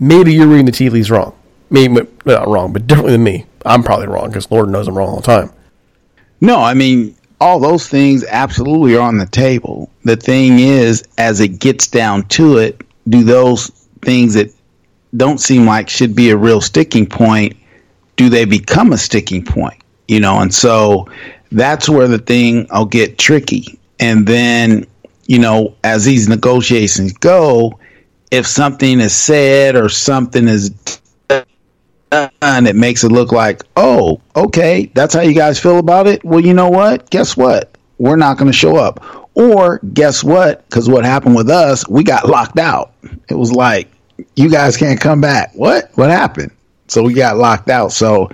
maybe 0.00 0.32
you're 0.32 0.46
reading 0.46 0.66
the 0.66 0.72
tea 0.72 0.90
leaves 0.90 1.10
wrong. 1.10 1.34
Maybe 1.70 2.06
not 2.24 2.48
wrong, 2.48 2.72
but 2.72 2.86
differently 2.86 3.12
than 3.12 3.24
me. 3.24 3.46
I'm 3.64 3.82
probably 3.82 4.06
wrong 4.06 4.28
because 4.28 4.50
Lord 4.50 4.68
knows 4.68 4.88
I'm 4.88 4.96
wrong 4.96 5.10
all 5.10 5.16
the 5.16 5.22
time. 5.22 5.52
No, 6.40 6.60
I 6.60 6.74
mean 6.74 7.16
all 7.40 7.60
those 7.60 7.88
things 7.88 8.24
absolutely 8.24 8.96
are 8.96 9.00
on 9.00 9.18
the 9.18 9.26
table. 9.26 9.90
The 10.04 10.16
thing 10.16 10.58
is, 10.58 11.06
as 11.18 11.40
it 11.40 11.58
gets 11.60 11.86
down 11.86 12.24
to 12.28 12.58
it, 12.58 12.80
do 13.08 13.22
those 13.22 13.68
things 14.02 14.34
that 14.34 14.52
don't 15.16 15.38
seem 15.38 15.66
like 15.66 15.88
should 15.88 16.14
be 16.14 16.30
a 16.30 16.36
real 16.36 16.60
sticking 16.60 17.06
point, 17.06 17.56
do 18.16 18.28
they 18.28 18.44
become 18.44 18.92
a 18.92 18.98
sticking 18.98 19.44
point? 19.44 19.82
You 20.06 20.20
know, 20.20 20.40
and 20.40 20.54
so 20.54 21.08
that's 21.50 21.88
where 21.88 22.08
the 22.08 22.18
thing 22.18 22.66
will 22.70 22.86
get 22.86 23.18
tricky. 23.18 23.78
And 24.00 24.26
then, 24.26 24.86
you 25.26 25.38
know, 25.38 25.74
as 25.84 26.04
these 26.04 26.28
negotiations 26.28 27.12
go, 27.12 27.78
if 28.30 28.46
something 28.46 29.00
is 29.00 29.14
said 29.14 29.76
or 29.76 29.88
something 29.88 30.48
is 30.48 30.70
done, 31.28 32.66
it 32.66 32.76
makes 32.76 33.04
it 33.04 33.12
look 33.12 33.32
like, 33.32 33.62
oh, 33.76 34.20
okay, 34.36 34.90
that's 34.94 35.14
how 35.14 35.20
you 35.20 35.34
guys 35.34 35.58
feel 35.58 35.78
about 35.78 36.06
it. 36.06 36.24
Well, 36.24 36.40
you 36.40 36.54
know 36.54 36.68
what? 36.68 37.10
Guess 37.10 37.36
what? 37.36 37.76
We're 37.98 38.16
not 38.16 38.38
going 38.38 38.50
to 38.50 38.56
show 38.56 38.76
up. 38.76 39.30
Or 39.34 39.78
guess 39.78 40.24
what? 40.24 40.68
Because 40.68 40.88
what 40.88 41.04
happened 41.04 41.36
with 41.36 41.50
us, 41.50 41.88
we 41.88 42.04
got 42.04 42.28
locked 42.28 42.58
out. 42.58 42.92
It 43.28 43.34
was 43.34 43.52
like, 43.52 43.88
you 44.36 44.50
guys 44.50 44.76
can't 44.76 45.00
come 45.00 45.20
back. 45.20 45.52
What? 45.54 45.90
What 45.94 46.10
happened? 46.10 46.52
So 46.88 47.02
we 47.02 47.14
got 47.14 47.36
locked 47.36 47.68
out. 47.68 47.92
So 47.92 48.30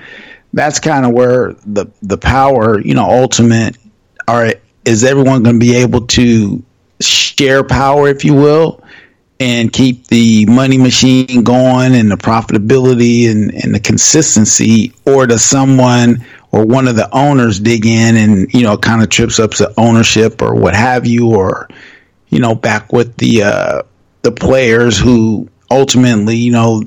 that's 0.52 0.78
kind 0.78 1.04
of 1.04 1.12
where 1.12 1.54
the 1.66 1.86
the 2.02 2.18
power, 2.18 2.80
you 2.80 2.94
know, 2.94 3.04
ultimate. 3.04 3.76
All 4.26 4.36
right, 4.36 4.60
is 4.84 5.04
everyone 5.04 5.42
going 5.42 5.56
to 5.56 5.60
be 5.60 5.76
able 5.76 6.06
to 6.06 6.62
share 7.00 7.64
power, 7.64 8.08
if 8.08 8.24
you 8.24 8.34
will, 8.34 8.82
and 9.40 9.72
keep 9.72 10.06
the 10.06 10.46
money 10.46 10.78
machine 10.78 11.42
going 11.42 11.94
and 11.94 12.10
the 12.10 12.16
profitability 12.16 13.30
and, 13.30 13.52
and 13.62 13.74
the 13.74 13.80
consistency, 13.80 14.94
or 15.04 15.26
does 15.26 15.44
someone 15.44 16.24
or 16.52 16.64
one 16.64 16.86
of 16.86 16.94
the 16.94 17.12
owners 17.14 17.58
dig 17.58 17.84
in 17.84 18.16
and 18.16 18.52
you 18.54 18.62
know 18.62 18.78
kind 18.78 19.02
of 19.02 19.10
trips 19.10 19.38
up 19.38 19.50
the 19.52 19.72
ownership 19.76 20.40
or 20.40 20.54
what 20.54 20.74
have 20.74 21.04
you, 21.06 21.34
or 21.34 21.68
you 22.28 22.38
know 22.38 22.54
back 22.54 22.92
with 22.92 23.16
the 23.16 23.42
uh, 23.42 23.82
the 24.22 24.32
players 24.32 24.98
who 24.98 25.48
ultimately, 25.70 26.36
you 26.36 26.52
know, 26.52 26.82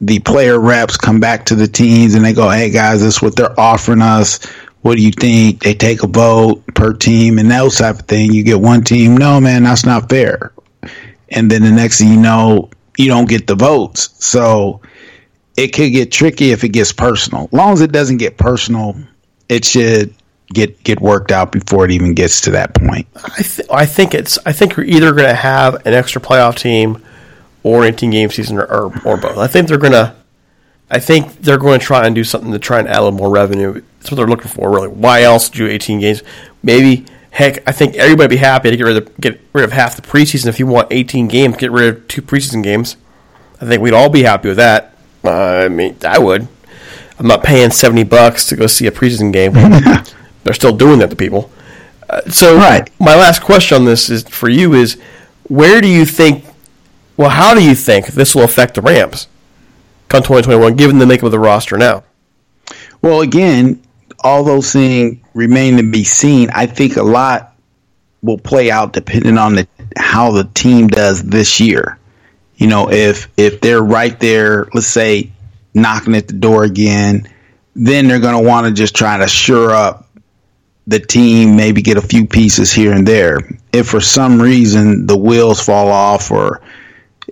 the 0.00 0.18
player 0.18 0.58
reps 0.58 0.96
come 0.96 1.20
back 1.20 1.46
to 1.46 1.54
the 1.54 1.68
teams 1.68 2.14
and 2.14 2.24
they 2.24 2.32
go, 2.32 2.50
"Hey 2.50 2.70
guys, 2.70 3.00
this 3.00 3.16
is 3.16 3.22
what 3.22 3.36
they're 3.36 3.58
offering 3.58 4.02
us. 4.02 4.44
What 4.82 4.96
do 4.96 5.02
you 5.02 5.12
think?" 5.12 5.62
They 5.62 5.74
take 5.74 6.02
a 6.02 6.08
vote 6.08 6.66
per 6.74 6.92
team 6.92 7.38
and 7.38 7.50
that 7.50 7.70
type 7.72 8.00
of 8.00 8.06
thing. 8.06 8.32
You 8.32 8.42
get 8.42 8.60
one 8.60 8.82
team, 8.82 9.16
no 9.16 9.40
man, 9.40 9.62
that's 9.62 9.86
not 9.86 10.08
fair, 10.08 10.52
and 11.30 11.50
then 11.50 11.62
the 11.62 11.70
next 11.70 11.98
thing 11.98 12.10
you 12.10 12.16
know, 12.16 12.70
you 12.96 13.08
don't 13.08 13.28
get 13.28 13.46
the 13.46 13.54
votes. 13.54 14.10
So 14.18 14.80
it 15.56 15.68
could 15.68 15.92
get 15.92 16.10
tricky 16.10 16.50
if 16.50 16.64
it 16.64 16.70
gets 16.70 16.92
personal. 16.92 17.44
As 17.44 17.52
long 17.52 17.72
as 17.72 17.80
it 17.80 17.92
doesn't 17.92 18.16
get 18.16 18.38
personal, 18.38 18.96
it 19.48 19.64
should 19.64 20.14
get 20.52 20.82
get 20.82 21.00
worked 21.00 21.32
out 21.32 21.52
before 21.52 21.84
it 21.84 21.90
even 21.92 22.14
gets 22.14 22.40
to 22.42 22.50
that 22.52 22.74
point. 22.74 23.06
I, 23.16 23.42
th- 23.42 23.68
I 23.70 23.86
think 23.86 24.14
it's 24.14 24.38
I 24.44 24.52
think 24.52 24.76
you're 24.76 24.86
either 24.86 25.12
going 25.12 25.28
to 25.28 25.34
have 25.34 25.86
an 25.86 25.94
extra 25.94 26.20
playoff 26.20 26.56
team 26.56 27.02
or 27.62 27.82
an 27.82 27.94
18 27.94 28.10
game 28.10 28.30
season 28.30 28.58
or, 28.58 28.64
or, 28.64 28.84
or 29.04 29.16
both. 29.16 29.38
I 29.38 29.46
think 29.46 29.68
they're 29.68 29.78
gonna. 29.78 30.16
I 30.90 30.98
think 30.98 31.38
they're 31.40 31.56
going 31.58 31.80
to 31.80 31.86
try 31.86 32.04
and 32.06 32.14
do 32.14 32.22
something 32.22 32.52
to 32.52 32.58
try 32.58 32.78
and 32.78 32.86
add 32.86 32.98
a 32.98 33.04
little 33.04 33.18
more 33.18 33.30
revenue. 33.30 33.80
That's 33.98 34.10
what 34.10 34.16
they're 34.16 34.26
looking 34.26 34.50
for, 34.50 34.70
really. 34.70 34.88
Why 34.88 35.22
else 35.22 35.48
do 35.48 35.66
18 35.66 36.00
games? 36.00 36.22
Maybe, 36.62 37.06
heck, 37.30 37.66
I 37.66 37.72
think 37.72 37.94
everybody 37.94 38.24
would 38.24 38.30
be 38.30 38.36
happy 38.36 38.70
to 38.70 38.76
get 38.76 38.84
rid 38.84 38.96
of 38.98 39.16
get 39.18 39.40
rid 39.54 39.64
of 39.64 39.72
half 39.72 39.96
the 39.96 40.02
preseason. 40.02 40.48
If 40.48 40.58
you 40.58 40.66
want 40.66 40.88
18 40.90 41.28
games, 41.28 41.56
get 41.56 41.70
rid 41.70 41.88
of 41.96 42.08
two 42.08 42.20
preseason 42.20 42.62
games. 42.62 42.96
I 43.58 43.64
think 43.64 43.80
we'd 43.80 43.94
all 43.94 44.10
be 44.10 44.24
happy 44.24 44.48
with 44.48 44.58
that. 44.58 44.94
Uh, 45.24 45.30
I 45.30 45.68
mean, 45.68 45.96
I 46.06 46.18
would. 46.18 46.46
I'm 47.18 47.26
not 47.26 47.42
paying 47.42 47.70
70 47.70 48.02
bucks 48.04 48.44
to 48.48 48.56
go 48.56 48.66
see 48.66 48.86
a 48.86 48.90
preseason 48.90 49.32
game. 49.32 49.52
they're 50.44 50.52
still 50.52 50.76
doing 50.76 50.98
that 50.98 51.08
to 51.10 51.16
people. 51.16 51.50
Uh, 52.10 52.20
so, 52.28 52.56
Right. 52.56 52.90
my 53.00 53.14
last 53.14 53.40
question 53.42 53.76
on 53.76 53.84
this 53.86 54.10
is 54.10 54.24
for 54.24 54.48
you 54.50 54.74
is, 54.74 55.00
where 55.44 55.80
do 55.80 55.88
you 55.88 56.04
think? 56.04 56.44
Well, 57.16 57.30
how 57.30 57.54
do 57.54 57.62
you 57.62 57.74
think 57.74 58.06
this 58.08 58.34
will 58.34 58.44
affect 58.44 58.74
the 58.74 58.82
Rams 58.82 59.28
come 60.08 60.22
2021, 60.22 60.76
given 60.76 60.98
the 60.98 61.06
makeup 61.06 61.24
of 61.24 61.32
the 61.32 61.38
roster 61.38 61.78
now? 61.78 62.04
Well, 63.00 63.20
again, 63.22 63.82
all 64.20 64.44
those 64.44 64.72
things 64.72 65.18
remain 65.34 65.76
to 65.78 65.82
be 65.82 66.04
seen. 66.04 66.50
I 66.54 66.66
think 66.66 66.96
a 66.96 67.02
lot 67.02 67.54
will 68.22 68.38
play 68.38 68.70
out 68.70 68.92
depending 68.92 69.38
on 69.38 69.54
the 69.56 69.68
how 69.96 70.30
the 70.30 70.44
team 70.54 70.88
does 70.88 71.22
this 71.22 71.60
year. 71.60 71.98
You 72.56 72.68
know, 72.68 72.90
if 72.90 73.28
if 73.36 73.60
they're 73.60 73.82
right 73.82 74.18
there, 74.20 74.68
let's 74.72 74.86
say 74.86 75.32
knocking 75.74 76.14
at 76.14 76.28
the 76.28 76.34
door 76.34 76.64
again, 76.64 77.28
then 77.74 78.06
they're 78.06 78.20
going 78.20 78.40
to 78.40 78.48
want 78.48 78.66
to 78.66 78.72
just 78.72 78.94
try 78.94 79.18
to 79.18 79.26
shore 79.26 79.70
up 79.70 80.08
the 80.86 81.00
team, 81.00 81.56
maybe 81.56 81.82
get 81.82 81.96
a 81.96 82.02
few 82.02 82.26
pieces 82.26 82.72
here 82.72 82.92
and 82.92 83.06
there. 83.06 83.40
If 83.72 83.88
for 83.88 84.00
some 84.00 84.40
reason 84.40 85.06
the 85.06 85.16
wheels 85.16 85.64
fall 85.64 85.88
off 85.88 86.30
or 86.30 86.60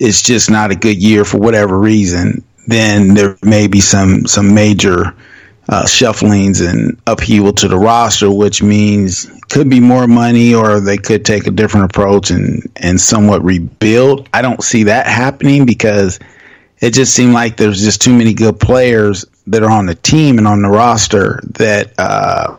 it's 0.01 0.23
just 0.23 0.51
not 0.51 0.73
a 0.73 0.75
good 0.75 1.01
year 1.01 1.25
for 1.25 1.39
whatever 1.39 1.79
reason, 1.79 2.43
then 2.67 3.15
there 3.15 3.37
may 3.43 3.69
be 3.69 3.81
some 3.81 4.27
some 4.27 4.53
major 4.55 5.15
uh, 5.69 5.85
shufflings 5.85 6.67
and 6.67 6.99
upheaval 7.07 7.53
to 7.53 7.69
the 7.69 7.79
roster, 7.79 8.31
which 8.33 8.63
means 8.63 9.31
could 9.51 9.69
be 9.69 9.79
more 9.79 10.09
money 10.09 10.55
or 10.55 10.81
they 10.81 10.97
could 10.97 11.25
take 11.25 11.47
a 11.47 11.51
different 11.51 11.85
approach 11.85 12.31
and 12.31 12.69
and 12.77 13.01
somewhat 13.01 13.45
rebuild. 13.45 14.29
I 14.33 14.43
don't 14.43 14.65
see 14.65 14.85
that 14.85 15.07
happening 15.07 15.67
because 15.67 16.19
it 16.81 16.95
just 16.95 17.15
seemed 17.15 17.35
like 17.35 17.59
there's 17.59 17.83
just 17.83 18.01
too 18.01 18.17
many 18.17 18.33
good 18.33 18.59
players 18.59 19.27
that 19.49 19.63
are 19.63 19.71
on 19.71 19.85
the 19.85 19.95
team 19.95 20.39
and 20.39 20.49
on 20.49 20.63
the 20.63 20.69
roster 20.69 21.41
that 21.59 21.93
uh, 21.99 22.57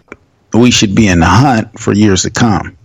we 0.54 0.70
should 0.70 0.94
be 0.94 1.08
in 1.08 1.20
the 1.20 1.26
hunt 1.26 1.80
for 1.80 1.92
years 1.92 2.22
to 2.22 2.30
come. 2.30 2.78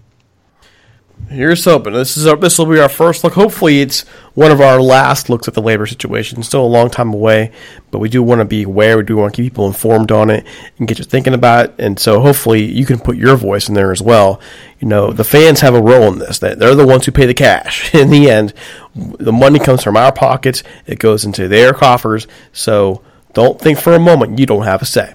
Here's 1.29 1.64
hoping. 1.64 1.93
This 1.93 2.16
is 2.16 2.24
our, 2.24 2.37
this 2.37 2.57
will 2.57 2.66
be 2.66 2.79
our 2.79 2.89
first 2.89 3.24
look. 3.24 3.33
Hopefully, 3.33 3.81
it's 3.81 4.03
one 4.35 4.53
of 4.53 4.61
our 4.61 4.81
last 4.81 5.29
looks 5.29 5.49
at 5.49 5.55
the 5.55 5.61
labor 5.61 5.85
situation. 5.85 6.41
Still 6.45 6.64
a 6.64 6.66
long 6.66 6.89
time 6.89 7.12
away, 7.12 7.51
but 7.91 7.99
we 7.99 8.09
do 8.09 8.22
want 8.22 8.41
to 8.41 8.45
be 8.45 8.62
aware. 8.62 8.97
We 8.97 9.03
do 9.03 9.16
want 9.16 9.35
to 9.35 9.43
keep 9.43 9.53
people 9.53 9.66
informed 9.66 10.12
on 10.12 10.31
it 10.31 10.47
and 10.79 10.87
get 10.87 11.01
you 11.01 11.05
thinking 11.05 11.35
about 11.35 11.64
it. 11.64 11.74
And 11.79 11.99
so, 11.99 12.20
hopefully, 12.20 12.64
you 12.64 12.87
can 12.87 13.01
put 13.01 13.16
your 13.16 13.35
voice 13.35 13.68
in 13.68 13.74
there 13.74 13.91
as 13.91 14.01
well. 14.01 14.41
You 14.79 14.87
know, 14.87 15.12
the 15.12 15.24
fans 15.24 15.61
have 15.62 15.74
a 15.74 15.83
role 15.83 16.12
in 16.12 16.20
this. 16.20 16.39
They're 16.39 16.55
the 16.77 16.87
ones 16.87 17.07
who 17.07 17.12
pay 17.12 17.27
the 17.27 17.35
cash. 17.35 17.93
In 17.95 18.11
the 18.11 18.31
end, 18.31 18.53
the 18.95 19.33
money 19.33 19.59
comes 19.59 19.83
from 19.83 19.97
our 19.97 20.12
pockets. 20.12 20.62
It 20.87 20.99
goes 21.01 21.24
into 21.24 21.49
their 21.49 21.72
coffers. 21.72 22.29
So, 22.53 23.03
don't 23.33 23.61
think 23.61 23.81
for 23.81 23.95
a 23.95 24.01
moment 24.01 24.39
you 24.39 24.47
don't 24.47 24.64
have 24.64 24.81
a 24.81 24.87
say. 24.87 25.14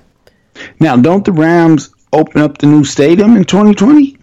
Now, 0.80 0.98
don't 0.98 1.24
the 1.24 1.32
Rams 1.32 1.94
open 2.12 2.42
up 2.42 2.58
the 2.58 2.68
new 2.68 2.84
stadium 2.84 3.38
in 3.38 3.46
2020? 3.46 4.18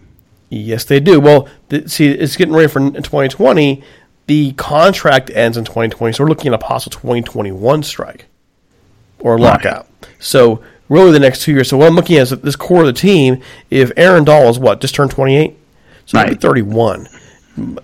Yes, 0.51 0.84
they 0.84 1.01
do. 1.01 1.20
Well, 1.20 1.49
see, 1.86 2.09
it's 2.09 2.36
getting 2.36 2.55
ready 2.55 2.68
for 2.68 2.80
n- 2.80 2.92
2020. 2.94 3.82
The 4.26 4.53
contract 4.53 5.30
ends 5.30 5.57
in 5.57 5.64
2020, 5.64 6.12
so 6.12 6.24
we're 6.24 6.28
looking 6.28 6.49
at 6.49 6.55
a 6.55 6.59
possible 6.59 6.92
2021 6.99 7.82
strike 7.82 8.26
or 9.18 9.38
lockout. 9.38 9.86
So 10.18 10.62
really, 10.88 11.12
the 11.12 11.18
next 11.20 11.42
two 11.42 11.53
years. 11.53 11.68
So 11.68 11.76
what 11.76 11.86
I'm 11.88 11.94
looking 11.94 12.16
at 12.16 12.22
is 12.22 12.30
this 12.30 12.57
core 12.57 12.80
of 12.80 12.86
the 12.86 12.92
team. 12.92 13.40
If 13.70 13.90
Aaron 13.96 14.24
Donald 14.24 14.51
is 14.51 14.59
what 14.59 14.80
just 14.80 14.94
turned 14.94 15.11
28, 15.11 15.57
so 16.07 16.18
he'll 16.18 16.28
be 16.28 16.34
31. 16.34 17.09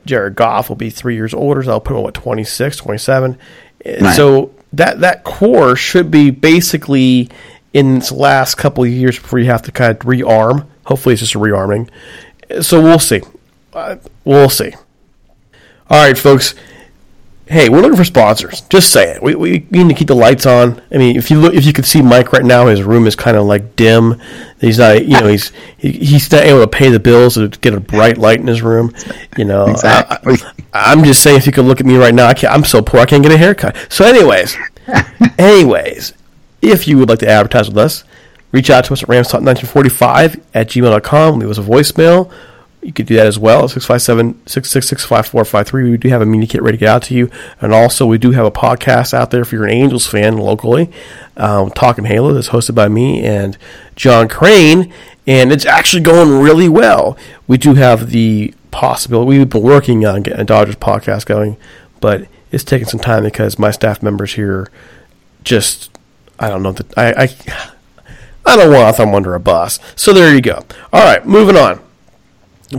Jared 0.06 0.34
Goff 0.36 0.68
will 0.68 0.76
be 0.76 0.90
three 0.90 1.14
years 1.16 1.34
older. 1.34 1.62
So 1.62 1.72
I'll 1.72 1.80
put 1.80 1.92
him 1.94 1.98
at 1.98 2.04
what 2.04 2.14
26, 2.14 2.76
27. 2.76 3.38
Right. 3.86 4.14
So 4.16 4.52
that 4.72 5.00
that 5.00 5.24
core 5.24 5.76
should 5.76 6.10
be 6.10 6.30
basically 6.30 7.28
in 7.72 7.96
its 7.96 8.12
last 8.12 8.54
couple 8.56 8.84
of 8.84 8.90
years 8.90 9.18
before 9.18 9.38
you 9.38 9.46
have 9.46 9.62
to 9.62 9.72
kind 9.72 9.92
of 9.92 9.98
rearm. 10.00 10.66
Hopefully, 10.86 11.14
it's 11.14 11.20
just 11.20 11.34
a 11.34 11.38
rearming. 11.38 11.88
So 12.60 12.82
we'll 12.82 12.98
see. 12.98 13.22
Uh, 13.72 13.96
we'll 14.24 14.50
see. 14.50 14.72
All 15.90 16.06
right, 16.06 16.16
folks. 16.16 16.54
Hey, 17.46 17.68
we're 17.68 17.82
looking 17.82 17.98
for 17.98 18.04
sponsors. 18.04 18.62
Just 18.62 18.90
say 18.90 19.12
it. 19.12 19.22
We, 19.22 19.34
we 19.34 19.66
need 19.70 19.88
to 19.90 19.94
keep 19.94 20.08
the 20.08 20.14
lights 20.14 20.46
on. 20.46 20.80
I 20.90 20.96
mean, 20.96 21.16
if 21.16 21.30
you 21.30 21.38
look, 21.38 21.52
if 21.52 21.66
you 21.66 21.74
could 21.74 21.84
see 21.84 22.00
Mike 22.00 22.32
right 22.32 22.44
now, 22.44 22.68
his 22.68 22.82
room 22.82 23.06
is 23.06 23.14
kind 23.14 23.36
of 23.36 23.44
like 23.44 23.76
dim. 23.76 24.18
He's 24.62 24.78
not, 24.78 25.04
you 25.04 25.20
know, 25.20 25.26
he's 25.26 25.52
he, 25.76 25.92
he's 25.92 26.32
not 26.32 26.44
able 26.44 26.60
to 26.60 26.66
pay 26.66 26.88
the 26.88 26.98
bills 26.98 27.34
to 27.34 27.48
get 27.48 27.74
a 27.74 27.80
bright 27.80 28.16
light 28.16 28.40
in 28.40 28.46
his 28.46 28.62
room. 28.62 28.94
You 29.36 29.44
know, 29.44 29.66
Exactly. 29.66 30.38
I, 30.72 30.92
am 30.92 31.04
just 31.04 31.22
saying, 31.22 31.36
if 31.36 31.46
you 31.46 31.52
could 31.52 31.66
look 31.66 31.80
at 31.80 31.86
me 31.86 31.96
right 31.96 32.14
now, 32.14 32.28
I 32.28 32.34
can't, 32.34 32.50
I'm 32.50 32.64
so 32.64 32.80
poor, 32.80 33.00
I 33.00 33.04
can't 33.04 33.22
get 33.22 33.32
a 33.32 33.36
haircut. 33.36 33.76
So, 33.90 34.06
anyways, 34.06 34.56
anyways, 35.38 36.14
if 36.62 36.88
you 36.88 36.96
would 36.96 37.10
like 37.10 37.18
to 37.18 37.28
advertise 37.28 37.68
with 37.68 37.76
us, 37.76 38.04
reach 38.54 38.70
out 38.70 38.84
to 38.84 38.92
us 38.92 39.02
at 39.02 39.08
ramstalk1945 39.08 40.40
at 40.54 40.68
gmail.com. 40.68 41.40
Leave 41.40 41.50
us 41.50 41.58
a 41.58 41.62
voicemail. 41.62 42.32
You 42.82 42.92
could 42.92 43.06
do 43.06 43.16
that 43.16 43.26
as 43.26 43.36
well, 43.36 43.64
657-666-5453. 43.64 45.90
We 45.90 45.96
do 45.96 46.08
have 46.10 46.22
a 46.22 46.26
mini 46.26 46.46
kit 46.46 46.62
ready 46.62 46.76
to 46.76 46.80
get 46.80 46.88
out 46.88 47.02
to 47.04 47.14
you. 47.14 47.30
And 47.60 47.72
also, 47.72 48.06
we 48.06 48.16
do 48.16 48.30
have 48.30 48.46
a 48.46 48.52
podcast 48.52 49.12
out 49.12 49.32
there 49.32 49.42
if 49.42 49.50
you're 49.50 49.64
an 49.64 49.72
Angels 49.72 50.06
fan 50.06 50.36
locally. 50.36 50.88
Um, 51.36 51.70
Talking 51.70 52.04
Halo 52.04 52.32
that's 52.32 52.50
hosted 52.50 52.76
by 52.76 52.86
me 52.88 53.24
and 53.24 53.58
John 53.96 54.28
Crane. 54.28 54.92
And 55.26 55.50
it's 55.50 55.66
actually 55.66 56.02
going 56.02 56.40
really 56.40 56.68
well. 56.68 57.18
We 57.48 57.58
do 57.58 57.74
have 57.74 58.10
the 58.10 58.54
possibility. 58.70 59.38
We've 59.38 59.48
been 59.48 59.62
working 59.62 60.06
on 60.06 60.22
getting 60.22 60.40
a 60.40 60.44
Dodgers 60.44 60.76
podcast 60.76 61.26
going, 61.26 61.56
but 62.00 62.28
it's 62.52 62.62
taking 62.62 62.86
some 62.86 63.00
time 63.00 63.24
because 63.24 63.58
my 63.58 63.72
staff 63.72 64.00
members 64.00 64.34
here 64.34 64.70
just, 65.42 65.90
I 66.38 66.50
don't 66.50 66.62
know, 66.62 66.70
that 66.72 66.96
I, 66.96 67.24
I, 67.24 67.28
I 68.46 68.56
don't 68.56 68.72
want 68.72 68.94
to 68.96 69.02
them 69.02 69.14
under 69.14 69.34
a 69.34 69.40
bus. 69.40 69.78
So 69.96 70.12
there 70.12 70.34
you 70.34 70.40
go. 70.40 70.64
All 70.92 71.04
right, 71.04 71.24
moving 71.26 71.56
on. 71.56 71.80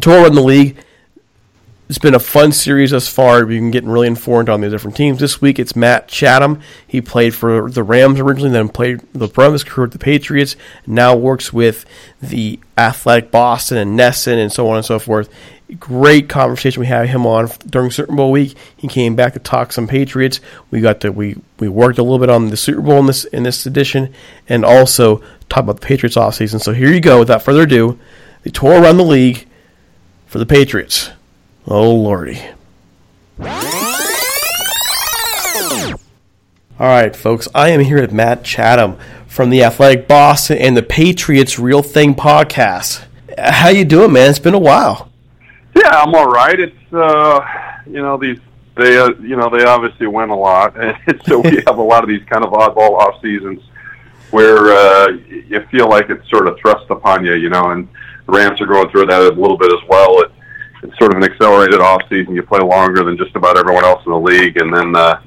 Tour 0.02 0.28
in 0.28 0.36
the 0.36 0.44
league. 0.44 0.78
It's 1.88 2.00
been 2.00 2.16
a 2.16 2.20
fun 2.20 2.52
series 2.52 2.92
thus 2.92 3.08
far. 3.08 3.46
We've 3.46 3.62
been 3.62 3.70
getting 3.70 3.92
really 3.92 4.08
informed 4.08 4.50
on 4.50 4.62
the 4.62 4.72
different 4.72 4.98
teams. 4.98 5.20
This 5.20 5.40
week 5.40 5.60
it's 5.60 5.76
Matt 5.76 6.08
Chatham. 6.08 6.62
He 6.88 7.00
played 7.00 7.36
for 7.36 7.70
the 7.70 7.84
Rams 7.84 8.20
originally, 8.20 8.50
then 8.50 8.70
played 8.70 9.02
the 9.14 9.28
his 9.52 9.64
career 9.64 9.86
with 9.86 9.94
the 9.94 10.00
Patriots. 10.00 10.56
Now 10.88 11.16
works 11.16 11.54
with 11.54 11.86
the 12.24 12.60
Athletic 12.76 13.30
Boston 13.30 13.78
and 13.78 14.00
NESN 14.00 14.42
and 14.42 14.52
so 14.52 14.68
on 14.68 14.78
and 14.78 14.86
so 14.86 14.98
forth. 14.98 15.30
Great 15.80 16.28
conversation 16.28 16.80
we 16.80 16.88
had 16.88 17.08
him 17.08 17.28
on 17.28 17.50
during 17.68 17.92
Super 17.92 18.16
Bowl 18.16 18.32
week. 18.32 18.56
He 18.76 18.88
came 18.88 19.16
back 19.16 19.34
to 19.34 19.40
talk 19.40 19.72
some 19.72 19.88
Patriots. 19.88 20.40
We 20.72 20.82
got 20.82 21.02
to 21.02 21.12
we 21.12 21.38
we 21.60 21.70
worked 21.70 22.00
a 22.00 22.04
little 22.04 22.20
bit 22.20 22.30
on 22.32 22.50
the 22.50 22.58
Super 22.58 22.82
Bowl 22.82 23.00
in 23.00 23.06
this 23.06 23.26
in 23.26 23.44
this 23.44 23.66
edition, 23.68 24.12
and 24.50 24.66
also 24.66 25.22
talk 25.50 25.64
about 25.64 25.80
the 25.80 25.86
Patriots 25.86 26.16
offseason. 26.16 26.62
So 26.62 26.74
here 26.74 26.92
you 26.92 27.00
go. 27.00 27.20
Without 27.20 27.44
further 27.44 27.64
ado, 27.64 28.00
the 28.44 28.52
tour 28.52 28.82
around 28.82 28.98
the 28.98 29.04
league 29.04 29.48
for 30.26 30.40
the 30.40 30.46
Patriots. 30.46 31.12
Oh 31.68 31.94
lordy! 31.94 32.42
All 36.78 36.88
right, 36.88 37.16
folks. 37.16 37.48
I 37.56 37.70
am 37.70 37.80
here 37.80 38.02
with 38.02 38.12
Matt 38.12 38.44
Chatham 38.44 38.98
from 39.28 39.50
the 39.50 39.64
Athletic 39.64 40.08
Boston 40.08 40.58
and 40.58 40.78
the 40.78 40.84
Patriots 40.84 41.58
Real 41.58 41.82
Thing 41.82 42.14
podcast. 42.14 43.06
How 43.38 43.70
you 43.70 43.86
doing, 43.86 44.14
man? 44.14 44.30
It's 44.30 44.40
been 44.40 44.54
a 44.54 44.60
while. 44.60 45.12
Yeah, 45.76 45.90
I'm 45.90 46.14
all 46.14 46.28
right. 46.28 46.60
It's 46.60 46.94
uh, 46.94 47.40
you 47.86 48.02
know 48.02 48.18
these 48.18 48.40
they 48.76 48.98
uh, 48.98 49.10
you 49.22 49.36
know 49.36 49.50
they 49.50 49.64
obviously 49.64 50.08
win 50.08 50.30
a 50.30 50.36
lot, 50.36 50.78
and 50.78 51.22
so 51.26 51.40
we 51.40 51.56
have 51.68 51.78
a 51.78 51.84
lot 51.84 52.04
of 52.04 52.10
these 52.10 52.24
kind 52.30 52.44
of 52.44 52.52
oddball 52.52 53.00
off 53.00 53.22
seasons 53.22 53.62
where 54.32 54.74
uh, 54.74 55.08
you 55.30 55.66
feel 55.72 55.90
like 55.90 56.10
it's 56.10 56.28
sort 56.30 56.48
of 56.48 56.58
thrust 56.60 56.90
upon 56.90 57.26
you, 57.26 57.34
you 57.34 57.50
know. 57.50 57.72
And 57.72 57.88
the 58.26 58.32
Rams 58.32 58.60
are 58.62 58.66
going 58.66 58.90
through 58.90 59.06
that 59.08 59.22
a 59.22 59.30
little 59.30 59.58
bit 59.58 59.72
as 59.72 59.88
well. 59.88 60.22
It, 60.22 60.32
it's 60.84 60.98
sort 60.98 61.12
of 61.12 61.22
an 61.22 61.24
accelerated 61.24 61.80
off 61.80 62.02
season. 62.10 62.36
You 62.36 62.44
play 62.44 62.60
longer 62.60 63.04
than 63.04 63.18
just 63.18 63.36
about 63.36 63.58
everyone 63.58 63.86
else 63.86 64.04
in 64.06 64.12
the 64.12 64.20
league, 64.20 64.58
and 64.58 64.74
then 64.74 64.96
uh, 64.96 65.22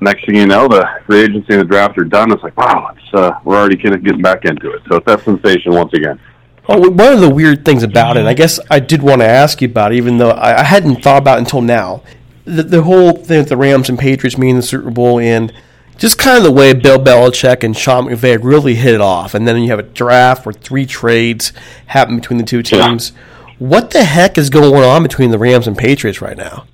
next 0.00 0.26
thing 0.26 0.36
you 0.36 0.46
know, 0.46 0.68
the 0.68 0.88
free 1.06 1.20
agency 1.22 1.52
and 1.52 1.60
the 1.60 1.64
draft 1.64 1.98
are 1.98 2.04
done. 2.04 2.32
It's 2.32 2.42
like 2.42 2.56
wow, 2.56 2.94
it's 2.96 3.14
uh, 3.14 3.38
we're 3.44 3.56
already 3.56 3.76
kind 3.76 3.94
of 3.94 4.02
getting 4.02 4.22
back 4.22 4.44
into 4.44 4.70
it. 4.70 4.82
So 4.88 4.96
it's 4.96 5.06
that 5.06 5.24
sensation 5.24 5.74
once 5.74 5.92
again. 5.92 6.20
Oh, 6.68 6.90
one 6.90 7.12
of 7.12 7.20
the 7.20 7.30
weird 7.30 7.64
things 7.64 7.84
about 7.84 8.16
it, 8.16 8.26
I 8.26 8.34
guess 8.34 8.58
I 8.70 8.80
did 8.80 9.00
want 9.00 9.20
to 9.20 9.26
ask 9.26 9.62
you 9.62 9.68
about 9.68 9.92
it, 9.92 9.96
even 9.96 10.18
though 10.18 10.30
I, 10.30 10.60
I 10.60 10.64
hadn't 10.64 11.02
thought 11.02 11.18
about 11.18 11.38
it 11.38 11.42
until 11.42 11.60
now. 11.60 12.02
The, 12.44 12.64
the 12.64 12.82
whole 12.82 13.12
thing 13.12 13.38
with 13.38 13.48
the 13.48 13.56
Rams 13.56 13.88
and 13.88 13.96
Patriots 13.96 14.36
meeting 14.36 14.56
the 14.56 14.62
Super 14.62 14.90
Bowl 14.90 15.20
and 15.20 15.52
just 15.98 16.18
kind 16.18 16.36
of 16.36 16.44
the 16.44 16.52
way 16.52 16.72
Bill 16.72 16.98
Belichick 16.98 17.64
and 17.64 17.76
Sean 17.76 18.06
McVay 18.06 18.38
really 18.42 18.74
hit 18.74 18.94
it 18.94 19.00
off. 19.00 19.34
And 19.34 19.46
then 19.46 19.56
you 19.62 19.70
have 19.70 19.78
a 19.78 19.82
draft 19.82 20.44
where 20.44 20.52
three 20.52 20.86
trades 20.86 21.52
happen 21.86 22.16
between 22.16 22.38
the 22.38 22.44
two 22.44 22.62
teams. 22.62 23.12
What 23.58 23.90
the 23.90 24.04
heck 24.04 24.36
is 24.36 24.50
going 24.50 24.84
on 24.84 25.02
between 25.02 25.30
the 25.30 25.38
Rams 25.38 25.66
and 25.66 25.76
Patriots 25.76 26.20
right 26.20 26.36
now? 26.36 26.66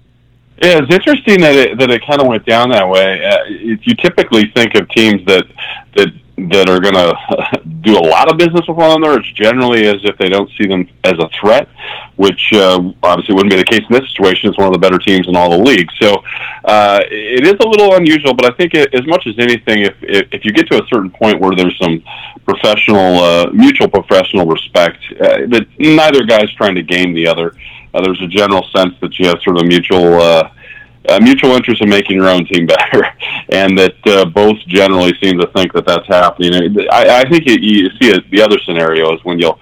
Yeah, 0.61 0.79
it's 0.79 0.93
interesting 0.93 1.41
that 1.41 1.57
it 1.57 1.79
that 1.79 1.91
it 1.91 2.07
kind 2.07 2.21
of 2.21 2.29
went 2.29 2.47
down 2.47 2.71
that 2.71 2.89
way. 2.89 3.25
Uh, 3.25 3.39
if 3.49 3.85
you 3.85 3.95
typically 3.97 4.47
think 4.55 4.75
of 4.77 4.89
teams 4.91 5.25
that 5.27 5.45
that 5.97 6.09
that 6.37 6.69
are 6.69 6.81
going 6.81 6.95
to 6.95 7.61
do 7.83 7.97
a 7.97 8.05
lot 8.07 8.31
of 8.31 8.39
business 8.39 8.67
with 8.67 8.77
one 8.77 8.91
another, 8.91 9.19
it's 9.19 9.33
generally 9.33 9.87
as 9.87 9.99
if 10.05 10.17
they 10.19 10.29
don't 10.29 10.51
see 10.59 10.67
them 10.67 10.89
as 11.05 11.15
a 11.19 11.29
threat, 11.41 11.69
which 12.17 12.53
uh, 12.53 12.81
obviously 13.03 13.35
wouldn't 13.35 13.51
be 13.51 13.57
the 13.57 13.65
case 13.65 13.83
in 13.89 13.93
this 13.93 14.09
situation. 14.11 14.49
It's 14.49 14.59
one 14.59 14.67
of 14.67 14.73
the 14.73 14.79
better 14.79 14.99
teams 14.99 15.29
in 15.29 15.37
all 15.37 15.51
the 15.51 15.63
league, 15.63 15.89
so 16.01 16.23
uh, 16.65 17.01
it 17.11 17.47
is 17.47 17.55
a 17.61 17.69
little 17.69 17.95
unusual. 17.95 18.35
But 18.35 18.53
I 18.53 18.57
think 18.57 18.75
it, 18.75 18.95
as 18.95 19.07
much 19.07 19.27
as 19.27 19.39
anything, 19.39 19.83
if, 19.83 19.95
if 20.03 20.29
if 20.33 20.45
you 20.45 20.53
get 20.53 20.69
to 20.69 20.83
a 20.83 20.87
certain 20.87 21.11
point 21.11 21.41
where 21.41 21.55
there's 21.55 21.77
some 21.79 22.03
professional, 22.45 23.19
uh, 23.19 23.51
mutual 23.53 23.89
professional 23.89 24.47
respect, 24.47 24.99
uh, 25.21 25.47
that 25.49 25.67
neither 25.79 26.25
guy's 26.25 26.53
trying 26.55 26.75
to 26.77 26.83
game 26.83 27.15
the 27.15 27.27
other. 27.27 27.55
Uh, 27.95 28.01
there's 28.03 28.23
a 28.23 28.29
general 28.29 28.67
sense 28.75 28.95
that 29.01 29.19
you 29.19 29.27
have 29.27 29.41
sort 29.43 29.57
of 29.57 29.65
a 29.65 29.67
mutual. 29.67 30.21
Uh, 30.21 30.51
a 31.09 31.21
mutual 31.21 31.51
interest 31.51 31.83
in 31.83 31.89
making 31.89 32.17
your 32.17 32.29
own 32.29 32.45
team 32.47 32.67
better, 32.79 33.05
and 33.49 33.77
that 33.79 34.07
uh, 34.07 34.25
both 34.27 34.59
generally 34.67 35.13
seem 35.23 35.39
to 35.39 35.47
think 35.49 35.73
that 35.73 35.87
that's 35.87 36.07
happening. 36.07 36.77
I, 36.91 37.21
I 37.21 37.29
think 37.29 37.47
you, 37.47 37.57
you 37.61 37.91
see 38.01 38.11
it, 38.11 38.31
the 38.31 38.43
other 38.43 38.59
scenario 38.61 39.15
is 39.15 39.25
when 39.25 39.39
you'll 39.39 39.59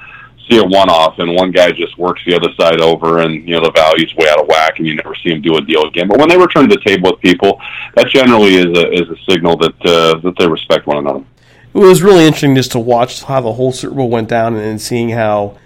see 0.50 0.58
a 0.58 0.64
one-off 0.64 1.18
and 1.18 1.34
one 1.34 1.50
guy 1.50 1.70
just 1.70 1.96
works 1.96 2.22
the 2.26 2.34
other 2.34 2.52
side 2.58 2.80
over, 2.80 3.20
and 3.20 3.48
you 3.48 3.54
know 3.54 3.62
the 3.62 3.72
value's 3.72 4.14
way 4.16 4.28
out 4.28 4.40
of 4.40 4.48
whack, 4.48 4.78
and 4.78 4.86
you 4.86 4.94
never 4.94 5.14
see 5.16 5.30
him 5.30 5.40
do 5.40 5.56
a 5.56 5.60
deal 5.60 5.84
again. 5.84 6.08
But 6.08 6.18
when 6.18 6.28
they 6.28 6.36
return 6.36 6.68
to 6.68 6.74
the 6.74 6.82
table 6.82 7.12
with 7.12 7.20
people, 7.20 7.60
that 7.94 8.08
generally 8.08 8.56
is 8.56 8.66
a 8.66 8.92
is 8.92 9.08
a 9.08 9.16
signal 9.30 9.56
that 9.58 9.86
uh, 9.86 10.18
that 10.20 10.34
they 10.38 10.48
respect 10.48 10.86
one 10.86 10.98
another. 10.98 11.24
It 11.72 11.78
was 11.78 12.02
really 12.02 12.24
interesting 12.24 12.56
just 12.56 12.72
to 12.72 12.80
watch 12.80 13.22
how 13.22 13.40
the 13.40 13.52
whole 13.52 13.70
Super 13.70 13.94
Bowl 13.94 14.10
went 14.10 14.28
down 14.28 14.56
and 14.56 14.80
seeing 14.80 15.10
how. 15.10 15.56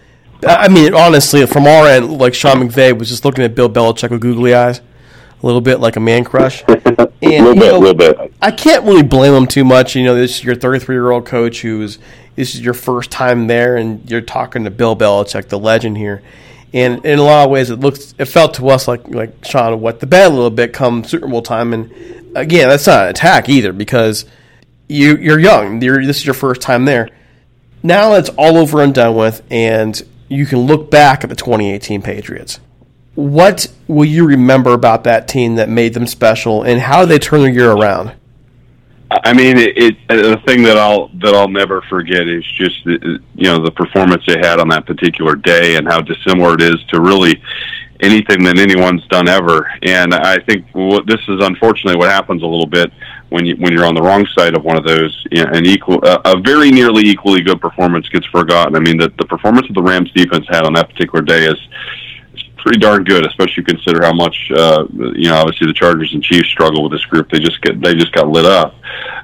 I 0.47 0.69
mean, 0.69 0.93
honestly, 0.93 1.47
from 1.47 1.67
our 1.67 1.87
end, 1.87 2.19
like 2.19 2.35
Sean 2.35 2.57
McVay 2.57 2.99
was 2.99 3.09
just 3.09 3.25
looking 3.25 3.45
at 3.45 3.55
Bill 3.55 3.71
Belichick 3.71 4.11
with 4.11 4.21
googly 4.21 4.55
eyes, 4.55 4.83
a 5.45 5.47
little 5.47 5.61
bit 5.61 5.79
like 5.79 5.97
a 5.97 6.01
man 6.01 6.25
crush. 6.25 6.65
And, 7.23 7.47
a 7.47 7.49
little 7.49 7.55
you 7.55 7.61
bit, 7.61 7.73
know, 7.73 7.79
little 7.79 7.95
bit. 7.95 8.35
I 8.43 8.51
can't 8.51 8.85
really 8.85 9.03
blame 9.03 9.33
him 9.33 9.47
too 9.47 9.65
much. 9.65 9.97
You 9.97 10.05
know, 10.05 10.15
this 10.15 10.39
is 10.39 10.45
your 10.45 10.55
33 10.55 10.95
year 10.95 11.11
old 11.11 11.25
coach 11.25 11.63
who's 11.63 11.99
this 12.37 12.55
is 12.55 12.61
your 12.61 12.75
first 12.75 13.11
time 13.11 13.47
there, 13.47 13.77
and 13.77 14.11
you're 14.11 14.21
talking 14.21 14.65
to 14.65 14.71
Bill 14.71 14.95
Belichick, 14.95 15.49
the 15.49 15.59
legend 15.59 15.97
here. 15.97 16.23
And 16.75 17.03
in 17.07 17.19
a 17.19 17.23
lot 17.23 17.47
of 17.47 17.51
ways, 17.51 17.71
it 17.71 17.81
looks, 17.81 18.15
it 18.19 18.27
felt 18.27 18.55
to 18.55 18.69
us 18.69 18.87
like 18.87 19.09
like 19.09 19.43
Sean 19.43 19.81
wet 19.81 20.01
the 20.01 20.07
bed 20.07 20.27
a 20.27 20.35
little 20.35 20.51
bit 20.51 20.75
come 20.75 21.03
Super 21.03 21.27
Bowl 21.27 21.41
time. 21.41 21.73
And 21.73 21.91
again, 22.37 22.69
that's 22.69 22.87
not 22.87 23.05
an 23.05 23.11
attack 23.11 23.49
either 23.49 23.73
because 23.73 24.27
you 24.89 25.17
you're 25.17 25.41
young. 25.41 25.81
You're, 25.81 26.05
this 26.05 26.19
is 26.19 26.27
your 26.27 26.35
first 26.35 26.61
time 26.61 26.85
there. 26.85 27.09
Now 27.83 28.15
it's 28.15 28.29
all 28.31 28.59
over 28.59 28.83
and 28.83 28.95
done 28.95 29.17
with, 29.17 29.43
and 29.51 30.01
you 30.29 30.45
can 30.45 30.59
look 30.59 30.91
back 30.91 31.25
at 31.25 31.31
the 31.31 31.37
2018 31.37 32.03
Patriots. 32.03 32.61
What 33.15 33.69
will 33.87 34.05
you 34.05 34.27
remember 34.27 34.73
about 34.73 35.05
that 35.05 35.29
team 35.29 35.55
that 35.55 35.69
made 35.69 35.95
them 35.95 36.07
special, 36.07 36.63
and 36.63 36.81
how 36.81 37.01
did 37.01 37.11
they 37.11 37.19
turn 37.19 37.43
their 37.43 37.53
year 37.53 37.71
around? 37.71 38.13
I 39.11 39.33
mean, 39.33 39.57
it, 39.59 39.77
it 39.77 39.97
the 40.09 40.41
thing 40.47 40.63
that 40.65 40.77
I'll 40.77 41.09
that 41.21 41.35
I'll 41.35 41.49
never 41.49 41.83
forget 41.83 42.27
is 42.27 42.45
just 42.57 42.85
the, 42.85 43.21
you 43.35 43.45
know 43.45 43.63
the 43.63 43.71
performance 43.71 44.25
they 44.27 44.39
had 44.39 44.59
on 44.59 44.69
that 44.69 44.87
particular 44.87 45.37
day 45.37 45.77
and 45.77 45.87
how 45.87 46.01
dissimilar 46.01 46.55
it 46.55 46.63
is 46.63 46.83
to 46.89 47.01
really 47.01 47.41
anything 48.01 48.43
that 48.45 48.59
anyone's 48.59 49.07
done 49.09 49.29
ever. 49.29 49.71
And 49.83 50.15
I 50.15 50.39
think 50.41 50.67
what 50.73 51.07
this 51.07 51.21
is 51.29 51.45
unfortunately 51.45 51.97
what 51.97 52.11
happens 52.11 52.43
a 52.43 52.47
little 52.47 52.67
bit 52.67 52.93
when 53.29 53.47
you 53.47 53.55
when 53.57 53.73
you're 53.73 53.87
on 53.87 53.95
the 53.95 54.03
wrong 54.03 54.27
side 54.27 54.57
of 54.57 54.65
one 54.65 54.77
of 54.77 54.85
those. 54.85 55.27
You 55.31 55.45
know, 55.45 55.51
an 55.53 55.65
equal 55.65 56.01
uh, 56.03 56.21
a 56.25 56.39
very 56.39 56.71
nearly 56.71 57.05
equally 57.05 57.43
good 57.43 57.61
performance 57.61 58.09
gets 58.09 58.27
forgotten. 58.27 58.75
I 58.75 58.81
mean, 58.81 58.99
the 58.99 59.13
the 59.19 59.27
performance 59.27 59.69
that 59.69 59.75
the 59.75 59.83
Rams 59.83 60.11
defense 60.13 60.47
had 60.49 60.65
on 60.65 60.73
that 60.75 60.89
particular 60.89 61.23
day 61.23 61.47
is 61.47 61.61
pretty 62.65 62.79
darn 62.79 63.05
good, 63.05 63.27
especially 63.27 63.63
consider 63.63 64.03
how 64.03 64.13
much 64.15 64.51
uh, 64.57 64.87
you 65.15 65.29
know. 65.29 65.37
Obviously, 65.37 65.67
the 65.67 65.75
Chargers 65.75 66.15
and 66.15 66.23
Chiefs 66.23 66.49
struggle 66.49 66.83
with 66.83 66.93
this 66.93 67.05
group. 67.05 67.31
They 67.31 67.39
just 67.39 67.61
get 67.61 67.81
they 67.81 67.95
just 67.95 68.13
got 68.13 68.27
lit 68.27 68.47
up. 68.47 68.75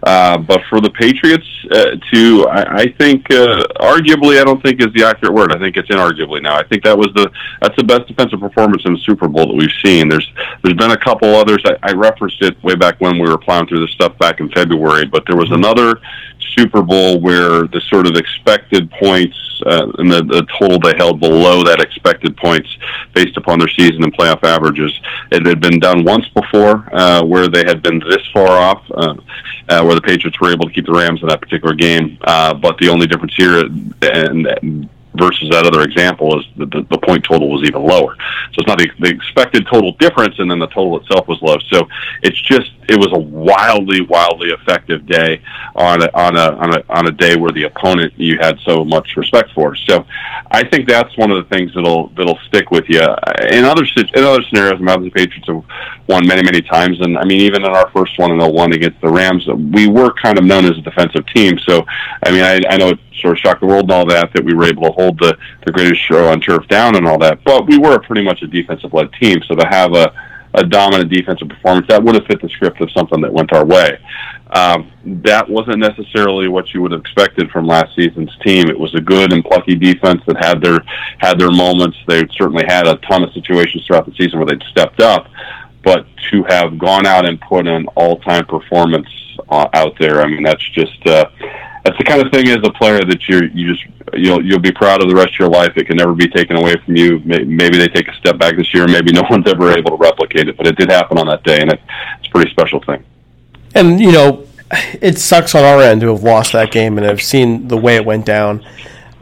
Uh, 0.03 0.37
but 0.37 0.61
for 0.69 0.81
the 0.81 0.91
Patriots 0.91 1.47
uh, 1.71 1.97
to, 2.13 2.47
I, 2.49 2.77
I 2.83 2.93
think, 2.99 3.31
uh, 3.31 3.65
arguably, 3.81 4.41
I 4.41 4.45
don't 4.45 4.63
think 4.63 4.81
is 4.81 4.93
the 4.95 5.05
accurate 5.05 5.35
word. 5.35 5.53
I 5.53 5.59
think 5.59 5.77
it's 5.77 5.89
inarguably 5.89 6.43
now. 6.43 6.57
I 6.57 6.65
think 6.65 6.85
that 6.85 6.97
was 6.97 7.09
the 7.15 7.31
that's 7.63 7.77
the 7.77 7.85
best 7.85 8.07
defensive 8.09 8.41
performance 8.41 8.83
in 8.85 8.93
the 8.93 9.01
Super 9.01 9.27
Bowl 9.27 9.47
that 9.47 9.57
we've 9.57 9.71
seen. 9.83 10.09
There's 10.11 10.31
there's 10.63 10.77
been 10.77 10.91
a 10.91 10.99
couple 11.01 11.35
others. 11.35 11.63
I, 11.65 11.77
I 11.83 11.93
referenced 11.93 12.43
it 12.43 12.63
way 12.63 12.75
back 12.75 13.01
when 13.01 13.19
we 13.19 13.29
were 13.29 13.39
plowing 13.39 13.67
through 13.67 13.81
this 13.81 13.93
stuff 13.93 14.19
back 14.19 14.41
in 14.41 14.51
February, 14.51 15.07
but 15.07 15.25
there 15.27 15.37
was 15.37 15.51
another 15.51 16.01
Super 16.57 16.83
Bowl 16.83 17.21
where 17.21 17.67
the 17.67 17.81
sort 17.89 18.07
of 18.07 18.17
expected 18.17 18.91
points 18.93 19.37
uh, 19.67 19.91
and 19.99 20.11
the, 20.11 20.23
the 20.23 20.47
total 20.59 20.79
they 20.79 20.97
held 20.97 21.21
below 21.21 21.63
that 21.65 21.81
expected 21.81 22.37
points 22.37 22.69
based 23.15 23.37
upon 23.37 23.59
their 23.59 23.69
season 23.69 24.03
and 24.03 24.17
playoff 24.17 24.43
averages. 24.43 24.99
It 25.31 25.47
had 25.47 25.61
been 25.61 25.79
done 25.79 26.05
once 26.05 26.29
before 26.29 26.89
uh, 26.93 27.23
where 27.25 27.49
they 27.49 27.65
had 27.65 27.83
been 27.83 27.99
this 28.01 28.27
far 28.33 28.49
off, 28.49 28.85
uh, 28.91 29.15
uh, 29.69 29.83
where 29.85 29.95
the 29.95 30.01
Patriots 30.01 30.41
were 30.41 30.53
able 30.53 30.67
to 30.67 30.73
keep 30.73 30.87
the 30.87 30.93
Rams 30.93 31.23
in 31.23 31.29
that 31.29 31.41
particular 31.41 31.75
game. 31.75 32.19
Uh, 32.23 32.55
but 32.55 32.79
the 32.79 32.89
only 32.89 33.07
difference 33.07 33.35
here, 33.37 33.65
and, 34.03 34.89
versus 35.15 35.51
that 35.51 35.67
other 35.67 35.83
example 35.83 36.39
is 36.39 36.47
the, 36.57 36.67
the, 36.67 36.87
the 36.91 36.99
point 36.99 37.25
total 37.25 37.51
was 37.51 37.63
even 37.65 37.83
lower. 37.83 38.15
So 38.53 38.59
it's 38.59 38.67
not 38.69 38.79
the, 38.79 38.89
the 39.01 39.09
expected 39.09 39.67
total 39.67 39.93
difference, 39.93 40.39
and 40.39 40.51
then 40.51 40.59
the 40.59 40.69
total 40.69 41.01
itself 41.01 41.27
was 41.27 41.43
low. 41.43 41.59
So 41.69 41.89
it's 42.23 42.41
just 42.41 42.71
it 42.91 42.99
was 42.99 43.13
a 43.13 43.19
wildly, 43.19 44.01
wildly 44.01 44.49
effective 44.51 45.07
day 45.07 45.41
on 45.77 46.03
a, 46.03 46.11
on 46.13 46.37
a 46.37 46.57
on 46.57 46.75
a 46.75 46.85
on 46.89 47.07
a 47.07 47.13
day 47.13 47.37
where 47.37 47.53
the 47.53 47.63
opponent 47.63 48.13
you 48.17 48.37
had 48.41 48.59
so 48.65 48.85
much 48.85 49.17
respect 49.17 49.53
for. 49.53 49.77
So 49.77 50.05
I 50.51 50.67
think 50.67 50.89
that's 50.89 51.17
one 51.17 51.31
of 51.31 51.37
the 51.37 51.55
things 51.55 51.73
that'll 51.73 52.09
that'll 52.17 52.39
stick 52.49 52.73
with 52.73 52.89
you. 52.89 53.01
In 53.51 53.65
other 53.65 53.85
in 53.97 54.25
other 54.25 54.43
scenarios, 54.43 54.81
the 54.81 55.11
Patriots 55.15 55.47
have 55.47 55.63
won 56.09 56.27
many 56.27 56.43
many 56.43 56.63
times, 56.63 57.01
and 57.01 57.17
I 57.17 57.25
mean 57.25 57.41
even 57.43 57.65
in 57.65 57.71
our 57.71 57.89
first 57.93 58.19
one 58.19 58.33
in 58.33 58.39
01 58.41 58.73
against 58.73 59.01
the 59.01 59.09
Rams, 59.09 59.47
we 59.47 59.87
were 59.87 60.13
kind 60.15 60.37
of 60.37 60.45
known 60.45 60.65
as 60.65 60.77
a 60.77 60.83
defensive 60.83 61.25
team. 61.29 61.61
So 61.61 61.87
I 62.25 62.33
mean 62.33 62.43
I, 62.43 62.61
I 62.69 62.77
know 62.77 62.89
it 62.89 62.99
sort 63.21 63.37
of 63.37 63.39
shocked 63.39 63.61
the 63.61 63.67
world 63.67 63.85
and 63.85 63.93
all 63.93 64.07
that 64.07 64.33
that 64.35 64.45
we 64.45 64.53
were 64.53 64.65
able 64.65 64.83
to 64.83 64.93
hold 64.93 65.21
the 65.21 65.39
the 65.65 65.71
greatest 65.71 66.03
show 66.03 66.29
on 66.29 66.41
turf 66.41 66.67
down 66.67 66.97
and 66.97 67.07
all 67.07 67.19
that, 67.19 67.45
but 67.45 67.69
we 67.69 67.79
were 67.79 68.01
pretty 68.01 68.25
much 68.25 68.43
a 68.43 68.49
defensive 68.49 68.93
led 68.93 69.13
team. 69.13 69.41
So 69.47 69.55
to 69.55 69.67
have 69.69 69.95
a 69.95 70.13
a 70.55 70.65
dominant 70.65 71.11
defensive 71.11 71.49
performance 71.49 71.87
that 71.89 72.03
would 72.03 72.15
have 72.15 72.27
fit 72.27 72.43
the 72.43 72.49
script 72.49 72.81
of 72.81 72.91
something 72.93 73.21
that 73.21 73.33
went 73.33 73.53
our 73.53 73.65
way. 73.65 73.99
Um, 74.51 74.91
that 75.23 75.49
wasn't 75.49 75.79
necessarily 75.79 76.49
what 76.49 76.75
you 76.75 76.83
would 76.83 76.91
have 76.91 77.01
expected 77.01 77.51
from 77.51 77.67
last 77.67 77.95
season's 77.95 78.37
team. 78.39 78.69
It 78.69 78.79
was 78.79 78.95
a 78.95 79.01
good 79.01 79.33
and 79.33 79.45
plucky 79.45 79.77
defense 79.77 80.23
that 80.27 80.45
had 80.45 80.61
their 80.61 80.81
had 81.19 81.39
their 81.39 81.53
moments. 81.53 81.97
They 82.09 82.27
certainly 82.33 82.65
had 82.67 82.89
a 82.89 82.97
ton 82.97 83.23
of 83.23 83.33
situations 83.33 83.87
throughout 83.87 84.07
the 84.07 84.15
season 84.15 84.41
where 84.41 84.47
they'd 84.47 84.63
stepped 84.71 85.01
up, 85.01 85.29
but 85.85 86.07
to 86.31 86.45
have 86.49 86.79
gone 86.79 87.07
out 87.07 87.29
and 87.29 87.41
put 87.41 87.67
an 87.67 87.87
all-time 87.95 88.45
performance 88.47 89.09
uh, 89.49 89.69
out 89.73 89.97
there, 89.99 90.21
I 90.21 90.27
mean, 90.27 90.43
that's 90.43 90.69
just 90.71 91.07
uh, 91.07 91.27
that's 91.85 91.97
the 91.97 92.05
kind 92.05 92.21
of 92.21 92.31
thing 92.33 92.49
as 92.49 92.59
a 92.63 92.71
player 92.73 93.01
that 93.01 93.29
you 93.29 93.51
you 93.55 93.75
just 93.75 93.87
you'll 94.15 94.45
you'll 94.45 94.61
be 94.61 94.73
proud 94.73 95.03
of 95.03 95.09
the 95.09 95.15
rest 95.15 95.33
of 95.33 95.39
your 95.39 95.49
life. 95.49 95.73
It 95.77 95.87
can 95.87 95.97
never 95.97 96.15
be 96.15 96.29
taken 96.29 96.57
away 96.57 96.77
from 96.85 96.97
you. 96.97 97.21
Maybe 97.21 97.79
they 97.79 97.89
take 97.89 98.09
a 98.09 98.15
step 98.15 98.39
back 98.39 98.57
this 98.57 98.73
year. 98.75 98.87
Maybe 98.87 99.13
no 99.13 99.23
one's 99.31 99.49
ever 99.49 99.73
able 99.73 99.93
to 99.93 99.97
replicate 99.97 100.49
it, 100.49 100.57
but 100.57 100.67
it 100.67 100.77
did 100.77 100.91
happen 100.91 101.19
on 101.19 101.27
that 101.29 101.43
day, 101.43 101.61
and 101.61 101.73
it, 101.73 101.81
it's 102.19 102.29
a 102.29 102.31
pretty 102.31 102.51
special 102.51 102.81
thing. 102.83 103.05
And 103.75 104.01
you 104.01 104.13
know, 104.13 104.47
it 105.01 105.19
sucks 105.19 105.55
on 105.55 105.65
our 105.65 105.81
end 105.83 106.01
to 106.03 106.09
have 106.09 106.23
lost 106.23 106.53
that 106.53 106.71
game, 106.71 106.99
and 106.99 107.07
I've 107.07 107.23
seen 107.23 107.69
the 107.69 107.77
way 107.77 107.97
it 107.97 108.05
went 108.05 108.27
down. 108.27 108.65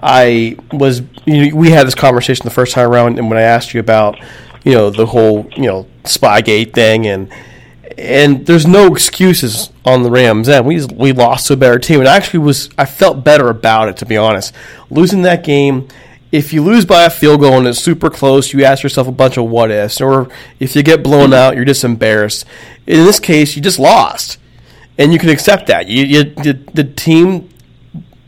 I 0.01 0.57
was, 0.73 1.03
you 1.27 1.51
know, 1.51 1.57
we 1.57 1.71
had 1.71 1.87
this 1.87 1.95
conversation 1.95 2.45
the 2.45 2.51
first 2.51 2.73
time 2.73 2.89
around, 2.89 3.19
and 3.19 3.29
when 3.29 3.39
I 3.39 3.43
asked 3.43 3.75
you 3.75 3.81
about, 3.81 4.19
you 4.65 4.73
know, 4.73 4.91
the 4.91 5.07
whole, 5.07 5.49
you 5.57 5.65
know, 5.65 5.87
Spygate 6.05 6.73
thing, 6.73 7.07
and 7.07 7.33
and 7.99 8.47
there's 8.47 8.67
no 8.67 8.87
excuses 8.93 9.71
on 9.85 10.05
the 10.05 10.11
Rams 10.11 10.49
end. 10.49 10.67
We 10.67 10.85
we 10.87 11.13
lost 11.13 11.49
to 11.49 11.55
a 11.55 11.57
better 11.57 11.79
team, 11.79 11.99
and 11.99 12.09
actually 12.09 12.41
was 12.41 12.71
I 12.79 12.85
felt 12.85 13.25
better 13.25 13.49
about 13.49 13.89
it 13.89 13.97
to 13.99 14.07
be 14.07 14.17
honest. 14.17 14.55
Losing 14.89 15.23
that 15.23 15.43
game, 15.43 15.89
if 16.31 16.53
you 16.53 16.63
lose 16.63 16.85
by 16.85 17.05
a 17.05 17.11
field 17.11 17.41
goal 17.41 17.59
and 17.59 17.67
it's 17.67 17.81
super 17.81 18.09
close, 18.09 18.53
you 18.53 18.65
ask 18.65 18.85
yourself 18.85 19.09
a 19.09 19.13
bunch 19.13 19.37
of 19.37 19.47
what 19.47 19.73
ifs, 19.73 20.01
or 20.01 20.29
if 20.61 20.77
you 20.77 20.83
get 20.85 21.03
blown 21.03 21.35
out, 21.35 21.57
you're 21.57 21.65
just 21.65 21.83
embarrassed. 21.83 22.45
In 22.87 23.05
this 23.05 23.19
case, 23.19 23.57
you 23.57 23.63
just 23.63 23.81
lost, 23.81 24.39
and 24.97 25.13
you 25.13 25.19
can 25.19 25.31
accept 25.31 25.67
that. 25.67 25.89
You, 25.89 26.05
you 26.05 26.25
the, 26.25 26.53
the 26.75 26.85
team, 26.85 27.49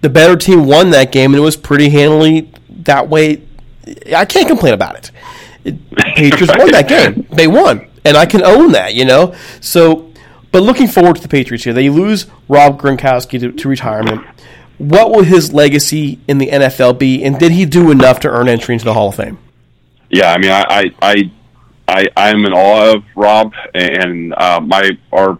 the 0.00 0.10
better 0.10 0.36
team 0.36 0.66
won 0.66 0.90
that 0.90 1.12
game, 1.12 1.32
and 1.32 1.38
it 1.38 1.44
was 1.44 1.56
pretty 1.56 1.90
handily 1.90 2.50
that 2.68 3.08
way. 3.08 3.42
I 4.14 4.24
can't 4.24 4.48
complain 4.48 4.74
about 4.74 4.96
it. 4.96 5.10
it 5.64 5.90
Patriots 6.16 6.52
won 6.58 6.72
that 6.72 6.88
game. 6.88 7.26
They 7.30 7.46
won 7.46 7.89
and 8.04 8.16
I 8.16 8.26
can 8.26 8.42
own 8.42 8.72
that, 8.72 8.94
you 8.94 9.04
know. 9.04 9.34
So, 9.60 10.12
but 10.52 10.62
looking 10.62 10.88
forward 10.88 11.16
to 11.16 11.22
the 11.22 11.28
Patriots 11.28 11.64
here, 11.64 11.72
they 11.72 11.90
lose 11.90 12.26
Rob 12.48 12.80
Gronkowski 12.80 13.40
to, 13.40 13.52
to 13.52 13.68
retirement. 13.68 14.26
What 14.78 15.10
will 15.10 15.24
his 15.24 15.52
legacy 15.52 16.18
in 16.26 16.38
the 16.38 16.48
NFL 16.48 16.98
be, 16.98 17.22
and 17.22 17.38
did 17.38 17.52
he 17.52 17.66
do 17.66 17.90
enough 17.90 18.20
to 18.20 18.28
earn 18.30 18.48
entry 18.48 18.74
into 18.74 18.84
the 18.84 18.94
Hall 18.94 19.08
of 19.08 19.16
Fame? 19.16 19.38
Yeah, 20.08 20.32
I 20.32 20.38
mean, 20.38 20.50
I 20.50 20.90
I 21.02 21.30
I 21.86 22.08
I'm 22.16 22.44
in 22.46 22.52
awe 22.52 22.94
of 22.94 23.04
Rob, 23.14 23.52
and 23.74 24.34
uh, 24.34 24.60
my 24.60 24.98
our 25.12 25.38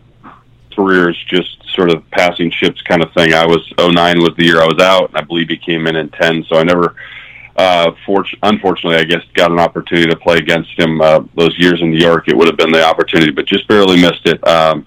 career 0.75 1.11
is 1.11 1.17
just 1.27 1.57
sort 1.75 1.91
of 1.91 2.09
passing 2.11 2.51
ships 2.51 2.83
kind 2.83 3.03
of 3.03 3.13
thing. 3.13 3.33
I 3.33 3.47
was 3.47 3.73
09 3.79 4.21
was 4.21 4.35
the 4.37 4.45
year 4.45 4.61
I 4.61 4.67
was 4.67 4.79
out, 4.81 5.09
and 5.09 5.17
I 5.17 5.23
believe 5.23 5.49
he 5.49 5.57
came 5.57 5.87
in 5.87 5.97
in 5.97 6.09
10, 6.11 6.45
so 6.45 6.57
I 6.57 6.63
never 6.63 6.95
uh, 7.61 7.93
fort- 8.07 8.27
unfortunately, 8.43 8.99
I 8.99 9.05
guess, 9.05 9.23
got 9.35 9.53
an 9.53 9.59
opportunity 9.59 10.09
to 10.09 10.17
play 10.17 10.39
against 10.39 10.71
him 10.79 11.01
uh, 11.01 11.21
those 11.37 11.59
years 11.59 11.83
in 11.83 11.91
New 11.91 11.99
York. 11.99 12.27
It 12.27 12.37
would 12.37 12.47
have 12.47 12.57
been 12.57 12.73
the 12.73 12.83
opportunity, 12.83 13.31
but 13.31 13.45
just 13.45 13.69
barely 13.69 14.01
missed 14.01 14.27
it. 14.27 14.47
Um, 14.49 14.87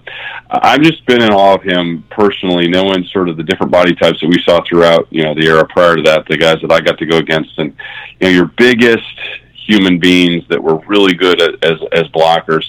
I've 0.50 0.82
just 0.82 1.06
been 1.06 1.22
in 1.22 1.30
awe 1.30 1.54
of 1.54 1.62
him 1.62 2.04
personally, 2.10 2.66
knowing 2.66 3.04
sort 3.04 3.28
of 3.28 3.36
the 3.36 3.44
different 3.44 3.70
body 3.70 3.94
types 3.94 4.20
that 4.20 4.28
we 4.28 4.42
saw 4.42 4.60
throughout, 4.68 5.06
you 5.10 5.22
know, 5.22 5.34
the 5.34 5.46
era 5.46 5.64
prior 5.68 5.94
to 5.94 6.02
that, 6.02 6.26
the 6.28 6.36
guys 6.36 6.56
that 6.62 6.72
I 6.72 6.80
got 6.80 6.98
to 6.98 7.06
go 7.06 7.18
against, 7.18 7.56
and 7.58 7.76
you 8.20 8.26
know, 8.26 8.32
your 8.34 8.46
biggest 8.56 9.04
human 9.66 9.98
beings 9.98 10.42
that 10.48 10.62
were 10.62 10.78
really 10.86 11.14
good 11.14 11.40
at, 11.40 11.64
as 11.64 11.78
as 11.92 12.04
blockers 12.08 12.64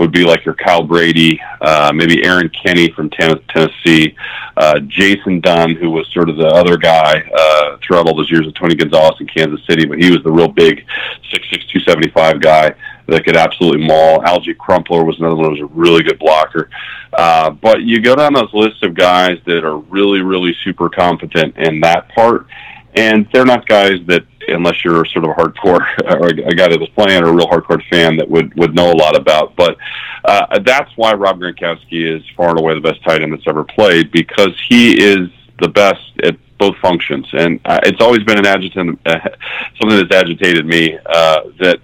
would 0.00 0.10
be 0.12 0.24
like 0.24 0.44
your 0.46 0.54
Kyle 0.54 0.82
Brady, 0.82 1.38
uh, 1.60 1.92
maybe 1.94 2.16
Erron 2.22 2.50
Kinney 2.52 2.90
from 2.90 3.10
Ten- 3.10 3.38
Tennessee, 3.48 4.16
uh, 4.56 4.80
Jason 4.80 5.40
Dunn, 5.40 5.76
who 5.76 5.90
was 5.90 6.08
sort 6.12 6.30
of 6.30 6.36
the 6.38 6.46
other 6.46 6.78
guy 6.78 7.22
uh, 7.36 7.76
throughout 7.82 8.06
all 8.06 8.16
those 8.16 8.30
years 8.30 8.46
of 8.46 8.54
Tony 8.54 8.74
Gonzalez 8.74 9.20
in 9.20 9.26
Kansas 9.26 9.64
City, 9.66 9.84
but 9.84 9.98
he 9.98 10.10
was 10.10 10.22
the 10.24 10.32
real 10.32 10.48
big 10.48 10.84
six 11.30 11.48
six 11.50 11.66
two 11.66 11.80
seventy 11.80 12.10
five 12.10 12.40
guy 12.40 12.74
that 13.08 13.24
could 13.24 13.36
absolutely 13.36 13.86
maul. 13.86 14.20
Alge 14.20 14.56
Crumpler 14.56 15.04
was 15.04 15.18
another 15.18 15.36
one 15.36 15.56
who 15.56 15.62
was 15.62 15.70
a 15.70 15.74
really 15.74 16.02
good 16.02 16.18
blocker. 16.18 16.70
Uh, 17.12 17.50
but 17.50 17.82
you 17.82 18.00
go 18.00 18.14
down 18.16 18.32
those 18.32 18.52
lists 18.54 18.82
of 18.82 18.94
guys 18.94 19.38
that 19.44 19.64
are 19.64 19.76
really, 19.76 20.22
really 20.22 20.54
super 20.64 20.88
competent 20.88 21.56
in 21.58 21.80
that 21.80 22.08
part, 22.14 22.46
and 22.94 23.28
they're 23.32 23.44
not 23.44 23.66
guys 23.66 23.98
that 24.06 24.24
unless 24.48 24.84
you're 24.84 25.04
sort 25.06 25.24
of 25.24 25.30
a 25.30 25.34
hardcore 25.34 25.80
or 26.20 26.28
a 26.28 26.54
guy 26.54 26.68
that 26.68 26.80
was 26.80 26.88
playing 26.90 27.22
or 27.22 27.28
a 27.28 27.32
real 27.32 27.46
hardcore 27.46 27.82
fan 27.88 28.16
that 28.16 28.28
would 28.28 28.54
would 28.56 28.74
know 28.74 28.90
a 28.90 28.94
lot 28.94 29.16
about. 29.16 29.56
But 29.56 29.76
uh, 30.24 30.58
that's 30.60 30.90
why 30.96 31.12
Rob 31.14 31.40
Gronkowski 31.40 32.16
is 32.16 32.22
far 32.36 32.50
and 32.50 32.58
away 32.58 32.74
the 32.74 32.80
best 32.80 33.02
tight 33.04 33.22
end 33.22 33.32
that's 33.32 33.46
ever 33.46 33.64
played 33.64 34.10
because 34.12 34.58
he 34.68 35.00
is 35.02 35.28
the 35.60 35.68
best 35.68 36.02
at 36.22 36.36
both 36.58 36.76
functions, 36.78 37.26
and 37.32 37.58
uh, 37.64 37.80
it's 37.84 38.00
always 38.02 38.22
been 38.24 38.38
an 38.38 38.46
adjutant, 38.46 39.00
uh, 39.06 39.18
something 39.80 39.98
that's 39.98 40.14
agitated 40.14 40.66
me 40.66 40.98
uh, 41.06 41.40
that. 41.58 41.78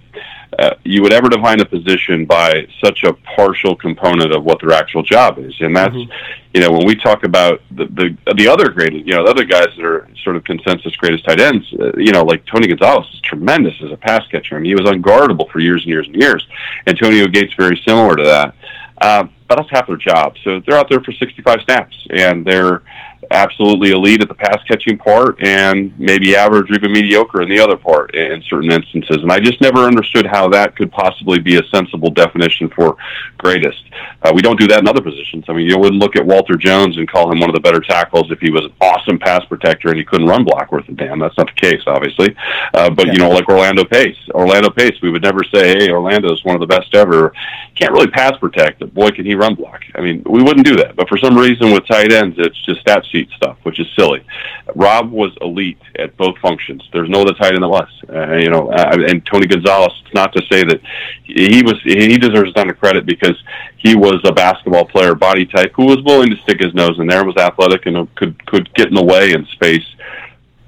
Uh, 0.57 0.73
you 0.83 1.01
would 1.01 1.13
ever 1.13 1.29
define 1.29 1.59
a 1.59 1.65
position 1.65 2.25
by 2.25 2.65
such 2.83 3.03
a 3.03 3.13
partial 3.35 3.75
component 3.75 4.33
of 4.33 4.43
what 4.43 4.59
their 4.61 4.71
actual 4.71 5.03
job 5.03 5.37
is, 5.37 5.53
and 5.59 5.75
that's 5.75 5.95
you 6.53 6.61
know 6.61 6.71
when 6.71 6.85
we 6.85 6.95
talk 6.95 7.23
about 7.23 7.61
the 7.71 7.85
the 7.85 8.33
the 8.35 8.47
other 8.47 8.69
greatest, 8.69 9.05
you 9.05 9.13
know, 9.13 9.23
the 9.25 9.29
other 9.29 9.43
guys 9.43 9.67
that 9.75 9.85
are 9.85 10.07
sort 10.23 10.35
of 10.35 10.43
consensus 10.45 10.95
greatest 10.95 11.25
tight 11.25 11.41
ends, 11.41 11.65
uh, 11.79 11.91
you 11.97 12.11
know, 12.11 12.23
like 12.23 12.45
Tony 12.45 12.67
Gonzalez 12.67 13.05
is 13.13 13.19
tremendous 13.21 13.73
as 13.83 13.91
a 13.91 13.97
pass 13.97 14.25
catcher. 14.27 14.55
I 14.55 14.59
mean, 14.59 14.75
he 14.75 14.81
was 14.81 14.89
unguardable 14.89 15.51
for 15.51 15.59
years 15.59 15.83
and 15.83 15.89
years 15.89 16.07
and 16.07 16.15
years. 16.15 16.47
Antonio 16.87 17.27
Gates 17.27 17.53
very 17.57 17.81
similar 17.85 18.15
to 18.15 18.23
that, 18.23 18.55
uh, 19.01 19.27
but 19.47 19.57
that's 19.57 19.69
half 19.69 19.87
their 19.87 19.97
job. 19.97 20.35
So 20.43 20.61
they're 20.65 20.77
out 20.77 20.89
there 20.89 21.01
for 21.01 21.11
65 21.11 21.59
snaps, 21.65 22.07
and 22.09 22.45
they're 22.45 22.83
absolutely 23.31 23.91
elite 23.91 24.21
at 24.21 24.27
the 24.27 24.33
pass 24.35 24.61
catching 24.67 24.97
part 24.97 25.37
and 25.43 25.97
maybe 25.99 26.35
average 26.35 26.69
or 26.69 26.75
even 26.75 26.91
mediocre 26.91 27.41
in 27.41 27.49
the 27.49 27.59
other 27.59 27.77
part 27.77 28.15
in 28.15 28.41
certain 28.43 28.71
instances. 28.71 29.17
And 29.17 29.31
I 29.31 29.39
just 29.39 29.61
never 29.61 29.79
understood 29.79 30.25
how 30.25 30.47
that 30.49 30.75
could 30.75 30.91
possibly 30.91 31.39
be 31.39 31.57
a 31.57 31.63
sensible 31.67 32.09
definition 32.09 32.69
for 32.69 32.97
greatest. 33.37 33.83
Uh, 34.21 34.31
we 34.33 34.41
don't 34.41 34.59
do 34.59 34.67
that 34.67 34.79
in 34.79 34.87
other 34.87 35.01
positions. 35.01 35.45
I 35.47 35.53
mean, 35.53 35.67
you 35.67 35.77
wouldn't 35.77 36.01
look 36.01 36.15
at 36.15 36.25
Walter 36.25 36.55
Jones 36.55 36.97
and 36.97 37.09
call 37.09 37.31
him 37.31 37.39
one 37.39 37.49
of 37.49 37.55
the 37.55 37.61
better 37.61 37.79
tackles 37.79 38.31
if 38.31 38.39
he 38.39 38.49
was 38.49 38.65
an 38.65 38.73
awesome 38.81 39.19
pass 39.19 39.43
protector 39.45 39.89
and 39.89 39.97
he 39.97 40.05
couldn't 40.05 40.27
run 40.27 40.43
block 40.43 40.71
worth 40.71 40.87
a 40.89 40.93
damn. 40.93 41.19
That's 41.19 41.37
not 41.37 41.47
the 41.47 41.61
case, 41.61 41.81
obviously. 41.87 42.35
Uh, 42.73 42.89
but, 42.89 43.07
you 43.07 43.19
know, 43.19 43.29
like 43.29 43.47
Orlando 43.49 43.83
Pace. 43.85 44.17
Orlando 44.31 44.69
Pace, 44.69 45.01
we 45.01 45.09
would 45.09 45.23
never 45.23 45.43
say, 45.43 45.77
hey, 45.77 45.89
Orlando's 45.89 46.43
one 46.43 46.55
of 46.55 46.61
the 46.61 46.67
best 46.67 46.93
ever. 46.95 47.33
Can't 47.75 47.91
really 47.91 48.07
pass 48.07 48.37
protect, 48.37 48.79
but 48.79 48.93
boy, 48.93 49.11
can 49.11 49.25
he 49.25 49.35
run 49.35 49.55
block. 49.55 49.81
I 49.95 50.01
mean, 50.01 50.23
we 50.25 50.41
wouldn't 50.41 50.65
do 50.65 50.75
that. 50.77 50.95
But 50.95 51.07
for 51.09 51.17
some 51.17 51.37
reason 51.37 51.71
with 51.71 51.85
tight 51.85 52.11
ends, 52.11 52.37
it's 52.39 52.59
just 52.65 52.81
stat 52.81 53.05
stuff, 53.35 53.57
which 53.63 53.79
is 53.79 53.87
silly. 53.97 54.23
Rob 54.75 55.11
was 55.11 55.31
elite 55.41 55.81
at 55.97 56.15
both 56.17 56.37
functions. 56.39 56.87
There's 56.93 57.09
no 57.09 57.21
other 57.21 57.33
tight 57.33 57.53
end 57.53 57.63
that 57.63 57.69
was. 57.69 57.89
Uh, 58.09 58.35
you 58.35 58.49
know, 58.49 58.71
uh, 58.71 58.97
and 59.07 59.25
Tony 59.25 59.47
Gonzalez, 59.47 59.93
it's 60.05 60.13
not 60.13 60.33
to 60.33 60.41
say 60.51 60.63
that 60.63 60.81
he 61.23 61.63
was, 61.63 61.81
he 61.83 62.17
deserves 62.17 62.51
a 62.51 62.53
ton 62.53 62.69
of 62.69 62.79
credit 62.79 63.05
because 63.05 63.41
he 63.77 63.95
was 63.95 64.19
a 64.25 64.31
basketball 64.31 64.85
player 64.85 65.15
body 65.15 65.45
type 65.45 65.71
who 65.75 65.85
was 65.85 66.01
willing 66.03 66.29
to 66.29 66.37
stick 66.43 66.59
his 66.59 66.73
nose 66.73 66.99
in 66.99 67.07
there, 67.07 67.25
was 67.25 67.37
athletic 67.37 67.85
and 67.85 68.13
could, 68.15 68.45
could 68.45 68.73
get 68.75 68.87
in 68.87 68.95
the 68.95 69.03
way 69.03 69.31
in 69.31 69.45
space 69.47 69.85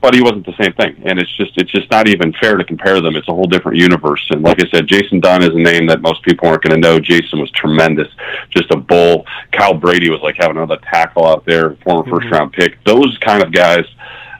but 0.02 0.14
he 0.14 0.22
wasn't 0.22 0.45
the 0.45 0.56
same 0.62 0.74
thing. 0.74 1.02
And 1.06 1.20
it's 1.20 1.36
just 1.38 1.52
it's 1.58 1.72
just 1.72 1.89
not 1.91 2.08
even 2.08 2.34
fair 2.34 2.58
to 2.58 2.64
compare 2.64 3.02
them. 3.02 3.16
It's 3.16 3.28
a 3.28 3.34
whole 3.34 3.47
different 3.47 3.78
universe. 3.78 4.26
And 4.32 4.41
like 4.41 4.62
I 4.64 4.70
said, 4.70 4.88
Jason 4.88 5.20
Dunn 5.20 5.43
is 5.43 5.50
a 5.50 5.60
name 5.60 5.86
that 5.88 6.02
most 6.02 6.24
people 6.24 6.47
aren't 6.47 6.64
going 6.64 6.80
to 6.82 6.88
know. 6.88 7.00
Jason 7.00 7.39
was 7.39 7.52
tremendous, 7.52 8.08
just 8.50 8.72
a 8.72 8.78
bull. 8.78 9.26
Kyle 9.52 9.74
Brady 9.74 10.10
was 10.10 10.22
like 10.22 10.36
having 10.38 10.58
another 10.58 10.80
tackle 10.89 11.26
out 11.26 11.45
there, 11.45 11.76
former 11.84 12.04
Mm-hmm. 12.04 12.12
first 12.16 12.32
round 12.32 12.54
pick. 12.54 12.84
Those 12.86 13.18
kind 13.20 13.43
of 13.43 13.52
guys 13.52 13.86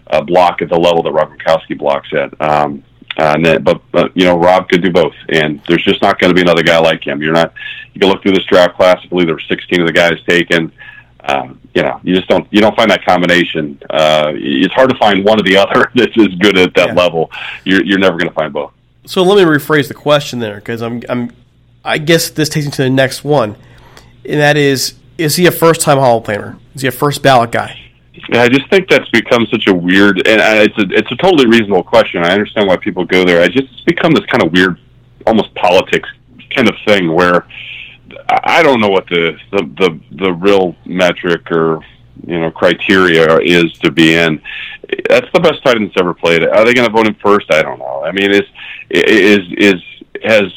uh, 0.08 0.22
block 0.22 0.62
at 0.62 0.70
the 0.70 0.78
level 0.80 1.04
that 1.04 1.12
Rob 1.12 1.30
Gronkowski 1.32 1.78
blocks 1.78 2.08
at. 2.14 2.40
Um, 2.42 2.84
uh, 3.18 3.34
and 3.36 3.46
then, 3.46 3.64
but, 3.64 3.82
but 3.92 4.16
you 4.16 4.24
know, 4.26 4.38
Rob 4.38 4.70
could 4.70 4.82
do 4.82 4.92
both, 4.92 5.14
and 5.28 5.62
there's 5.68 5.84
just 5.84 6.02
not 6.02 6.20
going 6.20 6.30
to 6.30 6.36
be 6.36 6.42
another 6.42 6.64
guy 6.64 6.80
like 6.80 7.06
him. 7.06 7.22
You're 7.22 7.34
not. 7.34 7.54
You 7.94 8.00
can 8.00 8.10
look 8.10 8.22
through 8.22 8.32
this 8.32 8.46
draft 8.46 8.76
class. 8.78 8.98
I 9.04 9.08
believe 9.08 9.28
there 9.28 9.36
were 9.36 9.42
16 9.42 9.82
of 9.82 9.88
the 9.88 9.94
guys 9.94 10.14
taken 10.28 10.72
uh, 11.22 11.54
you 11.76 11.84
know, 11.84 12.00
you 12.04 12.16
just 12.16 12.28
don't 12.28 12.48
you 12.52 12.62
don't 12.62 12.76
find 12.76 12.90
that 12.92 13.06
combination. 13.06 13.80
Uh, 13.90 14.32
it's 14.36 14.74
hard 14.74 14.90
to 14.90 14.98
find 14.98 15.26
one 15.26 15.40
or 15.40 15.44
the 15.44 15.58
other 15.58 15.92
that's 15.96 16.18
as 16.18 16.36
good 16.40 16.58
at 16.58 16.74
that 16.76 16.96
level. 16.96 17.32
You're 17.66 17.84
you're 17.84 18.00
never 18.00 18.18
going 18.18 18.30
to 18.30 18.36
find 18.36 18.54
both. 18.54 18.74
So 19.06 19.24
let 19.24 19.38
me 19.38 19.44
rephrase 19.44 19.88
the 19.88 19.94
question 19.94 20.40
there 20.40 20.56
because 20.56 20.82
I'm, 20.82 21.02
I'm, 21.10 21.32
I 21.84 21.98
guess 21.98 22.30
this 22.30 22.48
takes 22.50 22.66
me 22.68 22.72
to 22.74 22.84
the 22.84 22.90
next 22.90 23.24
one, 23.24 23.56
and 24.24 24.40
that 24.40 24.56
is: 24.56 24.94
Is 25.18 25.36
he 25.36 25.46
a 25.46 25.52
first-time 25.52 25.98
Hall 25.98 26.20
of 26.20 26.26
Famer? 26.26 26.60
Is 26.76 26.84
he 26.84 26.88
a 26.88 26.92
first 26.92 27.24
ballot 27.24 27.52
guy? 27.52 27.80
Yeah, 28.30 28.44
I 28.44 28.50
just 28.50 28.70
think 28.70 28.90
that's 28.90 29.10
become 29.10 29.48
such 29.48 29.68
a 29.68 29.74
weird, 29.74 30.28
and 30.28 30.42
it's 30.42 30.78
a 30.78 30.98
it's 30.98 31.12
a 31.12 31.16
totally 31.16 31.48
reasonable 31.48 31.84
question. 31.84 32.24
I 32.24 32.32
understand 32.32 32.68
why 32.68 32.78
people 32.78 33.04
go 33.06 33.26
there. 33.26 33.42
I 33.42 33.48
just 33.48 33.72
it's 33.74 33.82
become 33.82 34.12
this 34.14 34.26
kind 34.26 34.44
of 34.44 34.52
weird, 34.52 34.80
almost 35.26 35.54
politics 35.56 36.10
kind 36.56 36.70
of 36.70 36.76
thing 36.86 37.12
where 37.12 37.46
I 38.30 38.64
don't 38.64 38.80
know 38.80 38.90
what 38.90 39.08
the 39.08 39.38
the 39.52 39.64
the, 39.78 40.00
the 40.24 40.34
real 40.34 40.76
metric 40.86 41.52
or 41.52 41.84
you 42.26 42.40
know 42.40 42.52
criteria 42.52 43.38
is 43.40 43.72
to 43.80 43.92
be 43.92 44.16
in. 44.16 44.42
That's 45.08 45.28
the 45.34 45.40
best 45.40 45.64
tight 45.64 45.78
end 45.78 45.88
that's 45.88 46.02
ever 46.02 46.14
played. 46.14 46.44
Are 46.44 46.66
they 46.66 46.74
going 46.74 46.88
to 46.88 46.94
vote 46.94 47.08
him 47.08 47.16
first? 47.24 47.52
I 47.52 47.62
don't 47.62 47.80
know. 47.80 48.04
I 48.04 48.12
mean, 48.12 48.32
is 48.32 48.44
is 48.90 49.40
is 49.58 49.82
has 50.24 50.52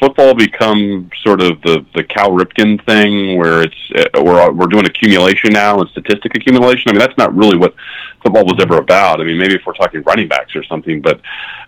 football 0.00 0.34
become 0.34 1.10
sort 1.22 1.40
of 1.40 1.60
the 1.60 1.84
the 1.94 2.02
Cal 2.02 2.30
Ripken 2.30 2.84
thing 2.86 3.38
where 3.38 3.62
it's 3.62 3.92
uh, 3.94 4.22
we're 4.22 4.50
we're 4.52 4.66
doing 4.66 4.86
accumulation 4.86 5.52
now 5.52 5.78
and 5.78 5.88
statistic 5.90 6.34
accumulation? 6.34 6.88
I 6.88 6.92
mean, 6.92 7.00
that's 7.00 7.18
not 7.18 7.36
really 7.36 7.56
what 7.56 7.74
football 8.22 8.44
was 8.44 8.56
ever 8.60 8.78
about. 8.78 9.20
I 9.20 9.24
mean, 9.24 9.38
maybe 9.38 9.54
if 9.54 9.62
we're 9.66 9.74
talking 9.74 10.02
running 10.02 10.26
backs 10.26 10.56
or 10.56 10.64
something, 10.64 11.00
but 11.00 11.20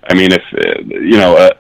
I 0.05 0.15
mean, 0.15 0.33
if 0.33 0.43
uh, 0.55 0.81
you 0.83 1.19
know, 1.19 1.37
uh, 1.37 1.51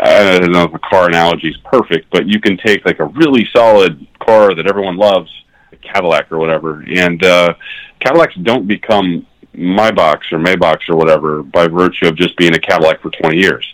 I 0.00 0.38
don't 0.40 0.52
know 0.52 0.64
if 0.64 0.74
a 0.74 0.78
car 0.78 1.08
analogy 1.08 1.48
is 1.48 1.56
perfect, 1.58 2.10
but 2.10 2.26
you 2.26 2.40
can 2.40 2.56
take 2.56 2.84
like 2.84 2.98
a 2.98 3.06
really 3.06 3.46
solid 3.54 4.06
car 4.18 4.54
that 4.54 4.66
everyone 4.66 4.96
loves, 4.96 5.30
a 5.72 5.76
Cadillac 5.76 6.32
or 6.32 6.38
whatever, 6.38 6.82
and 6.82 7.22
uh, 7.22 7.54
Cadillacs 8.00 8.34
don't 8.42 8.66
become 8.66 9.26
my 9.56 9.90
box 9.90 10.32
or 10.32 10.38
Maybach 10.38 10.88
or 10.88 10.96
whatever 10.96 11.42
by 11.42 11.68
virtue 11.68 12.08
of 12.08 12.16
just 12.16 12.36
being 12.36 12.54
a 12.54 12.58
Cadillac 12.58 13.00
for 13.00 13.10
20 13.10 13.36
years. 13.36 13.64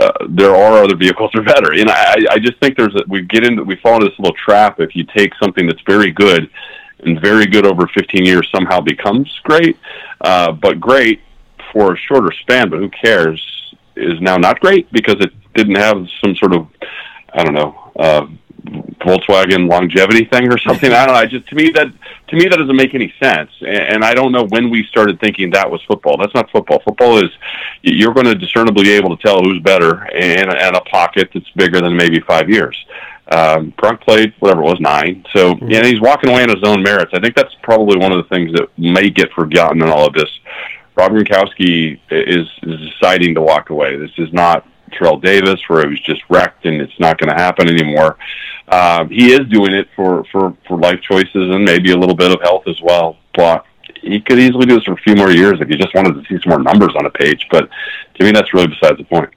Uh, 0.00 0.12
there 0.28 0.54
are 0.54 0.84
other 0.84 0.94
vehicles 0.96 1.30
that 1.32 1.40
are 1.40 1.44
better, 1.44 1.72
and 1.72 1.90
I, 1.90 2.16
I 2.30 2.38
just 2.38 2.58
think 2.58 2.76
there's 2.76 2.94
a, 2.94 3.02
we 3.08 3.22
get 3.22 3.44
into 3.44 3.64
we 3.64 3.76
fall 3.76 3.96
into 3.96 4.08
this 4.08 4.18
little 4.18 4.36
trap 4.36 4.80
if 4.80 4.94
you 4.94 5.04
take 5.04 5.32
something 5.42 5.66
that's 5.66 5.80
very 5.82 6.12
good 6.12 6.48
and 7.00 7.20
very 7.20 7.46
good 7.46 7.66
over 7.66 7.86
15 7.88 8.24
years 8.24 8.48
somehow 8.54 8.80
becomes 8.80 9.40
great, 9.44 9.76
uh, 10.20 10.52
but 10.52 10.78
great 10.78 11.20
for 11.72 11.94
a 11.94 11.96
shorter 11.96 12.32
span. 12.42 12.70
But 12.70 12.78
who 12.78 12.90
cares? 12.90 13.74
Is 13.96 14.20
now 14.20 14.36
not 14.36 14.60
great 14.60 14.92
because 14.92 15.16
it 15.18 15.32
didn't 15.54 15.74
have 15.74 16.06
some 16.20 16.36
sort 16.36 16.52
of 16.52 16.68
I 17.32 17.42
don't 17.42 17.54
know 17.54 17.92
uh, 17.98 18.26
Volkswagen 19.00 19.68
longevity 19.70 20.24
thing 20.24 20.52
or 20.52 20.58
something. 20.58 20.92
I 20.92 21.06
don't 21.06 21.14
know. 21.14 21.20
I 21.20 21.26
just 21.26 21.48
to 21.48 21.54
me 21.54 21.70
that 21.70 21.86
to 22.28 22.36
me 22.36 22.48
that 22.48 22.56
doesn't 22.56 22.76
make 22.76 22.94
any 22.94 23.12
sense, 23.22 23.50
and, 23.60 23.68
and 23.68 24.04
I 24.04 24.14
don't 24.14 24.32
know 24.32 24.46
when 24.46 24.70
we 24.70 24.84
started 24.84 25.20
thinking 25.20 25.50
that 25.50 25.70
was 25.70 25.82
football. 25.84 26.16
That's 26.16 26.34
not 26.34 26.50
football. 26.50 26.80
Football 26.80 27.24
is 27.24 27.30
you're 27.82 28.12
going 28.12 28.26
to 28.26 28.34
discernibly 28.34 28.84
be 28.84 28.92
able 28.92 29.16
to 29.16 29.22
tell 29.22 29.42
who's 29.42 29.62
better 29.62 30.04
and, 30.14 30.52
and 30.52 30.76
a 30.76 30.80
pocket 30.82 31.30
that's 31.32 31.48
bigger 31.50 31.80
than 31.80 31.96
maybe 31.96 32.20
five 32.20 32.50
years. 32.50 32.76
Um, 33.30 33.72
played 33.72 34.32
whatever 34.38 34.62
it 34.62 34.64
was 34.64 34.80
nine, 34.80 35.24
so 35.34 35.54
yeah, 35.60 35.84
he's 35.84 36.00
walking 36.00 36.30
away 36.30 36.42
on 36.42 36.48
his 36.48 36.64
own 36.64 36.82
merits. 36.82 37.12
I 37.12 37.20
think 37.20 37.36
that's 37.36 37.54
probably 37.62 37.98
one 37.98 38.10
of 38.10 38.18
the 38.18 38.28
things 38.34 38.52
that 38.54 38.68
may 38.78 39.10
get 39.10 39.30
forgotten 39.32 39.82
in 39.82 39.88
all 39.88 40.06
of 40.06 40.14
this. 40.14 40.30
Rob 40.96 41.12
Gronkowski 41.12 42.00
is, 42.10 42.48
is 42.62 42.90
deciding 42.90 43.34
to 43.34 43.42
walk 43.42 43.70
away. 43.70 43.96
This 43.96 44.10
is 44.16 44.32
not 44.32 44.66
Terrell 44.90 45.18
Davis, 45.18 45.60
where 45.68 45.82
he 45.82 45.90
was 45.90 46.00
just 46.00 46.22
wrecked 46.28 46.64
and 46.66 46.80
it's 46.80 46.98
not 46.98 47.18
going 47.18 47.28
to 47.28 47.36
happen 47.36 47.68
anymore. 47.68 48.16
Um, 48.68 49.08
he 49.08 49.32
is 49.32 49.48
doing 49.48 49.72
it 49.72 49.88
for, 49.96 50.24
for, 50.24 50.56
for 50.66 50.78
life 50.78 51.00
choices 51.00 51.54
and 51.54 51.64
maybe 51.64 51.92
a 51.92 51.96
little 51.96 52.14
bit 52.14 52.32
of 52.32 52.40
health 52.42 52.64
as 52.66 52.80
well. 52.82 53.16
But 53.34 53.64
he 54.02 54.20
could 54.20 54.38
easily 54.38 54.66
do 54.66 54.74
this 54.76 54.84
for 54.84 54.92
a 54.92 54.96
few 54.96 55.14
more 55.14 55.30
years 55.30 55.60
if 55.60 55.68
he 55.68 55.76
just 55.76 55.94
wanted 55.94 56.14
to 56.14 56.28
see 56.28 56.40
some 56.42 56.50
more 56.50 56.62
numbers 56.62 56.94
on 56.96 57.06
a 57.06 57.10
page. 57.10 57.46
But 57.50 57.68
to 58.14 58.24
me, 58.24 58.32
that's 58.32 58.52
really 58.52 58.68
besides 58.68 58.98
the 58.98 59.04
point. 59.04 59.30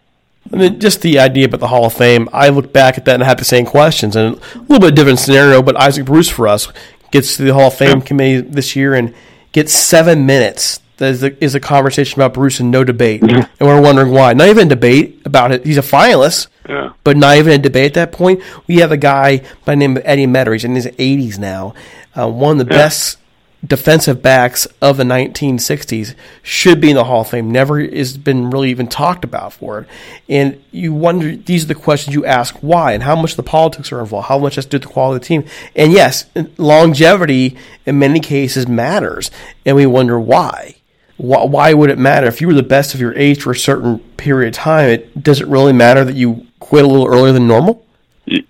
I 0.51 0.55
mean, 0.55 0.79
just 0.79 1.01
the 1.01 1.19
idea 1.19 1.45
about 1.45 1.59
the 1.59 1.67
Hall 1.67 1.85
of 1.85 1.93
Fame. 1.93 2.27
I 2.33 2.49
look 2.49 2.73
back 2.73 2.97
at 2.97 3.05
that 3.05 3.15
and 3.15 3.23
have 3.23 3.37
the 3.37 3.45
same 3.45 3.65
questions, 3.65 4.15
and 4.15 4.35
a 4.35 4.59
little 4.59 4.79
bit 4.79 4.95
different 4.95 5.19
scenario. 5.19 5.61
But 5.61 5.77
Isaac 5.77 6.05
Bruce 6.05 6.29
for 6.29 6.47
us 6.47 6.67
gets 7.11 7.37
to 7.37 7.43
the 7.43 7.53
Hall 7.53 7.67
of 7.67 7.75
Fame 7.75 8.01
committee 8.01 8.41
this 8.41 8.75
year 8.75 8.93
and 8.95 9.13
gets 9.51 9.73
seven 9.73 10.25
minutes 10.25 10.79
is 11.09 11.23
a, 11.23 11.43
is 11.43 11.55
a 11.55 11.59
conversation 11.59 12.19
about 12.21 12.33
Bruce 12.33 12.59
and 12.59 12.71
no 12.71 12.83
debate, 12.83 13.21
and 13.23 13.47
we're 13.59 13.81
wondering 13.81 14.11
why. 14.11 14.33
Not 14.33 14.47
even 14.49 14.67
debate 14.67 15.21
about 15.25 15.51
it. 15.51 15.65
He's 15.65 15.77
a 15.77 15.81
finalist, 15.81 16.47
Yeah. 16.69 16.93
but 17.03 17.17
not 17.17 17.37
even 17.37 17.53
a 17.53 17.57
debate 17.57 17.85
at 17.87 17.93
that 17.95 18.11
point. 18.11 18.41
We 18.67 18.77
have 18.77 18.91
a 18.91 18.97
guy 18.97 19.39
by 19.65 19.73
the 19.73 19.77
name 19.77 19.97
of 19.97 20.03
Eddie 20.05 20.27
Meador. 20.27 20.53
He's 20.53 20.63
in 20.65 20.75
his 20.75 20.87
80s 20.87 21.37
now. 21.39 21.73
Uh, 22.17 22.29
one 22.29 22.59
of 22.59 22.67
the 22.67 22.73
best 22.73 23.17
defensive 23.65 24.23
backs 24.23 24.65
of 24.81 24.97
the 24.97 25.03
1960s 25.03 26.15
should 26.41 26.81
be 26.81 26.89
in 26.89 26.95
the 26.95 27.03
Hall 27.03 27.21
of 27.21 27.29
Fame. 27.29 27.51
Never 27.51 27.79
has 27.79 28.17
been 28.17 28.49
really 28.49 28.71
even 28.71 28.87
talked 28.87 29.23
about 29.23 29.53
for 29.53 29.81
it. 29.81 29.87
And 30.27 30.59
you 30.71 30.93
wonder, 30.93 31.35
these 31.35 31.63
are 31.65 31.67
the 31.67 31.75
questions 31.75 32.15
you 32.15 32.25
ask 32.25 32.55
why 32.61 32.93
and 32.93 33.03
how 33.03 33.15
much 33.15 33.35
the 33.35 33.43
politics 33.43 33.91
are 33.91 33.99
involved, 33.99 34.29
how 34.29 34.39
much 34.39 34.55
has 34.55 34.65
to 34.65 34.71
do 34.71 34.75
with 34.77 34.83
the 34.83 34.89
quality 34.93 35.15
of 35.17 35.21
the 35.21 35.27
team. 35.27 35.45
And 35.75 35.91
yes, 35.93 36.25
longevity 36.57 37.57
in 37.85 37.99
many 37.99 38.19
cases 38.19 38.67
matters. 38.67 39.29
And 39.65 39.75
we 39.75 39.85
wonder 39.85 40.19
why. 40.19 40.75
Why, 41.21 41.43
why 41.45 41.73
would 41.73 41.91
it 41.91 41.99
matter? 41.99 42.25
If 42.25 42.41
you 42.41 42.47
were 42.47 42.55
the 42.55 42.63
best 42.63 42.95
of 42.95 42.99
your 42.99 43.15
age 43.15 43.43
for 43.43 43.51
a 43.51 43.55
certain 43.55 43.99
period 44.17 44.47
of 44.47 44.53
time, 44.55 44.89
it, 44.89 45.23
does 45.23 45.39
it 45.39 45.47
really 45.47 45.71
matter 45.71 46.03
that 46.03 46.15
you 46.15 46.47
quit 46.59 46.83
a 46.83 46.87
little 46.87 47.07
earlier 47.07 47.31
than 47.31 47.47
normal? 47.47 47.85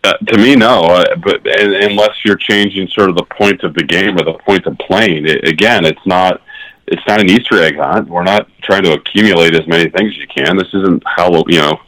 Uh, 0.05 0.13
to 0.13 0.37
me, 0.37 0.55
no. 0.55 0.83
Uh, 0.83 1.15
but 1.17 1.45
and, 1.45 1.73
unless 1.73 2.23
you're 2.23 2.37
changing 2.37 2.87
sort 2.87 3.09
of 3.09 3.17
the 3.17 3.25
point 3.25 3.63
of 3.63 3.73
the 3.73 3.83
game 3.83 4.17
or 4.17 4.23
the 4.23 4.37
point 4.45 4.65
of 4.67 4.77
playing, 4.77 5.27
it, 5.27 5.45
again, 5.45 5.83
it's 5.83 6.05
not 6.05 6.41
it's 6.87 7.05
not 7.07 7.19
an 7.19 7.29
Easter 7.29 7.61
egg 7.61 7.77
hunt. 7.77 8.07
We're 8.07 8.23
not 8.23 8.47
trying 8.63 8.83
to 8.83 8.93
accumulate 8.93 9.53
as 9.55 9.67
many 9.67 9.89
things 9.89 10.13
as 10.13 10.17
you 10.17 10.27
can. 10.27 10.57
This 10.57 10.67
isn't 10.73 11.03
Halloween, 11.05 11.45
you 11.47 11.59
know, 11.59 11.79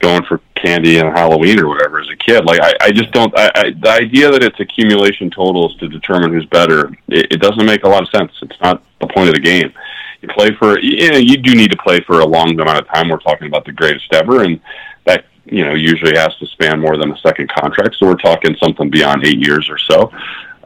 going 0.00 0.24
for 0.24 0.40
candy 0.54 0.98
and 0.98 1.08
Halloween 1.08 1.58
or 1.60 1.68
whatever 1.68 2.00
as 2.00 2.08
a 2.08 2.16
kid. 2.16 2.44
Like 2.44 2.60
I, 2.60 2.74
I 2.80 2.90
just 2.92 3.10
don't. 3.12 3.36
I, 3.36 3.50
I, 3.54 3.70
the 3.70 3.90
idea 3.90 4.30
that 4.30 4.44
it's 4.44 4.60
accumulation 4.60 5.30
totals 5.30 5.76
to 5.78 5.88
determine 5.88 6.32
who's 6.32 6.46
better, 6.46 6.88
it, 7.08 7.32
it 7.32 7.40
doesn't 7.40 7.66
make 7.66 7.82
a 7.82 7.88
lot 7.88 8.02
of 8.02 8.08
sense. 8.10 8.32
It's 8.42 8.60
not 8.60 8.82
the 9.00 9.08
point 9.08 9.28
of 9.28 9.34
the 9.34 9.40
game. 9.40 9.72
You 10.20 10.28
play 10.28 10.50
for, 10.58 10.78
you 10.78 11.10
know, 11.10 11.18
you 11.18 11.38
do 11.38 11.54
need 11.54 11.70
to 11.70 11.78
play 11.78 12.00
for 12.00 12.20
a 12.20 12.26
long 12.26 12.58
amount 12.60 12.78
of 12.78 12.86
time. 12.88 13.08
We're 13.08 13.18
talking 13.18 13.46
about 13.46 13.64
the 13.64 13.72
greatest 13.72 14.12
ever, 14.12 14.42
and 14.42 14.60
that 15.06 15.24
you 15.46 15.64
know 15.64 15.74
usually 15.74 16.16
has 16.16 16.36
to 16.36 16.46
span 16.46 16.80
more 16.80 16.96
than 16.96 17.10
a 17.10 17.18
second 17.18 17.50
contract. 17.50 17.96
So 17.98 18.06
we're 18.06 18.16
talking 18.16 18.56
something 18.56 18.90
beyond 18.90 19.24
eight 19.24 19.44
years 19.44 19.68
or 19.70 19.78
so. 19.78 20.12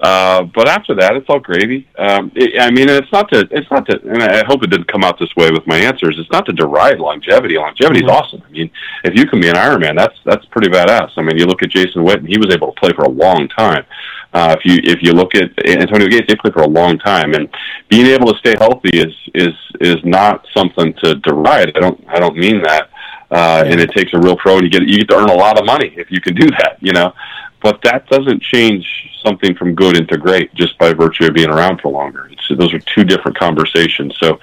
Uh, 0.04 0.42
but 0.42 0.68
after 0.68 0.94
that, 0.94 1.16
it's 1.16 1.26
all 1.30 1.38
gravy. 1.38 1.88
Um, 1.96 2.30
it, 2.34 2.60
I 2.60 2.70
mean, 2.70 2.90
it's 2.90 3.10
not 3.10 3.30
to, 3.30 3.48
it's 3.50 3.70
not 3.70 3.86
to, 3.86 4.00
and 4.02 4.22
I 4.22 4.44
hope 4.44 4.62
it 4.62 4.68
didn't 4.68 4.88
come 4.88 5.02
out 5.02 5.18
this 5.18 5.34
way 5.34 5.50
with 5.50 5.66
my 5.66 5.78
answers. 5.78 6.18
It's 6.18 6.30
not 6.30 6.44
to 6.46 6.52
deride 6.52 6.98
longevity. 6.98 7.56
Longevity 7.56 8.04
is 8.04 8.10
awesome. 8.10 8.42
I 8.46 8.50
mean, 8.50 8.70
if 9.04 9.14
you 9.14 9.26
can 9.26 9.40
be 9.40 9.48
an 9.48 9.54
Ironman, 9.54 9.96
that's 9.96 10.18
that's 10.24 10.44
pretty 10.46 10.68
badass. 10.68 11.12
I 11.16 11.22
mean, 11.22 11.38
you 11.38 11.46
look 11.46 11.62
at 11.62 11.70
Jason 11.70 12.04
Witten; 12.04 12.28
he 12.28 12.36
was 12.36 12.52
able 12.52 12.72
to 12.72 12.80
play 12.80 12.92
for 12.92 13.04
a 13.04 13.08
long 13.08 13.48
time. 13.48 13.86
Uh, 14.34 14.56
if 14.58 14.64
you 14.64 14.80
if 14.82 15.00
you 15.00 15.12
look 15.12 15.34
at 15.36 15.50
Antonio 15.64 16.08
Gates, 16.08 16.26
they 16.26 16.34
played 16.34 16.52
for 16.52 16.62
a 16.62 16.68
long 16.68 16.98
time, 16.98 17.34
and 17.34 17.48
being 17.88 18.06
able 18.06 18.32
to 18.32 18.38
stay 18.38 18.56
healthy 18.58 18.98
is 18.98 19.14
is 19.32 19.54
is 19.80 20.04
not 20.04 20.44
something 20.52 20.92
to 20.94 21.14
deride. 21.16 21.74
I 21.76 21.80
don't 21.80 22.04
I 22.08 22.18
don't 22.18 22.36
mean 22.36 22.60
that. 22.62 22.90
Uh, 23.30 23.64
and 23.66 23.80
it 23.80 23.90
takes 23.92 24.12
a 24.12 24.18
real 24.18 24.36
pro, 24.36 24.56
and 24.58 24.64
you 24.64 24.70
get 24.70 24.82
you 24.82 24.98
get 24.98 25.08
to 25.08 25.16
earn 25.16 25.30
a 25.30 25.34
lot 25.34 25.58
of 25.58 25.64
money 25.64 25.94
if 25.96 26.10
you 26.10 26.20
can 26.20 26.34
do 26.34 26.50
that. 26.50 26.76
You 26.80 26.92
know, 26.92 27.14
but 27.62 27.80
that 27.82 28.06
doesn't 28.08 28.42
change 28.42 28.86
something 29.24 29.54
from 29.54 29.74
good 29.74 29.96
into 29.96 30.18
great 30.18 30.52
just 30.54 30.76
by 30.78 30.92
virtue 30.92 31.26
of 31.26 31.34
being 31.34 31.48
around 31.48 31.80
for 31.80 31.90
longer. 31.90 32.28
It's, 32.30 32.46
those 32.58 32.74
are 32.74 32.78
two 32.80 33.04
different 33.04 33.38
conversations. 33.38 34.14
So 34.18 34.38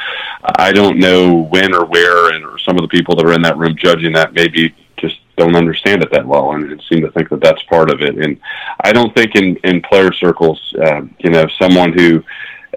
I 0.56 0.72
don't 0.72 0.98
know 0.98 1.44
when 1.44 1.74
or 1.76 1.86
where, 1.86 2.34
and 2.34 2.44
or 2.44 2.58
some 2.58 2.78
of 2.78 2.82
the 2.82 2.88
people 2.88 3.16
that 3.16 3.26
are 3.26 3.34
in 3.34 3.44
that 3.44 3.58
room 3.58 3.76
judging 3.78 4.14
that 4.14 4.34
maybe 4.34 4.74
just 4.98 5.20
don't 5.42 5.56
understand 5.56 6.04
it 6.04 6.12
that 6.12 6.26
well 6.26 6.54
and, 6.54 6.72
and 6.72 6.84
seem 6.90 7.02
to 7.02 7.12
think 7.12 7.30
that 7.30 7.42
that's 7.42 7.64
part 7.64 7.90
of 7.92 8.02
it. 8.02 8.18
And 8.18 8.40
I 8.84 8.92
don't 8.94 9.14
think 9.16 9.36
in 9.36 9.58
in 9.64 9.82
player 9.82 10.12
circles, 10.14 10.60
uh, 10.82 11.02
you 11.20 11.30
know, 11.30 11.46
someone 11.60 11.94
who 11.94 12.24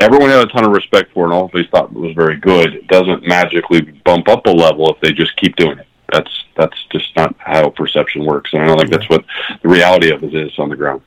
everyone 0.01 0.31
had 0.31 0.47
a 0.47 0.53
ton 0.53 0.65
of 0.65 0.73
respect 0.73 1.13
for 1.13 1.25
and 1.25 1.33
always 1.33 1.69
thought 1.71 1.93
was 1.93 2.15
very 2.15 2.37
good 2.37 2.87
doesn't 2.89 3.27
magically 3.27 3.83
bump 4.05 4.29
up 4.29 4.47
a 4.47 4.51
level 4.51 4.93
if 4.93 5.01
they 5.01 5.13
just 5.13 5.37
keep 5.37 5.57
doing 5.57 5.79
it. 5.79 5.87
That's 6.13 6.45
that's 6.57 6.85
just 6.93 7.15
not 7.17 7.35
how 7.39 7.71
perception 7.71 8.25
works, 8.25 8.53
and 8.53 8.63
I 8.63 8.67
don't 8.67 8.79
think 8.79 8.93
that's 8.93 9.09
what 9.09 9.25
the 9.63 9.69
reality 9.69 10.11
of 10.13 10.23
it 10.23 10.35
is 10.35 10.59
on 10.59 10.69
the 10.69 10.77
ground. 10.77 11.03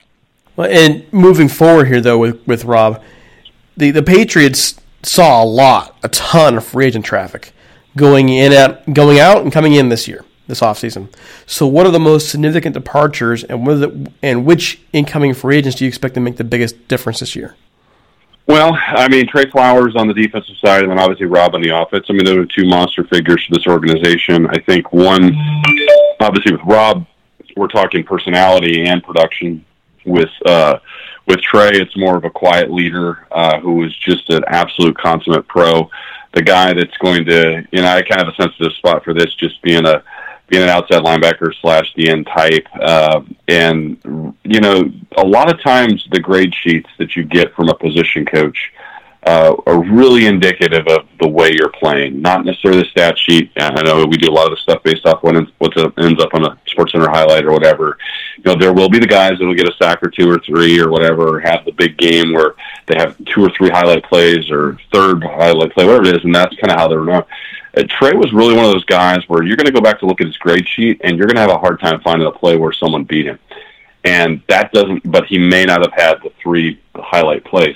Well, 0.58 0.70
and 0.70 1.06
moving 1.14 1.50
forward 1.50 1.88
here, 1.88 2.02
though, 2.02 2.18
with, 2.18 2.46
with 2.48 2.66
Rob, 2.66 3.02
the, 3.78 3.92
the 3.92 4.02
Patriots 4.02 4.82
saw 5.04 5.44
a 5.44 5.46
lot, 5.46 5.96
a 6.04 6.10
ton 6.10 6.58
of 6.58 6.66
free 6.66 6.88
agent 6.88 7.06
traffic 7.06 7.54
going 7.96 8.30
in 8.30 8.52
at 8.52 8.92
going 8.92 9.20
out 9.20 9.44
and 9.44 9.52
coming 9.54 9.74
in 9.74 9.90
this 9.90 10.08
year, 10.08 10.26
this 10.48 10.62
offseason. 10.62 11.10
So, 11.46 11.68
what 11.68 11.86
are 11.86 11.92
the 11.92 12.00
most 12.00 12.30
significant 12.30 12.74
departures, 12.74 13.44
and 13.44 13.66
what 13.66 13.76
the, 13.76 14.12
and 14.22 14.46
which 14.46 14.82
incoming 14.94 15.34
free 15.34 15.58
agents 15.58 15.78
do 15.78 15.86
you 15.86 15.90
expect 15.90 16.14
to 16.16 16.20
make 16.20 16.38
the 16.38 16.44
biggest 16.44 16.88
difference 16.88 17.20
this 17.20 17.36
year? 17.36 17.56
Well, 18.48 18.78
I 18.82 19.10
mean, 19.10 19.28
Trey 19.28 19.50
Flowers 19.52 19.96
on 19.98 20.08
the 20.08 20.14
defensive 20.14 20.56
side, 20.64 20.84
and 20.84 20.92
then 20.92 21.00
obviously 21.00 21.26
Rob 21.26 21.54
on 21.54 21.62
the 21.62 21.78
offense. 21.78 22.06
I 22.10 22.14
mean, 22.14 22.24
those 22.24 22.38
are 22.38 22.46
two 22.46 22.66
monster 22.66 23.04
figures 23.04 23.46
for 23.46 23.56
this 23.56 23.68
organization. 23.68 24.48
I 24.48 24.60
think 24.60 24.94
one, 24.94 25.36
obviously, 26.22 26.54
with 26.54 26.62
Rob, 26.64 27.06
we're 27.58 27.68
talking 27.68 28.06
personality 28.06 28.86
and 28.86 29.04
production. 29.04 29.66
With 30.06 30.30
uh, 30.46 30.80
with 31.28 31.42
Trey, 31.42 31.72
it's 31.74 31.98
more 31.98 32.16
of 32.16 32.24
a 32.24 32.30
quiet 32.30 32.72
leader 32.72 33.28
uh, 33.32 33.60
who 33.60 33.84
is 33.84 33.94
just 33.98 34.30
an 34.30 34.46
absolute 34.48 34.98
consummate 34.98 35.46
pro. 35.50 35.90
The 36.34 36.42
guy 36.42 36.72
that's 36.72 36.96
going 36.98 37.26
to, 37.26 37.68
you 37.72 37.82
know, 37.82 37.88
I 37.88 38.02
kind 38.02 38.22
of 38.22 38.28
have 38.28 38.34
a 38.34 38.42
sensitive 38.42 38.72
spot 38.74 39.04
for 39.04 39.14
this, 39.14 39.36
just 39.36 39.62
being 39.62 39.86
a 39.86 40.02
being 40.48 40.64
an 40.64 40.70
outside 40.70 41.04
linebacker 41.04 41.54
slash 41.62 41.94
DN 41.96 42.26
type. 42.34 42.66
Uh, 42.80 43.22
and, 43.48 43.98
you 44.44 44.62
know, 44.62 44.92
a 45.18 45.26
lot 45.26 45.52
of 45.52 45.62
times 45.62 46.08
the 46.12 46.20
grade 46.20 46.54
sheets 46.64 46.90
that 46.98 47.16
you 47.16 47.24
get 47.24 47.54
from 47.54 47.70
a 47.70 47.76
position 47.76 48.26
coach 48.26 48.72
uh, 49.28 49.54
are 49.66 49.84
really 49.84 50.26
indicative 50.26 50.88
of 50.88 51.06
the 51.20 51.28
way 51.28 51.52
you're 51.52 51.72
playing, 51.72 52.22
not 52.22 52.46
necessarily 52.46 52.82
the 52.82 52.90
stat 52.90 53.18
sheet. 53.20 53.52
I 53.58 53.84
know 53.84 54.06
we 54.06 54.16
do 54.16 54.30
a 54.30 54.32
lot 54.32 54.46
of 54.46 54.52
the 54.52 54.62
stuff 54.62 54.84
based 54.84 55.06
off 55.06 55.22
what 55.22 55.36
ends, 55.36 55.52
what 55.58 55.76
ends 56.00 56.24
up 56.24 56.34
on 56.34 56.46
a 56.46 56.58
Sports 56.68 56.94
Center 56.94 57.10
highlight 57.10 57.44
or 57.44 57.52
whatever. 57.52 57.98
You 58.38 58.44
know, 58.46 58.56
there 58.56 58.74
will 58.74 58.88
be 58.88 59.00
the 59.00 59.08
guys 59.08 59.38
that 59.38 59.46
will 59.46 59.54
get 59.54 59.68
a 59.68 59.76
sack 59.76 60.00
or 60.02 60.10
two 60.10 60.30
or 60.30 60.40
three 60.40 60.80
or 60.80 60.90
whatever, 60.90 61.36
or 61.36 61.40
have 61.42 61.66
the 61.66 61.74
big 61.74 61.98
game 61.98 62.32
where 62.32 62.56
they 62.86 62.96
have 62.98 63.18
two 63.26 63.44
or 63.44 63.50
three 63.50 63.70
highlight 63.70 64.06
plays 64.06 64.50
or 64.50 64.78
third 64.94 65.22
highlight 65.24 65.74
play, 65.74 65.86
whatever 65.86 66.08
it 66.08 66.16
is, 66.16 66.24
and 66.24 66.34
that's 66.34 66.56
kind 66.56 66.72
of 66.72 66.80
how 66.80 66.88
they're 66.88 67.04
known. 67.04 67.24
Uh, 67.78 67.84
Trey 67.88 68.14
was 68.14 68.34
really 68.34 68.56
one 68.56 68.66
of 68.66 68.72
those 68.72 68.86
guys 68.86 69.20
where 69.28 69.44
you're 69.44 69.58
going 69.58 69.68
to 69.68 69.72
go 69.72 69.82
back 69.82 70.00
to 70.00 70.06
look 70.06 70.22
at 70.22 70.28
his 70.28 70.38
grade 70.38 70.68
sheet 70.68 71.00
and 71.04 71.18
you're 71.18 71.28
going 71.28 71.36
to 71.36 71.42
have 71.42 71.52
a 71.52 71.58
hard 71.58 71.80
time 71.80 72.02
finding 72.02 72.28
a 72.28 72.32
play 72.32 72.58
where 72.58 72.72
someone 72.72 73.04
beat 73.04 73.28
him. 73.28 73.40
And 74.04 74.42
that 74.48 74.72
doesn't, 74.72 75.10
but 75.12 75.26
he 75.26 75.38
may 75.38 75.66
not 75.66 75.82
have 75.82 75.94
had 75.94 76.24
the 76.24 76.32
three 76.42 76.80
highlight 76.96 77.44
plays. 77.44 77.76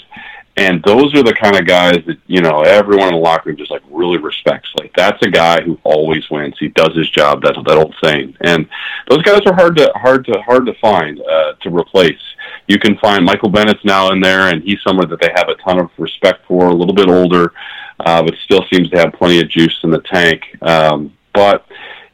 And 0.58 0.84
those 0.84 1.16
are 1.16 1.24
the 1.24 1.34
kind 1.34 1.56
of 1.56 1.66
guys 1.66 2.04
that, 2.08 2.18
you 2.28 2.42
know, 2.42 2.62
everyone 2.62 3.08
in 3.08 3.14
the 3.14 3.20
locker 3.20 3.50
room 3.50 3.58
just 3.58 3.72
like 3.72 3.82
really 3.90 4.18
respects. 4.18 4.72
Like 4.78 4.92
that's 4.96 5.22
a 5.24 5.30
guy 5.30 5.62
who 5.62 5.80
always 5.84 6.30
wins. 6.30 6.56
He 6.60 6.70
does 6.70 6.96
his 6.96 7.10
job. 7.10 7.42
That's 7.42 7.58
that 7.66 7.78
old 7.78 7.96
saying. 8.04 8.36
And 8.42 8.68
those 9.10 9.22
guys 9.24 9.42
are 9.46 9.54
hard 9.54 9.78
to, 9.78 9.92
hard 9.96 10.26
to, 10.26 10.42
hard 10.42 10.66
to 10.66 10.74
find, 10.76 11.22
uh, 11.22 11.54
to 11.62 11.70
replace. 11.70 12.20
You 12.68 12.80
can 12.80 12.98
find 12.98 13.26
Michael 13.26 13.50
Bennett's 13.50 13.86
now 13.86 14.12
in 14.12 14.20
there 14.20 14.50
and 14.50 14.64
he's 14.64 14.82
someone 14.82 15.10
that 15.10 15.22
they 15.22 15.32
have 15.36 15.50
a 15.50 15.56
ton 15.56 15.80
of 15.80 15.90
respect 15.98 16.46
for, 16.48 16.68
a 16.68 16.74
little 16.74 16.96
bit 16.96 17.10
older, 17.10 17.54
uh, 18.06 18.22
but 18.24 18.34
still 18.44 18.64
seems 18.72 18.90
to 18.90 18.98
have 18.98 19.14
plenty 19.14 19.40
of 19.42 19.50
juice 19.50 19.78
in 19.84 19.92
the 19.92 20.02
tank. 20.02 20.44
Um, 20.62 21.14
but, 21.34 21.66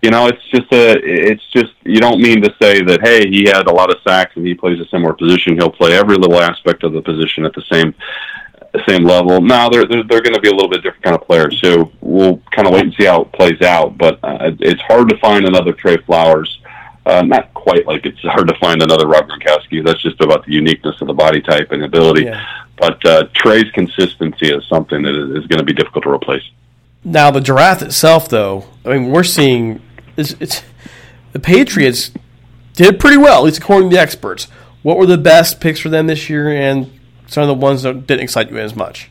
you 0.01 0.11
know, 0.11 0.27
it's 0.27 0.43
just 0.49 0.71
a, 0.71 0.99
it's 1.03 1.45
just, 1.51 1.73
you 1.83 1.99
don't 1.99 2.21
mean 2.21 2.41
to 2.43 2.53
say 2.61 2.81
that, 2.83 3.01
hey, 3.01 3.27
he 3.29 3.45
had 3.45 3.67
a 3.67 3.73
lot 3.73 3.89
of 3.89 4.01
sacks 4.07 4.33
and 4.35 4.45
he 4.45 4.53
plays 4.53 4.79
a 4.79 4.87
similar 4.89 5.13
position. 5.13 5.55
He'll 5.55 5.71
play 5.71 5.93
every 5.93 6.17
little 6.17 6.39
aspect 6.39 6.83
of 6.83 6.93
the 6.93 7.01
position 7.01 7.45
at 7.45 7.53
the 7.53 7.63
same, 7.71 7.95
same 8.87 9.03
level. 9.03 9.41
Now 9.41 9.69
they're, 9.69 9.85
they're, 9.85 10.03
they're 10.03 10.21
going 10.21 10.35
to 10.35 10.41
be 10.41 10.49
a 10.49 10.53
little 10.53 10.69
bit 10.69 10.83
different 10.83 11.03
kind 11.03 11.15
of 11.15 11.25
player. 11.25 11.49
So 11.51 11.91
we'll 12.01 12.41
kind 12.51 12.67
of 12.67 12.73
wait 12.73 12.83
and 12.83 12.93
see 12.93 13.05
how 13.05 13.23
it 13.23 13.33
plays 13.33 13.61
out, 13.61 13.97
but 13.97 14.19
uh, 14.23 14.51
it's 14.59 14.81
hard 14.81 15.09
to 15.09 15.17
find 15.17 15.45
another 15.45 15.73
Trey 15.73 15.97
Flowers. 15.97 16.59
Uh, 17.05 17.21
not 17.21 17.53
quite 17.53 17.87
like 17.87 18.05
it's 18.05 18.19
hard 18.19 18.49
to 18.49 18.55
find 18.59 18.83
another 18.83 19.07
Rob 19.07 19.29
Gronkowski. 19.29 19.83
That's 19.83 20.01
just 20.01 20.19
about 20.19 20.45
the 20.45 20.51
uniqueness 20.51 20.99
of 20.99 21.07
the 21.07 21.13
body 21.13 21.41
type 21.41 21.71
and 21.71 21.81
ability. 21.83 22.25
Yeah. 22.25 22.45
But 22.77 23.03
uh, 23.05 23.27
Trey's 23.33 23.69
consistency 23.71 24.47
is 24.47 24.65
something 24.67 25.01
that 25.01 25.15
is, 25.15 25.43
is 25.43 25.47
going 25.47 25.59
to 25.59 25.65
be 25.65 25.73
difficult 25.73 26.03
to 26.03 26.11
replace. 26.11 26.43
Now 27.03 27.31
the 27.31 27.41
draft 27.41 27.81
itself, 27.81 28.29
though, 28.29 28.65
I 28.85 28.97
mean, 28.97 29.11
we're 29.11 29.23
seeing 29.23 29.81
it's, 30.15 30.35
it's 30.39 30.63
the 31.31 31.39
Patriots 31.39 32.11
did 32.73 32.99
pretty 32.99 33.17
well, 33.17 33.39
at 33.39 33.45
least 33.45 33.59
according 33.59 33.89
to 33.89 33.95
the 33.95 34.01
experts. 34.01 34.45
What 34.83 34.97
were 34.97 35.05
the 35.05 35.17
best 35.17 35.59
picks 35.59 35.79
for 35.79 35.89
them 35.89 36.07
this 36.07 36.29
year, 36.29 36.49
and 36.49 36.91
some 37.25 37.43
of 37.43 37.47
the 37.47 37.53
ones 37.53 37.83
that 37.83 38.07
didn't 38.07 38.23
excite 38.23 38.49
you 38.49 38.57
as 38.57 38.75
much? 38.75 39.09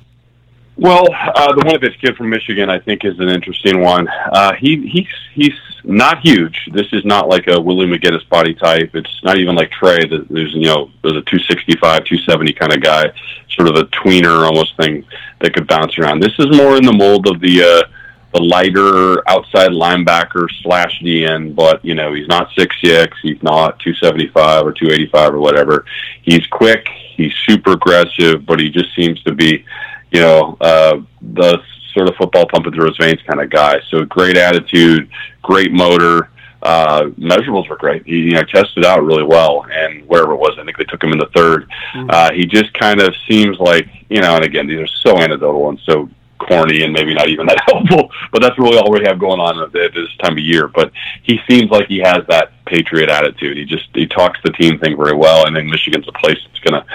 Well, 0.79 1.07
uh, 1.11 1.55
the 1.55 1.63
Winovich 1.63 1.99
kid 2.01 2.17
from 2.17 2.29
Michigan, 2.29 2.69
I 2.69 2.79
think, 2.79 3.05
is 3.05 3.19
an 3.19 3.31
interesting 3.31 3.81
one. 3.81 4.07
Uh, 4.09 4.53
he 4.55 4.87
he's 4.87 5.09
he's 5.33 5.59
not 5.85 6.21
huge. 6.21 6.69
This 6.71 6.87
is 6.93 7.03
not 7.03 7.29
like 7.29 7.47
a 7.47 7.59
Willie 7.59 7.87
McGinest 7.87 8.29
body 8.29 8.53
type. 8.53 8.91
It's 8.95 9.21
not 9.25 9.39
even 9.39 9.55
like 9.55 9.71
Trey. 9.71 10.07
That 10.07 10.29
there's 10.29 10.53
you 10.53 10.67
know 10.67 10.91
there's 11.03 11.17
a 11.17 11.23
265, 11.23 11.81
270 12.05 12.53
kind 12.53 12.75
of 12.75 12.83
guy, 12.83 13.11
sort 13.49 13.69
of 13.69 13.77
a 13.77 13.85
tweener 13.85 14.47
almost 14.47 14.77
thing 14.77 15.03
that 15.41 15.55
could 15.55 15.67
bounce 15.67 15.99
around. 15.99 16.21
This 16.21 16.39
is 16.39 16.55
more 16.55 16.77
in 16.77 16.85
the 16.85 16.93
mold 16.93 17.27
of 17.27 17.41
the 17.41 17.63
uh, 17.63 17.89
the 18.35 18.43
lighter 18.43 19.27
outside 19.31 19.71
linebacker 19.71 20.47
slash 20.61 21.01
DN, 21.01 21.55
but 21.55 21.83
you 21.83 21.95
know 21.95 22.13
he's 22.13 22.29
not 22.29 22.51
six 22.55 22.77
six. 22.83 23.17
He's 23.23 23.43
not 23.43 23.79
275 23.79 24.67
or 24.67 24.73
285 24.73 25.35
or 25.35 25.39
whatever. 25.39 25.87
He's 26.21 26.47
quick. 26.49 26.87
He's 27.15 27.33
super 27.47 27.73
aggressive, 27.73 28.45
but 28.45 28.61
he 28.61 28.69
just 28.69 28.95
seems 28.95 29.23
to 29.23 29.33
be 29.33 29.65
you 30.11 30.21
know, 30.21 30.57
uh, 30.61 31.01
the 31.21 31.61
sort 31.93 32.09
of 32.09 32.17
football 32.17 32.47
pumping 32.47 32.73
through 32.73 32.89
his 32.89 32.97
veins 32.99 33.21
kind 33.27 33.41
of 33.41 33.51
guy. 33.51 33.81
So 33.89 34.05
great 34.05 34.37
attitude, 34.37 35.09
great 35.43 35.73
motor. 35.73 36.31
Uh, 36.63 37.05
measurables 37.19 37.69
were 37.69 37.77
great. 37.77 38.05
He 38.07 38.23
you 38.23 38.33
know, 38.33 38.43
tested 38.43 38.85
out 38.85 39.05
really 39.05 39.23
well, 39.23 39.67
and 39.71 40.07
wherever 40.09 40.33
it 40.33 40.37
was, 40.37 40.59
I 40.59 40.65
think 40.65 40.77
they 40.77 40.85
took 40.85 41.03
him 41.03 41.13
in 41.13 41.19
the 41.19 41.27
3rd 41.27 41.69
Uh, 42.11 42.33
he 42.33 42.45
just 42.45 42.73
kind 42.75 43.01
of 43.01 43.15
seems 43.29 43.59
like 43.59 43.89
you 44.09 44.21
know, 44.21 44.37
and 44.37 44.45
again, 44.45 44.67
these 44.67 44.81
are 44.81 44.87
so 44.87 45.19
anecdotal 45.19 45.69
and 45.69 45.79
so 45.85 46.09
corny 46.39 46.83
and 46.83 46.93
maybe 46.93 47.15
not 47.15 47.29
even 47.29 47.47
that 47.47 47.63
helpful, 47.67 48.11
but 48.33 48.43
that's 48.43 48.59
really 48.59 48.79
all 48.79 48.91
we 48.91 49.03
have 49.05 49.19
going 49.19 49.41
on 49.41 49.61
at 49.63 49.73
this 49.73 50.17
time 50.23 50.33
of 50.33 50.39
year. 50.39 50.69
But 50.69 50.93
he 51.23 51.41
seems 51.49 51.71
like 51.71 51.89
he 51.89 51.99
has 51.99 52.27
that 52.29 52.53
patriot 52.67 53.09
attitude. 53.09 53.57
He 53.57 53.65
just 53.65 53.89
he 53.95 54.07
talks 54.07 54.39
the 54.43 54.53
team 54.53 54.79
thing 54.79 54.97
very 54.97 55.15
well, 55.15 55.47
and 55.47 55.57
then 55.57 55.69
Michigan's 55.69 56.09
a 56.09 56.13
place 56.13 56.39
that's 56.47 56.61
going 56.61 56.81
to 56.81 56.87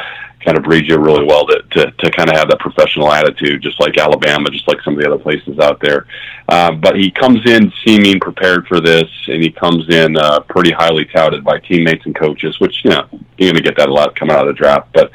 kind 0.44 0.58
of 0.58 0.64
breed 0.64 0.88
you 0.88 0.98
really 0.98 1.24
well 1.24 1.46
to, 1.46 1.62
to, 1.72 1.92
to 1.92 2.12
kind 2.12 2.30
of 2.30 2.36
have 2.36 2.50
that 2.50 2.60
professional 2.60 3.12
attitude, 3.12 3.62
just 3.62 3.80
like 3.80 3.98
Alabama, 3.98 4.50
just 4.50 4.68
like 4.68 4.82
some 4.82 4.96
of 4.96 5.00
the 5.00 5.08
other 5.08 5.22
places 5.22 5.60
out 5.60 5.80
there. 5.82 6.08
Um, 6.50 6.82
but 6.82 6.96
he 6.98 7.12
comes 7.12 7.46
in 7.46 7.72
seeming 7.86 8.20
prepared 8.20 8.68
for 8.68 8.82
this, 8.82 9.10
and 9.28 9.42
he 9.42 9.52
comes 9.52 9.90
in 9.90 10.18
uh, 10.18 10.42
pretty 10.42 10.72
highly 10.72 11.06
touted 11.06 11.44
by 11.44 11.60
teammates 11.60 12.06
and 12.06 12.16
coaches, 12.16 12.60
which, 12.60 12.84
you 12.84 12.90
know, 12.90 13.08
you're 13.38 13.52
going 13.52 13.56
to 13.56 13.62
get 13.62 13.78
that 13.78 13.90
a 13.90 13.94
lot 13.94 14.16
coming 14.16 14.36
out 14.36 14.48
of 14.48 14.54
the 14.54 14.58
draft. 14.58 14.90
But 14.94 15.12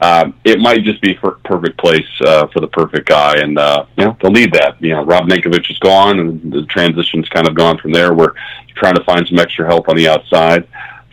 um, 0.00 0.34
it 0.44 0.60
might 0.60 0.84
just 0.84 1.02
be 1.02 1.14
for 1.16 1.32
perfect 1.44 1.78
place 1.78 2.06
uh, 2.24 2.46
for 2.48 2.60
the 2.60 2.68
perfect 2.68 3.08
guy, 3.08 3.36
and, 3.36 3.58
uh, 3.58 3.84
you 3.96 4.04
know, 4.04 4.16
they'll 4.20 4.30
need 4.30 4.52
that. 4.54 4.80
You 4.80 4.94
know, 4.94 5.04
Rob 5.04 5.28
Ninkovich 5.28 5.70
is 5.70 5.78
gone, 5.78 6.20
and 6.20 6.52
the 6.52 6.64
transition's 6.66 7.28
kind 7.28 7.46
of 7.46 7.54
gone 7.54 7.78
from 7.78 7.92
there. 7.92 8.14
We're 8.14 8.34
trying 8.76 8.94
to 8.94 9.04
find 9.04 9.26
some 9.26 9.38
extra 9.38 9.66
help 9.66 9.88
on 9.88 9.96
the 9.96 10.08
outside. 10.08 10.68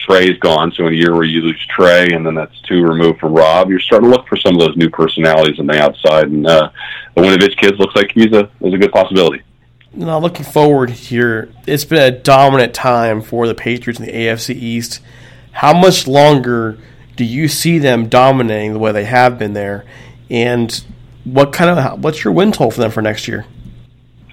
Trey's 0.05 0.37
gone, 0.39 0.71
so 0.71 0.87
in 0.87 0.93
a 0.93 0.95
year 0.95 1.13
where 1.13 1.23
you 1.23 1.41
lose 1.41 1.65
Trey, 1.67 2.07
and 2.11 2.25
then 2.25 2.35
that's 2.35 2.59
two 2.61 2.83
removed 2.83 3.19
from 3.19 3.33
Rob, 3.33 3.69
you're 3.69 3.79
starting 3.79 4.09
to 4.09 4.15
look 4.15 4.27
for 4.27 4.37
some 4.37 4.55
of 4.55 4.59
those 4.59 4.77
new 4.77 4.89
personalities 4.89 5.59
on 5.59 5.67
the 5.67 5.81
outside. 5.81 6.25
And 6.25 6.45
uh, 6.45 6.69
one 7.13 7.25
of 7.25 7.39
his 7.39 7.55
kids 7.55 7.77
looks 7.79 7.95
like 7.95 8.11
he's 8.13 8.33
a 8.33 8.49
is 8.61 8.73
a 8.73 8.77
good 8.77 8.91
possibility. 8.91 9.43
Now, 9.93 10.19
looking 10.19 10.45
forward 10.45 10.89
here, 10.89 11.49
it's 11.65 11.85
been 11.85 12.01
a 12.01 12.11
dominant 12.11 12.73
time 12.73 13.21
for 13.21 13.47
the 13.47 13.55
Patriots 13.55 13.99
in 13.99 14.05
the 14.05 14.11
AFC 14.11 14.53
East. 14.53 15.01
How 15.53 15.73
much 15.73 16.05
longer 16.05 16.77
do 17.15 17.23
you 17.23 17.47
see 17.47 17.79
them 17.79 18.09
dominating 18.09 18.73
the 18.73 18.79
way 18.79 18.91
they 18.91 19.05
have 19.05 19.39
been 19.39 19.53
there? 19.53 19.85
And 20.29 20.83
what 21.23 21.53
kind 21.53 21.79
of 21.79 22.03
what's 22.03 22.23
your 22.23 22.33
win 22.33 22.51
total 22.51 22.71
for 22.71 22.81
them 22.81 22.91
for 22.91 23.01
next 23.01 23.27
year? 23.27 23.45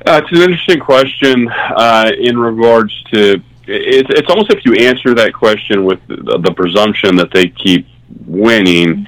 Uh, 0.04 0.20
it's 0.22 0.36
an 0.36 0.42
interesting 0.42 0.80
question 0.80 1.48
uh, 1.48 2.10
in 2.18 2.36
regards 2.36 2.92
to 3.12 3.40
it's, 3.66 4.08
it's 4.10 4.28
almost 4.28 4.52
if 4.52 4.64
you 4.64 4.74
answer 4.74 5.14
that 5.14 5.32
question 5.32 5.84
with 5.84 6.00
the, 6.08 6.40
the 6.42 6.52
presumption 6.52 7.16
that 7.16 7.32
they 7.32 7.48
keep 7.48 7.86
winning. 8.26 9.06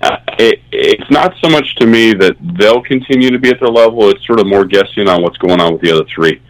Uh, 0.00 0.18
it, 0.38 0.60
it's 0.70 1.10
not 1.10 1.34
so 1.42 1.48
much 1.48 1.74
to 1.76 1.86
me 1.86 2.12
that 2.12 2.36
they'll 2.58 2.82
continue 2.82 3.30
to 3.30 3.38
be 3.38 3.48
at 3.48 3.60
their 3.60 3.70
level. 3.70 4.10
It's 4.10 4.26
sort 4.26 4.40
of 4.40 4.46
more 4.46 4.64
guessing 4.64 5.08
on 5.08 5.22
what's 5.22 5.38
going 5.38 5.60
on 5.60 5.72
with 5.72 5.82
the 5.82 5.92
other 5.92 6.04
three. 6.04 6.42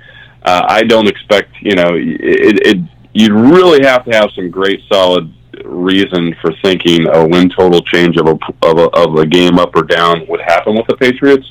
Uh, 0.42 0.64
I 0.68 0.82
don't 0.82 1.08
expect, 1.08 1.50
you 1.60 1.74
know, 1.74 1.94
it, 1.94 2.66
it, 2.66 2.78
you'd 3.12 3.32
really 3.32 3.86
have 3.86 4.04
to 4.06 4.10
have 4.12 4.30
some 4.34 4.50
great 4.50 4.80
solid 4.90 5.32
reason 5.64 6.34
for 6.40 6.52
thinking 6.62 7.06
a 7.06 7.26
win 7.26 7.48
total 7.48 7.80
change 7.82 8.16
of 8.16 8.26
a, 8.26 8.38
of 8.62 8.78
a, 8.78 8.88
of 8.90 9.14
a 9.16 9.26
game 9.26 9.58
up 9.58 9.74
or 9.76 9.82
down 9.82 10.26
would 10.28 10.40
happen 10.40 10.74
with 10.74 10.86
the 10.88 10.96
Patriots 10.96 11.50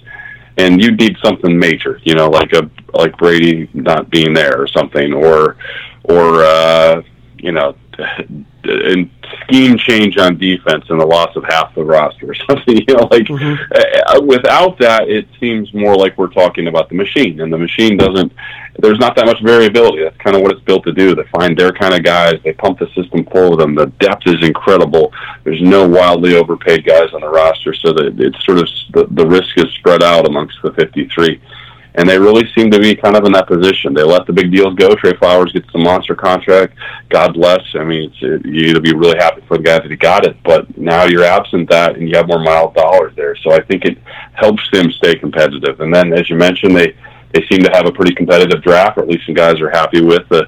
and 0.57 0.83
you 0.83 0.91
need 0.91 1.15
something 1.23 1.57
major, 1.57 1.99
you 2.03 2.13
know, 2.13 2.29
like 2.29 2.51
a 2.53 2.69
like 2.93 3.17
Brady 3.17 3.69
not 3.73 4.09
being 4.09 4.33
there 4.33 4.61
or 4.61 4.67
something, 4.67 5.13
or 5.13 5.57
or 6.03 6.43
uh, 6.43 7.01
you 7.37 7.51
know, 7.51 7.75
and 8.63 9.09
scheme 9.43 9.77
change 9.77 10.17
on 10.17 10.37
defense 10.37 10.85
and 10.89 10.99
the 10.99 11.05
loss 11.05 11.35
of 11.35 11.43
half 11.43 11.73
the 11.75 11.83
roster 11.83 12.31
or 12.31 12.35
something. 12.49 12.77
You 12.77 12.95
know, 12.95 13.07
like 13.11 13.29
uh, 13.29 14.21
without 14.21 14.77
that, 14.79 15.09
it 15.09 15.27
seems 15.39 15.73
more 15.73 15.95
like 15.95 16.17
we're 16.17 16.27
talking 16.27 16.67
about 16.67 16.89
the 16.89 16.95
machine, 16.95 17.41
and 17.41 17.51
the 17.51 17.57
machine 17.57 17.97
doesn't. 17.97 18.31
There's 18.79 18.99
not 18.99 19.15
that 19.17 19.25
much 19.25 19.41
variability. 19.43 20.03
That's 20.03 20.17
kind 20.17 20.35
of 20.35 20.41
what 20.41 20.51
it's 20.51 20.61
built 20.61 20.83
to 20.85 20.93
do. 20.93 21.13
They 21.13 21.23
find 21.31 21.57
their 21.57 21.71
kind 21.71 21.93
of 21.93 22.03
guys. 22.03 22.35
They 22.43 22.53
pump 22.53 22.79
the 22.79 22.87
system 22.95 23.25
full 23.25 23.53
of 23.53 23.59
them. 23.59 23.75
The 23.75 23.87
depth 23.99 24.23
is 24.25 24.43
incredible. 24.43 25.13
There's 25.43 25.61
no 25.61 25.87
wildly 25.87 26.35
overpaid 26.35 26.85
guys 26.85 27.13
on 27.13 27.21
the 27.21 27.29
roster, 27.29 27.73
so 27.73 27.93
that 27.93 28.15
it's 28.19 28.43
sort 28.45 28.59
of 28.59 28.67
the, 28.93 29.07
the 29.11 29.27
risk 29.27 29.57
is 29.57 29.71
spread 29.75 30.01
out 30.01 30.27
amongst 30.27 30.61
the 30.63 30.71
53 30.73 31.41
and 31.95 32.09
they 32.09 32.17
really 32.17 32.49
seem 32.55 32.71
to 32.71 32.79
be 32.79 32.95
kind 32.95 33.15
of 33.15 33.25
in 33.25 33.31
that 33.33 33.47
position. 33.47 33.93
They 33.93 34.03
let 34.03 34.25
the 34.25 34.33
big 34.33 34.51
deals 34.51 34.73
go. 34.75 34.95
Trey 34.95 35.15
Flowers 35.17 35.51
gets 35.51 35.71
the 35.71 35.79
monster 35.79 36.15
contract. 36.15 36.75
God 37.09 37.33
bless. 37.33 37.61
I 37.75 37.83
mean, 37.83 38.09
it's, 38.09 38.17
it, 38.21 38.45
you 38.45 38.67
got 38.67 38.73
to 38.75 38.81
be 38.81 38.93
really 38.93 39.17
happy 39.17 39.41
for 39.47 39.57
the 39.57 39.63
guys 39.63 39.81
that 39.83 39.91
he 39.91 39.97
got 39.97 40.25
it. 40.25 40.35
But 40.43 40.75
now 40.77 41.03
you're 41.03 41.23
absent 41.23 41.69
that, 41.69 41.95
and 41.95 42.09
you 42.09 42.15
have 42.15 42.27
more 42.27 42.39
mild 42.39 42.73
dollars 42.73 43.13
there. 43.15 43.35
So 43.35 43.51
I 43.51 43.61
think 43.61 43.85
it 43.85 43.97
helps 44.33 44.63
them 44.71 44.91
stay 44.91 45.15
competitive. 45.15 45.79
And 45.81 45.93
then, 45.93 46.13
as 46.13 46.29
you 46.29 46.35
mentioned, 46.35 46.75
they 46.75 46.95
they 47.33 47.45
seem 47.51 47.61
to 47.63 47.71
have 47.73 47.87
a 47.87 47.91
pretty 47.91 48.13
competitive 48.13 48.61
draft, 48.61 48.97
or 48.97 49.03
at 49.03 49.07
least 49.07 49.25
some 49.25 49.35
guys 49.35 49.59
are 49.59 49.69
happy 49.69 50.01
with 50.01 50.27
the 50.29 50.47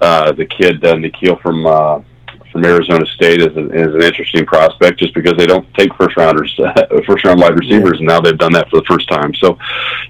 uh, 0.00 0.32
the 0.32 0.46
kid 0.46 0.84
uh, 0.84 0.94
N'Keal 0.94 1.40
from. 1.40 1.66
Uh, 1.66 2.00
from 2.52 2.64
Arizona 2.66 3.06
State 3.06 3.40
is, 3.40 3.56
a, 3.56 3.70
is 3.70 3.94
an 3.94 4.02
interesting 4.02 4.44
prospect 4.44 5.00
just 5.00 5.14
because 5.14 5.34
they 5.38 5.46
don't 5.46 5.66
take 5.74 5.92
first 5.94 6.16
rounders, 6.16 6.54
uh, 6.60 6.86
first 7.06 7.24
round 7.24 7.40
wide 7.40 7.58
receivers, 7.58 7.98
and 7.98 8.06
now 8.06 8.20
they've 8.20 8.38
done 8.38 8.52
that 8.52 8.68
for 8.68 8.78
the 8.78 8.84
first 8.84 9.08
time. 9.08 9.34
So, 9.34 9.58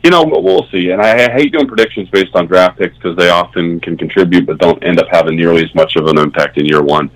you 0.03 0.11
know, 0.11 0.25
we'll 0.25 0.67
see. 0.71 0.91
And 0.91 1.01
I, 1.01 1.27
I 1.27 1.33
hate 1.33 1.53
doing 1.53 1.69
predictions 1.69 2.11
based 2.11 2.35
on 2.35 2.47
draft 2.47 2.79
picks 2.79 2.97
because 2.97 3.17
they 3.17 3.31
often 3.31 3.79
can 3.81 3.97
contribute, 3.97 4.47
but 4.47 4.59
don't 4.59 4.83
end 4.85 4.99
up 4.99 5.07
having 5.11 5.37
nearly 5.37 5.63
as 5.63 5.75
much 5.75 5.95
of 5.97 6.07
an 6.09 6.19
impact 6.19 6.59
in 6.59 6.67
year 6.67 6.83
one. 6.83 7.11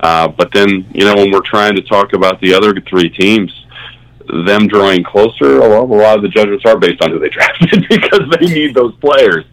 Uh, 0.00 0.28
but 0.28 0.52
then, 0.52 0.84
you 0.92 1.04
know, 1.04 1.14
when 1.14 1.30
we're 1.30 1.40
trying 1.40 1.76
to 1.76 1.82
talk 1.82 2.12
about 2.12 2.40
the 2.40 2.52
other 2.52 2.74
three 2.80 3.08
teams, 3.08 3.52
them 4.28 4.66
drawing 4.66 5.04
closer, 5.04 5.60
well, 5.60 5.82
a 5.82 5.84
lot 5.84 6.16
of 6.16 6.22
the 6.22 6.28
judgments 6.28 6.64
are 6.64 6.78
based 6.78 7.02
on 7.02 7.10
who 7.10 7.18
they 7.18 7.28
drafted 7.30 7.86
because 7.88 8.28
they 8.38 8.46
need 8.46 8.74
those 8.74 8.94
players. 8.96 9.44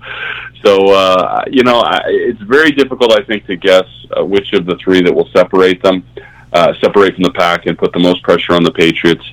So, 0.63 0.91
uh, 0.93 1.43
you 1.49 1.63
know, 1.63 1.79
I, 1.79 2.01
it's 2.07 2.41
very 2.41 2.71
difficult, 2.71 3.13
I 3.13 3.23
think, 3.23 3.45
to 3.47 3.55
guess 3.55 3.85
uh, 4.17 4.25
which 4.25 4.53
of 4.53 4.65
the 4.65 4.75
three 4.77 5.01
that 5.01 5.13
will 5.13 5.29
separate 5.33 5.81
them, 5.81 6.05
uh, 6.51 6.73
separate 6.81 7.15
from 7.15 7.23
the 7.23 7.31
pack 7.31 7.65
and 7.65 7.77
put 7.77 7.93
the 7.93 7.99
most 7.99 8.21
pressure 8.23 8.53
on 8.53 8.63
the 8.63 8.71
Patriots. 8.71 9.23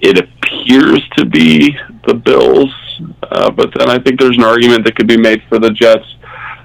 It 0.00 0.18
appears 0.18 1.08
to 1.16 1.24
be 1.24 1.76
the 2.06 2.14
Bills, 2.14 2.74
uh, 3.22 3.50
but 3.50 3.72
then 3.78 3.88
I 3.88 3.98
think 3.98 4.18
there's 4.18 4.36
an 4.36 4.44
argument 4.44 4.84
that 4.84 4.96
could 4.96 5.06
be 5.06 5.16
made 5.16 5.42
for 5.48 5.58
the 5.58 5.70
Jets. 5.70 6.04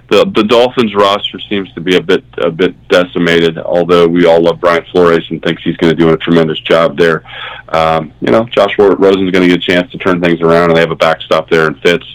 The 0.10 0.26
the 0.34 0.44
Dolphins 0.44 0.96
roster 0.96 1.40
seems 1.40 1.72
to 1.74 1.82
be 1.82 1.96
a 1.96 2.02
bit 2.02 2.24
a 2.40 2.50
bit 2.50 2.76
decimated. 2.88 3.60
Although 3.60 4.08
we 4.08 4.26
all 4.26 4.42
love 4.42 4.60
Brian 4.60 4.84
Flores 4.92 5.26
and 5.30 5.40
thinks 5.44 5.62
he's 5.62 5.78
going 5.78 5.96
to 5.96 5.96
do 5.96 6.10
a 6.10 6.18
tremendous 6.18 6.60
job 6.62 6.98
there. 6.98 7.24
Um, 7.70 8.12
you 8.20 8.32
know, 8.32 8.46
Josh 8.46 8.76
Rosen's 8.80 9.30
going 9.30 9.48
to 9.48 9.48
get 9.48 9.58
a 9.58 9.60
chance 9.60 9.92
to 9.92 10.00
turn 10.00 10.20
things 10.20 10.42
around, 10.42 10.72
and 10.72 10.78
they 10.78 10.82
have 10.82 10.90
a 10.90 10.96
backstop 10.96 11.48
there 11.52 11.68
in 11.68 11.76
Fitz 11.76 12.06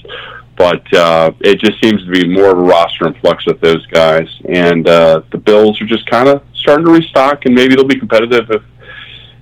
but 0.56 0.92
uh, 0.94 1.32
it 1.40 1.58
just 1.58 1.82
seems 1.82 2.04
to 2.04 2.10
be 2.10 2.28
more 2.28 2.50
of 2.50 2.58
a 2.58 2.62
roster 2.62 3.06
in 3.06 3.14
flux 3.14 3.46
with 3.46 3.60
those 3.60 3.84
guys. 3.86 4.28
And 4.48 4.88
uh, 4.88 5.22
the 5.30 5.38
Bills 5.38 5.80
are 5.80 5.86
just 5.86 6.06
kind 6.06 6.28
of 6.28 6.42
starting 6.54 6.86
to 6.86 6.92
restock, 6.92 7.46
and 7.46 7.54
maybe 7.54 7.74
they'll 7.74 7.84
be 7.84 7.98
competitive 7.98 8.50
if 8.50 8.62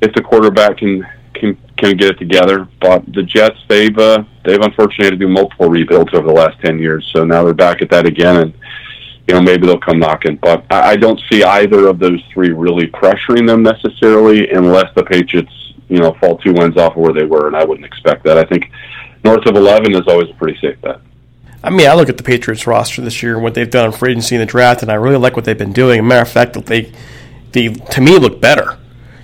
if 0.00 0.12
the 0.14 0.22
quarterback 0.22 0.78
can 0.78 1.06
can 1.34 1.56
can 1.76 1.96
get 1.96 2.12
it 2.12 2.18
together. 2.18 2.68
But 2.80 3.04
the 3.12 3.22
Jets, 3.22 3.58
they've 3.68 3.96
uh, 3.96 4.24
they've 4.44 4.60
unfortunately 4.60 5.06
had 5.06 5.10
to 5.10 5.16
do 5.16 5.28
multiple 5.28 5.68
rebuilds 5.68 6.14
over 6.14 6.26
the 6.26 6.32
last 6.32 6.60
ten 6.60 6.78
years, 6.78 7.08
so 7.12 7.24
now 7.24 7.44
they're 7.44 7.54
back 7.54 7.82
at 7.82 7.90
that 7.90 8.06
again, 8.06 8.36
and 8.38 8.54
you 9.28 9.34
know 9.34 9.40
maybe 9.40 9.66
they'll 9.66 9.78
come 9.78 9.98
knocking. 9.98 10.36
But 10.36 10.64
I, 10.70 10.92
I 10.92 10.96
don't 10.96 11.20
see 11.30 11.44
either 11.44 11.88
of 11.88 11.98
those 11.98 12.22
three 12.32 12.50
really 12.50 12.86
pressuring 12.86 13.46
them 13.46 13.62
necessarily, 13.62 14.50
unless 14.50 14.92
the 14.94 15.04
Patriots 15.04 15.52
you 15.88 15.98
know 15.98 16.14
fall 16.14 16.38
two 16.38 16.52
wins 16.52 16.76
off 16.76 16.92
of 16.92 16.98
where 16.98 17.12
they 17.12 17.26
were, 17.26 17.46
and 17.46 17.56
I 17.56 17.64
wouldn't 17.64 17.86
expect 17.86 18.24
that. 18.24 18.38
I 18.38 18.44
think 18.44 18.70
north 19.25 19.47
of 19.47 19.57
11 19.57 19.95
is 19.95 20.07
always 20.07 20.31
a 20.31 20.35
pretty 20.35 20.59
safe 20.61 20.81
bet. 20.81 21.01
I 21.64 21.70
mean, 21.70 21.89
I 21.89 21.95
look 21.95 22.09
at 22.09 22.16
the 22.16 22.25
Patriots 22.25 22.66
roster 22.66 23.03
this 23.03 23.23
year 23.23 23.35
and 23.35 23.43
what 23.43 23.55
they've 23.55 23.70
done 23.70 23.87
in 23.87 23.93
free 23.93 24.11
agency 24.11 24.35
and 24.35 24.43
the 24.43 24.47
draft, 24.47 24.83
and 24.83 24.91
I 24.91 24.95
really 24.95 25.16
like 25.16 25.37
what 25.37 25.45
they've 25.45 25.57
been 25.57 25.73
doing. 25.73 26.07
Matter 26.07 26.23
of 26.23 26.29
fact, 26.29 26.55
they, 26.66 26.93
they 27.53 27.68
to 27.68 28.01
me 28.01 28.18
look 28.18 28.41
better, 28.41 28.79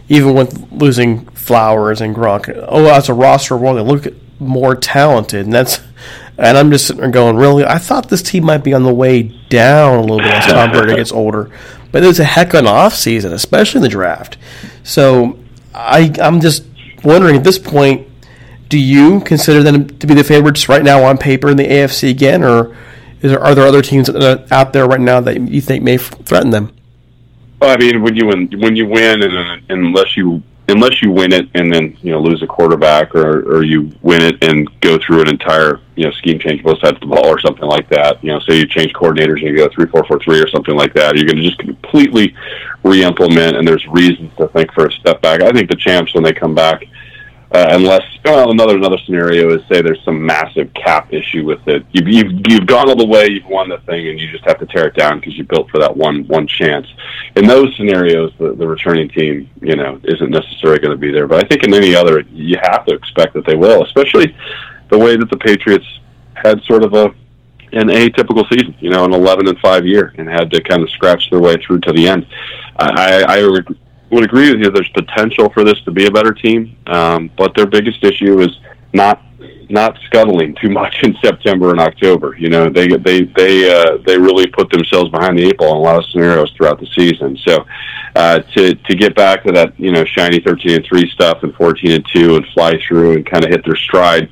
even 0.09 0.35
with 0.35 0.71
losing 0.71 1.27
Flowers 1.31 2.01
and 2.01 2.15
Gronk. 2.15 2.53
Oh, 2.69 2.87
as 2.87 3.09
a 3.09 3.15
roster, 3.15 3.57
well, 3.57 3.75
they 3.75 3.81
look 3.81 4.07
more 4.39 4.77
talented, 4.77 5.47
and 5.47 5.53
that's. 5.53 5.81
And 6.41 6.57
I'm 6.57 6.71
just 6.71 6.87
sitting 6.87 7.03
there 7.03 7.11
going, 7.11 7.35
really? 7.35 7.65
I 7.65 7.79
thought 7.79 8.09
this 8.09 8.23
team 8.23 8.45
might 8.45 8.63
be 8.63 8.73
on 8.73 8.85
the 8.85 8.95
way 8.95 9.23
down 9.23 9.99
a 9.99 10.03
little 10.03 10.19
bit 10.19 10.33
as 10.33 10.47
Tom 10.47 10.71
Brady 10.71 10.95
gets 10.95 11.11
older, 11.11 11.51
but 11.91 12.05
it 12.05 12.07
was 12.07 12.21
a 12.21 12.25
heck 12.25 12.55
of 12.55 12.61
an 12.61 12.69
off 12.69 12.95
season, 12.95 13.33
especially 13.33 13.79
in 13.79 13.83
the 13.83 13.89
draft. 13.89 14.39
So 14.85 15.37
I, 15.75 16.15
I'm 16.23 16.41
just 16.41 16.65
wondering 17.03 17.35
at 17.35 17.43
this 17.43 17.59
point 17.59 18.08
do 18.69 18.79
you 18.79 19.21
consider 19.21 19.63
them 19.63 19.99
to 19.99 20.07
be 20.07 20.15
the 20.15 20.25
favorites 20.25 20.69
right 20.69 20.83
now 20.83 21.03
on 21.05 21.19
paper 21.19 21.51
in 21.51 21.57
the 21.57 21.67
AFC 21.67 22.11
again, 22.11 22.45
or 22.45 22.77
there, 23.21 23.41
are 23.41 23.55
there 23.55 23.67
other 23.67 23.83
teams 23.83 24.09
out 24.09 24.73
there 24.73 24.87
right 24.87 25.01
now 25.01 25.21
that 25.21 25.41
you 25.41 25.61
think 25.61 25.83
may 25.83 25.99
threaten 25.99 26.51
them? 26.51 26.75
Well, 27.61 27.71
I 27.71 27.77
mean, 27.77 28.03
when 28.03 28.15
you 28.15 28.27
win, 28.27 28.49
when 28.61 28.77
you 28.77 28.87
win, 28.87 29.23
and, 29.23 29.35
and 29.69 29.87
unless 29.87 30.17
you 30.17 30.43
unless 30.71 31.01
you 31.01 31.11
win 31.11 31.33
it 31.33 31.49
and 31.55 31.73
then 31.73 31.97
you 32.03 32.13
know 32.13 32.21
lose 32.21 32.43
a 32.43 32.47
quarterback, 32.47 33.15
or 33.15 33.41
or 33.57 33.65
you 33.65 33.91
win 34.03 34.23
it 34.23 34.45
and 34.45 34.69
go 34.81 34.99
through 34.99 35.23
an 35.23 35.29
entire 35.29 35.81
you 35.97 36.05
know 36.05 36.11
scheme 36.13 36.39
change 36.39 36.63
both 36.63 36.79
sides 36.79 36.95
of 36.95 37.01
the 37.01 37.07
ball, 37.07 37.27
or 37.27 37.41
something 37.41 37.65
like 37.65 37.89
that. 37.89 38.23
You 38.23 38.33
know, 38.33 38.41
say 38.41 38.59
you 38.59 38.67
change 38.67 38.93
coordinators 38.93 39.39
and 39.39 39.49
you 39.49 39.57
go 39.57 39.69
three 39.69 39.87
four 39.87 40.05
four 40.05 40.21
three 40.21 40.41
or 40.41 40.49
something 40.49 40.77
like 40.77 40.93
that. 40.95 41.17
You're 41.17 41.27
going 41.27 41.39
to 41.39 41.43
just 41.43 41.59
completely 41.59 42.37
re-implement, 42.85 43.57
and 43.57 43.67
there's 43.67 43.87
reasons 43.89 44.31
to 44.37 44.47
think 44.49 44.73
for 44.73 44.87
a 44.87 44.93
step 44.93 45.21
back. 45.21 45.43
I 45.43 45.51
think 45.51 45.69
the 45.69 45.77
champs 45.77 46.15
when 46.15 46.23
they 46.23 46.33
come 46.33 46.55
back 46.55 46.85
uh, 47.51 47.69
unless 47.71 48.03
well, 48.25 48.51
another 48.51 48.77
another 48.77 48.99
scenario 49.07 49.49
is 49.55 49.63
say 49.69 49.81
there's 49.81 50.03
some 50.05 50.25
massive 50.25 50.73
cap 50.75 51.13
issue 51.15 51.47
with 51.47 51.67
it. 51.67 51.85
You've 51.93 52.09
you've, 52.09 52.47
you've 52.47 52.67
gone 52.67 52.91
all 52.91 52.97
the 52.97 53.07
way, 53.07 53.29
you've 53.29 53.47
won 53.47 53.71
the 53.71 53.79
thing, 53.79 54.07
and 54.09 54.21
you 54.21 54.31
just 54.31 54.45
have 54.45 54.59
to 54.59 54.67
tear 54.67 54.89
it 54.89 54.95
down 54.95 55.19
because 55.19 55.37
you 55.39 55.45
built 55.45 55.71
for 55.71 55.79
that 55.79 55.97
one 55.97 56.27
one 56.27 56.47
chance. 56.47 56.87
In 57.37 57.47
those 57.47 57.75
scenarios, 57.77 58.33
the, 58.39 58.55
the 58.55 58.69
returning 58.69 59.09
team, 59.09 59.49
you 59.63 59.77
know, 59.77 59.99
isn't 60.05 60.31
necessarily 60.31 60.79
going 60.79 60.93
to 60.93 60.99
be 60.99 61.11
there. 61.11 61.27
But 61.27 61.43
I 61.43 61.49
think 61.49 61.65
in 61.65 61.73
any 61.73 61.95
other, 61.95 62.21
you 62.33 62.59
have 62.63 62.85
to 62.85 62.95
expect 62.95 63.33
that 63.33 63.47
they 63.47 63.57
will, 63.57 63.83
especially 63.83 64.37
the 64.91 64.99
way 64.99 65.17
that 65.17 65.31
the 65.31 65.39
Patriots 65.39 65.87
had 66.35 66.63
sort 66.65 66.83
of 66.83 66.93
a 66.93 67.15
an 67.73 67.89
atypical 67.89 68.49
season, 68.49 68.75
you 68.81 68.91
know, 68.91 69.05
an 69.05 69.13
11 69.13 69.47
and 69.47 69.59
5 69.59 69.87
year, 69.87 70.15
and 70.17 70.29
had 70.29 70.51
to 70.51 70.63
kind 70.63 70.83
of 70.83 70.91
scratch 70.91 71.29
their 71.31 71.41
way 71.41 71.57
through 71.57 71.81
to 71.81 71.93
the 71.93 72.09
end. 72.09 72.27
I, 72.79 73.25
I 73.29 73.39
would, 74.11 74.25
agree 74.25 74.51
with 74.51 74.61
you. 74.61 74.71
There's 74.71 74.89
potential 74.91 75.51
for 75.51 75.65
this 75.65 75.81
to 75.83 75.91
be 75.91 76.07
a 76.07 76.11
better 76.11 76.33
team, 76.33 76.77
um, 76.87 77.31
but 77.37 77.55
their 77.55 77.67
biggest 77.67 78.05
issue 78.05 78.41
is 78.41 78.59
not 78.93 79.23
not 79.71 79.99
scuttling 80.07 80.57
too 80.61 80.71
much 80.71 81.03
in 81.03 81.15
September 81.23 81.71
and 81.71 81.81
October. 81.81 82.37
You 82.39 82.49
know, 82.49 82.71
they 82.71 82.89
they 82.89 83.25
they 83.25 83.71
uh, 83.71 83.99
they 84.07 84.19
really 84.19 84.47
put 84.47 84.71
themselves 84.71 85.11
behind 85.11 85.39
the 85.39 85.47
eight 85.47 85.59
ball 85.59 85.73
in 85.73 85.77
a 85.77 85.81
lot 85.81 85.97
of 85.97 86.05
scenarios 86.07 86.51
throughout 86.53 86.81
the 86.81 86.87
season. 86.87 87.37
So 87.47 87.67
uh, 88.17 88.39
to 88.55 88.75
to 88.75 88.95
get 88.97 89.15
back 89.15 89.45
to 89.45 89.53
that, 89.53 89.79
you 89.79 89.93
know, 89.93 90.05
shiny 90.05 90.41
thirteen 90.41 90.77
and 90.77 90.85
three 90.87 91.09
stuff 91.11 91.43
and 91.43 91.55
fourteen 91.55 91.93
and 91.93 92.07
two 92.13 92.37
and 92.37 92.47
fly 92.55 92.81
through 92.87 93.17
and 93.17 93.27
kind 93.27 93.45
of 93.45 93.51
hit 93.51 93.65
their 93.65 93.77
stride. 93.77 94.31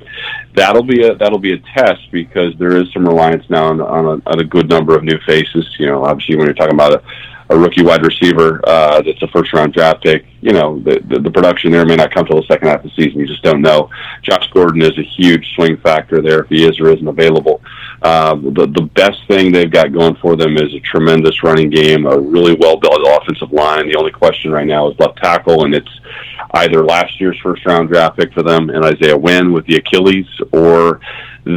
That'll 0.54 0.82
be 0.82 1.06
a 1.06 1.14
that'll 1.14 1.38
be 1.38 1.52
a 1.52 1.58
test 1.58 2.10
because 2.10 2.54
there 2.58 2.76
is 2.76 2.90
some 2.92 3.06
reliance 3.06 3.44
now 3.50 3.66
on, 3.66 3.80
on, 3.80 4.04
a, 4.06 4.30
on 4.30 4.40
a 4.40 4.44
good 4.44 4.68
number 4.70 4.96
of 4.96 5.04
new 5.04 5.18
faces. 5.26 5.66
You 5.78 5.86
know, 5.86 6.04
obviously 6.04 6.36
when 6.36 6.46
you're 6.46 6.54
talking 6.54 6.74
about 6.74 6.94
a 6.94 7.02
a 7.48 7.56
rookie 7.56 7.82
wide 7.82 8.04
receiver 8.04 8.60
uh, 8.66 9.00
that's 9.02 9.22
a 9.22 9.28
first 9.28 9.52
round 9.52 9.72
draft 9.72 10.02
pick, 10.02 10.26
you 10.40 10.52
know, 10.52 10.80
the, 10.80 11.00
the, 11.08 11.20
the 11.20 11.30
production 11.30 11.70
there 11.70 11.86
may 11.86 11.96
not 11.96 12.12
come 12.12 12.26
till 12.26 12.40
the 12.40 12.46
second 12.46 12.68
half 12.68 12.84
of 12.84 12.90
the 12.90 13.02
season. 13.02 13.20
You 13.20 13.26
just 13.26 13.42
don't 13.42 13.62
know. 13.62 13.88
Josh 14.22 14.50
Gordon 14.52 14.82
is 14.82 14.98
a 14.98 15.02
huge 15.02 15.54
swing 15.54 15.76
factor 15.76 16.20
there 16.20 16.40
if 16.40 16.48
he 16.48 16.64
is 16.64 16.80
or 16.80 16.90
isn't 16.90 17.06
available. 17.06 17.60
Um, 18.02 18.52
the, 18.54 18.66
the 18.66 18.90
best 18.94 19.18
thing 19.28 19.52
they've 19.52 19.70
got 19.70 19.92
going 19.92 20.16
for 20.16 20.36
them 20.36 20.56
is 20.56 20.74
a 20.74 20.80
tremendous 20.80 21.42
running 21.42 21.70
game, 21.70 22.06
a 22.06 22.18
really 22.18 22.54
well 22.54 22.76
built 22.76 23.06
offensive 23.06 23.52
line. 23.52 23.88
The 23.88 23.96
only 23.96 24.12
question 24.12 24.50
right 24.50 24.66
now 24.66 24.90
is 24.90 24.98
left 24.98 25.18
tackle, 25.18 25.64
and 25.64 25.74
it's 25.74 26.00
either 26.54 26.84
last 26.84 27.20
year's 27.20 27.38
first 27.42 27.64
round 27.66 27.88
draft 27.88 28.16
pick 28.16 28.32
for 28.32 28.42
them 28.42 28.70
and 28.70 28.84
Isaiah 28.84 29.16
Wynn 29.16 29.52
with 29.52 29.66
the 29.66 29.76
Achilles, 29.76 30.26
or 30.52 31.00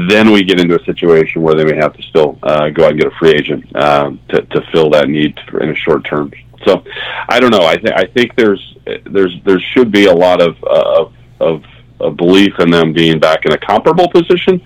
then 0.09 0.31
we 0.31 0.43
get 0.43 0.59
into 0.59 0.79
a 0.79 0.83
situation 0.85 1.41
where 1.41 1.55
they 1.55 1.65
may 1.65 1.75
have 1.75 1.93
to 1.93 2.03
still 2.03 2.37
uh, 2.43 2.69
go 2.69 2.85
out 2.85 2.91
and 2.91 2.99
get 3.01 3.11
a 3.11 3.15
free 3.17 3.31
agent 3.31 3.75
um, 3.75 4.19
to, 4.29 4.41
to 4.43 4.61
fill 4.71 4.89
that 4.91 5.09
need 5.09 5.37
for, 5.49 5.61
in 5.63 5.69
a 5.71 5.75
short 5.75 6.05
term. 6.05 6.31
So 6.65 6.83
I 7.27 7.39
don't 7.39 7.51
know. 7.51 7.65
I, 7.65 7.75
th- 7.77 7.93
I 7.95 8.05
think 8.05 8.35
there's 8.35 8.75
there's 9.05 9.35
there 9.45 9.59
should 9.59 9.91
be 9.91 10.05
a 10.05 10.13
lot 10.13 10.41
of 10.41 10.55
uh, 10.63 11.05
of 11.39 11.63
of 12.01 12.15
belief 12.15 12.53
in 12.59 12.69
them 12.69 12.93
being 12.93 13.19
back 13.19 13.45
in 13.45 13.51
a 13.51 13.57
comparable 13.57 14.09
position. 14.09 14.61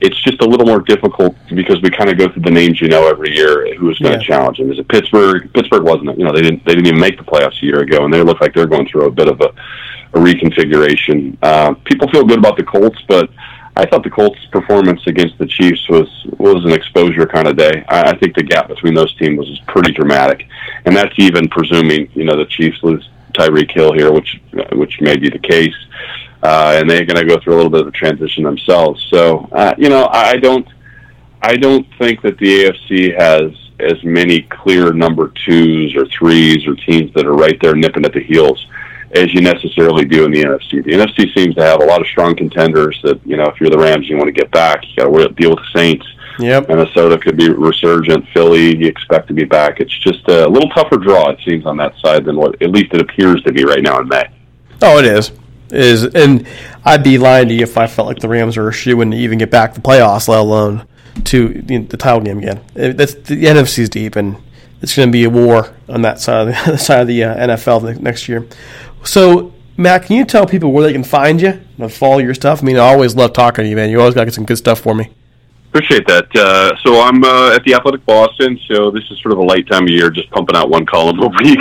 It's 0.00 0.20
just 0.22 0.40
a 0.40 0.44
little 0.44 0.66
more 0.66 0.80
difficult 0.80 1.34
because 1.52 1.80
we 1.82 1.90
kind 1.90 2.10
of 2.10 2.16
go 2.18 2.28
through 2.32 2.42
the 2.42 2.50
names 2.50 2.80
you 2.80 2.88
know 2.88 3.08
every 3.08 3.34
year 3.34 3.74
who's 3.76 3.98
going 3.98 4.12
to 4.14 4.18
Yeah. 4.20 4.26
challenge 4.26 4.58
them. 4.58 4.70
Is 4.70 4.78
it 4.78 4.88
Pittsburgh? 4.88 5.52
Pittsburgh 5.54 5.84
wasn't. 5.84 6.10
It? 6.10 6.18
You 6.18 6.24
know 6.24 6.32
they 6.32 6.42
didn't 6.42 6.64
they 6.66 6.74
didn't 6.74 6.86
even 6.88 7.00
make 7.00 7.16
the 7.16 7.24
playoffs 7.24 7.62
a 7.62 7.64
year 7.64 7.80
ago, 7.80 8.04
and 8.04 8.12
they 8.12 8.22
look 8.22 8.40
like 8.40 8.52
they're 8.52 8.66
going 8.66 8.86
through 8.88 9.06
a 9.06 9.10
bit 9.10 9.28
of 9.28 9.40
a, 9.40 9.50
a 10.14 10.18
reconfiguration. 10.18 11.36
Uh, 11.42 11.74
people 11.84 12.08
feel 12.08 12.24
good 12.24 12.38
about 12.38 12.56
the 12.56 12.64
Colts, 12.64 12.98
but 13.08 13.30
I 13.76 13.84
thought 13.84 14.02
the 14.02 14.10
Colts' 14.10 14.44
performance 14.46 15.06
against 15.06 15.36
the 15.36 15.46
Chiefs 15.46 15.86
was 15.88 16.08
was 16.38 16.64
an 16.64 16.72
exposure 16.72 17.26
kind 17.26 17.46
of 17.46 17.56
day. 17.56 17.84
I, 17.88 18.10
I 18.10 18.18
think 18.18 18.34
the 18.34 18.42
gap 18.42 18.68
between 18.68 18.94
those 18.94 19.14
teams 19.16 19.38
was 19.38 19.60
pretty 19.68 19.92
dramatic, 19.92 20.48
and 20.86 20.96
that's 20.96 21.14
even 21.18 21.48
presuming 21.48 22.08
you 22.14 22.24
know 22.24 22.36
the 22.36 22.46
Chiefs 22.46 22.82
lose 22.82 23.08
Tyreek 23.34 23.70
Hill 23.70 23.92
here, 23.92 24.12
which 24.12 24.40
which 24.72 25.00
may 25.02 25.16
be 25.18 25.28
the 25.28 25.38
case, 25.38 25.74
uh, 26.42 26.76
and 26.78 26.88
they're 26.88 27.04
going 27.04 27.20
to 27.20 27.26
go 27.26 27.38
through 27.38 27.54
a 27.54 27.56
little 27.56 27.70
bit 27.70 27.82
of 27.82 27.88
a 27.88 27.92
transition 27.92 28.44
themselves. 28.44 29.06
So 29.10 29.48
uh, 29.52 29.74
you 29.76 29.90
know 29.90 30.08
I 30.10 30.38
don't 30.38 30.66
I 31.42 31.56
don't 31.56 31.86
think 31.98 32.22
that 32.22 32.38
the 32.38 32.64
AFC 32.64 33.14
has 33.18 33.52
as 33.78 34.02
many 34.02 34.40
clear 34.42 34.94
number 34.94 35.32
twos 35.44 35.94
or 35.94 36.06
threes 36.06 36.66
or 36.66 36.74
teams 36.76 37.12
that 37.12 37.26
are 37.26 37.34
right 37.34 37.60
there 37.60 37.76
nipping 37.76 38.06
at 38.06 38.14
the 38.14 38.22
heels 38.22 38.66
as 39.12 39.32
you 39.32 39.40
necessarily 39.40 40.04
do 40.04 40.24
in 40.24 40.32
the 40.32 40.42
NFC. 40.42 40.84
The 40.84 40.92
NFC 40.92 41.34
seems 41.34 41.54
to 41.56 41.62
have 41.62 41.80
a 41.80 41.84
lot 41.84 42.00
of 42.00 42.06
strong 42.06 42.36
contenders 42.36 43.00
that, 43.02 43.24
you 43.26 43.36
know, 43.36 43.44
if 43.44 43.60
you're 43.60 43.70
the 43.70 43.78
Rams, 43.78 44.08
you 44.08 44.16
want 44.16 44.28
to 44.28 44.32
get 44.32 44.50
back. 44.50 44.84
You 44.86 44.96
got 44.96 45.04
to 45.04 45.28
deal 45.34 45.50
with 45.50 45.60
the 45.60 45.78
Saints. 45.78 46.06
Yep. 46.38 46.68
Minnesota 46.68 47.18
could 47.18 47.36
be 47.36 47.48
resurgent. 47.48 48.26
Philly, 48.34 48.76
you 48.76 48.86
expect 48.86 49.28
to 49.28 49.34
be 49.34 49.44
back. 49.44 49.80
It's 49.80 49.96
just 50.00 50.28
a 50.28 50.46
little 50.46 50.68
tougher 50.70 50.96
draw, 50.96 51.30
it 51.30 51.38
seems, 51.44 51.64
on 51.64 51.76
that 51.78 51.94
side 51.98 52.24
than 52.24 52.36
what 52.36 52.60
at 52.62 52.70
least 52.70 52.92
it 52.92 53.00
appears 53.00 53.42
to 53.42 53.52
be 53.52 53.64
right 53.64 53.82
now 53.82 54.00
in 54.00 54.08
May. 54.08 54.24
Oh, 54.82 54.98
it 54.98 55.06
is. 55.06 55.32
It 55.70 55.80
is, 55.80 56.04
and 56.14 56.46
I'd 56.84 57.02
be 57.02 57.18
lying 57.18 57.48
to 57.48 57.54
you 57.54 57.62
if 57.62 57.76
I 57.76 57.86
felt 57.86 58.06
like 58.06 58.18
the 58.18 58.28
Rams 58.28 58.56
were 58.56 58.68
a 58.68 58.72
shoe 58.72 59.00
in 59.00 59.10
to 59.10 59.16
even 59.16 59.38
get 59.38 59.50
back 59.50 59.74
the 59.74 59.80
playoffs, 59.80 60.28
let 60.28 60.38
alone 60.38 60.86
to 61.24 61.48
the, 61.48 61.78
the 61.78 61.96
title 61.96 62.20
game 62.20 62.38
again. 62.38 62.62
It, 62.74 62.96
that's 62.96 63.14
the 63.14 63.44
NFC's 63.44 63.88
deep, 63.88 64.16
and 64.16 64.36
it's 64.82 64.94
going 64.94 65.08
to 65.08 65.12
be 65.12 65.24
a 65.24 65.30
war 65.30 65.74
on 65.88 66.02
that 66.02 66.20
side 66.20 66.48
of 66.48 66.54
the, 66.54 66.72
the 66.72 66.78
side 66.78 67.00
of 67.00 67.08
the 67.08 67.24
uh, 67.24 67.46
NFL 67.48 67.82
ne- 67.82 68.00
next 68.00 68.28
year. 68.28 68.46
So, 69.06 69.54
Matt, 69.76 70.06
can 70.06 70.16
you 70.16 70.24
tell 70.24 70.46
people 70.46 70.72
where 70.72 70.84
they 70.84 70.92
can 70.92 71.04
find 71.04 71.40
you 71.40 71.60
and 71.78 71.92
follow 71.92 72.18
your 72.18 72.34
stuff? 72.34 72.62
I 72.62 72.66
mean, 72.66 72.76
I 72.76 72.80
always 72.80 73.14
love 73.14 73.32
talking 73.32 73.64
to 73.64 73.68
you, 73.68 73.76
man. 73.76 73.88
You 73.88 74.00
always 74.00 74.14
got 74.14 74.22
to 74.22 74.26
get 74.26 74.34
some 74.34 74.44
good 74.44 74.58
stuff 74.58 74.80
for 74.80 74.94
me. 74.94 75.10
Appreciate 75.76 76.06
that. 76.06 76.34
Uh, 76.34 76.74
so 76.78 77.02
I'm 77.02 77.22
uh, 77.22 77.54
at 77.54 77.62
the 77.64 77.74
Athletic 77.74 78.06
Boston. 78.06 78.58
So 78.66 78.90
this 78.90 79.04
is 79.10 79.20
sort 79.20 79.32
of 79.32 79.40
a 79.40 79.42
light 79.42 79.68
time 79.68 79.82
of 79.82 79.90
year, 79.90 80.08
just 80.08 80.30
pumping 80.30 80.56
out 80.56 80.70
one 80.70 80.86
column 80.86 81.18
a 81.18 81.28
week. 81.44 81.60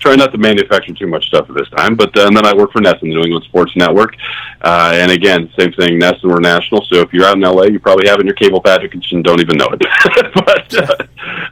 Trying 0.00 0.18
not 0.18 0.32
to 0.32 0.38
manufacture 0.38 0.92
too 0.92 1.06
much 1.06 1.24
stuff 1.28 1.48
at 1.48 1.56
this 1.56 1.70
time. 1.70 1.96
But 1.96 2.14
uh, 2.14 2.26
and 2.26 2.36
then 2.36 2.44
I 2.44 2.52
work 2.54 2.72
for 2.72 2.82
NESN, 2.82 3.00
the 3.00 3.06
New 3.06 3.22
England 3.22 3.46
Sports 3.46 3.74
Network. 3.74 4.16
Uh, 4.60 4.92
and 4.96 5.10
again, 5.10 5.50
same 5.58 5.72
thing. 5.72 5.98
NESN, 5.98 6.24
we're 6.24 6.40
national. 6.40 6.84
So 6.92 7.00
if 7.00 7.10
you're 7.14 7.24
out 7.24 7.36
in 7.36 7.40
LA, 7.40 7.62
you 7.62 7.80
probably 7.80 8.06
have 8.06 8.20
in 8.20 8.26
your 8.26 8.34
cable 8.34 8.60
package 8.60 9.10
and 9.12 9.24
don't 9.24 9.40
even 9.40 9.56
know 9.56 9.70
it. 9.72 9.80
but 10.34 10.74
uh, 10.74 10.96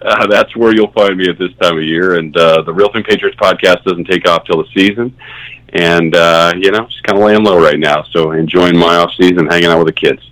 uh, 0.03 0.27
that's 0.27 0.55
where 0.55 0.75
you'll 0.75 0.93
find 0.93 1.17
me 1.17 1.31
at 1.31 1.39
this 1.39 1.55
time 1.63 1.79
of 1.79 1.83
year. 1.83 2.19
And 2.19 2.37
uh, 2.37 2.61
the 2.61 2.75
Real 2.75 2.93
Thing 2.93 3.05
Patriots 3.05 3.39
podcast 3.39 3.85
doesn't 3.85 4.05
take 4.05 4.29
off 4.29 4.45
till 4.45 4.63
the 4.63 4.69
season. 4.75 5.17
And 5.71 6.15
uh, 6.15 6.53
you 6.59 6.73
know, 6.73 6.85
just 6.85 7.05
kind 7.05 7.19
of 7.19 7.25
laying 7.25 7.43
low 7.43 7.59
right 7.59 7.79
now. 7.79 8.05
So 8.11 8.33
enjoying 8.33 8.77
my 8.77 8.97
off 8.97 9.15
season, 9.19 9.47
hanging 9.47 9.71
out 9.71 9.79
with 9.79 9.87
the 9.87 9.99
kids. 9.99 10.32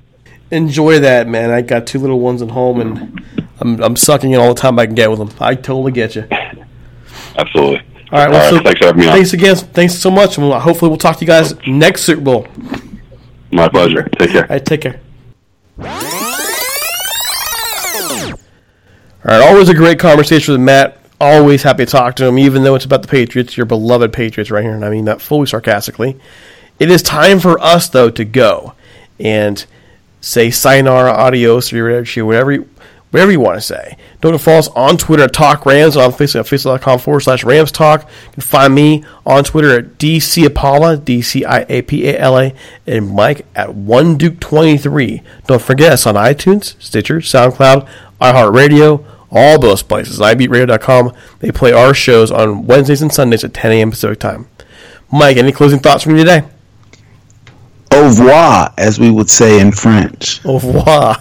Enjoy 0.51 0.99
that, 0.99 1.29
man. 1.29 1.51
I 1.51 1.63
got 1.63 1.87
two 1.87 1.99
little 1.99 2.19
ones 2.21 2.43
at 2.43 2.51
home, 2.51 2.81
and 2.81 3.23
I'm, 3.61 3.81
I'm 3.83 3.97
sucking 3.97 4.33
in 4.33 4.41
all 4.41 4.53
the 4.55 4.61
time 4.61 4.79
I 4.79 4.87
can 4.87 4.95
get 4.95 5.11
with 5.11 5.19
them. 5.21 5.31
I 5.41 5.55
totally 5.55 5.93
get 5.93 6.17
you. 6.17 6.27
Absolutely. 7.37 7.83
All 8.13 8.19
right. 8.19 8.31
Well, 8.31 8.45
All 8.45 8.53
right, 8.53 8.59
so 8.59 8.63
thanks 8.63 8.79
for 8.81 8.87
having 8.87 9.01
me 9.01 9.07
on. 9.07 9.15
Thanks 9.15 9.33
again. 9.33 9.55
Thanks 9.57 9.95
so 9.95 10.11
much. 10.11 10.39
and 10.39 10.53
Hopefully, 10.53 10.89
we'll 10.89 10.99
talk 10.99 11.17
to 11.19 11.21
you 11.21 11.27
guys 11.29 11.55
next 11.67 12.03
Super 12.03 12.23
Bowl. 12.23 12.47
My 13.53 13.69
pleasure. 13.69 14.03
Take 14.19 14.31
care. 14.31 14.43
All 14.43 14.49
right, 14.49 14.65
take 14.65 14.81
care. 14.81 15.01
All 19.23 19.37
right, 19.39 19.49
always 19.49 19.69
a 19.69 19.75
great 19.75 19.99
conversation 19.99 20.53
with 20.53 20.61
Matt. 20.63 20.97
Always 21.21 21.63
happy 21.63 21.85
to 21.85 21.91
talk 21.91 22.17
to 22.17 22.25
him, 22.27 22.39
even 22.39 22.63
though 22.63 22.75
it's 22.75 22.87
about 22.87 23.03
the 23.03 23.09
Patriots, 23.09 23.57
your 23.57 23.67
beloved 23.67 24.13
Patriots, 24.13 24.51
right 24.51 24.65
here. 24.65 24.75
And 24.75 24.85
I 24.85 24.89
mean 24.89 25.05
that 25.05 25.21
fully 25.21 25.47
sarcastically. 25.47 26.19
It 26.79 26.91
is 26.91 27.03
time 27.03 27.39
for 27.39 27.61
us, 27.61 27.91
though, 27.91 28.09
to 28.09 28.25
go 28.25 28.73
and 29.19 29.65
say 30.21 30.51
sayonara, 30.51 31.13
adios, 31.13 31.73
or 31.73 31.85
whatever 32.25 32.53
you, 32.53 32.69
whatever 33.11 33.33
you 33.33 33.41
want 33.41 33.57
to 33.57 33.61
say. 33.61 33.97
Don't 34.21 34.39
follow 34.41 34.59
us 34.59 34.69
on 34.69 34.97
Twitter 34.97 35.25
at 35.25 35.33
Talk 35.33 35.67
Rams, 35.67 35.97
on 35.97 36.13
Facebook 36.13 36.41
at 36.41 36.53
uh, 36.53 36.57
facebook.com 36.77 36.99
forward 36.99 37.21
slash 37.21 37.45
Rams 37.45 37.73
Talk. 37.73 38.03
You 38.03 38.33
can 38.35 38.43
find 38.43 38.75
me 38.75 39.05
on 39.25 39.45
Twitter 39.45 39.79
at 39.79 39.99
DCiapala, 39.99 41.05
D 41.05 41.23
C 41.23 41.45
I 41.45 41.67
A 41.69 41.83
P 41.83 42.09
A 42.09 42.19
L 42.19 42.39
A, 42.39 42.55
and 42.87 43.11
Mike 43.11 43.47
at 43.55 43.75
One 43.75 44.17
Duke 44.17 44.41
23 44.41 45.23
Don't 45.47 45.63
forget 45.63 45.93
us 45.93 46.07
on 46.07 46.15
iTunes, 46.15 46.81
Stitcher, 46.83 47.19
SoundCloud, 47.19 47.89
iHeartRadio, 48.21 49.05
all 49.31 49.59
those 49.59 49.83
places. 49.83 50.19
iBeatRadio.com. 50.19 51.13
They 51.39 51.51
play 51.53 51.73
our 51.73 51.95
shows 51.95 52.31
on 52.31 52.67
Wednesdays 52.67 53.03
and 53.03 53.13
Sundays 53.13 53.45
at 53.45 53.55
10 53.55 53.73
a.m. 53.73 53.91
Pacific 53.91 54.19
time. 54.19 54.49
Mike, 55.13 55.37
any 55.37 55.53
closing 55.53 55.79
thoughts 55.81 56.05
from 56.05 56.13
you 56.13 56.19
today? 56.19 56.43
Au 57.93 58.05
revoir, 58.05 58.73
as 58.79 58.99
we 58.99 59.11
would 59.11 59.29
say 59.29 59.61
in 59.61 59.73
French. 59.73 60.45
Au 60.45 60.55
revoir. 60.55 61.17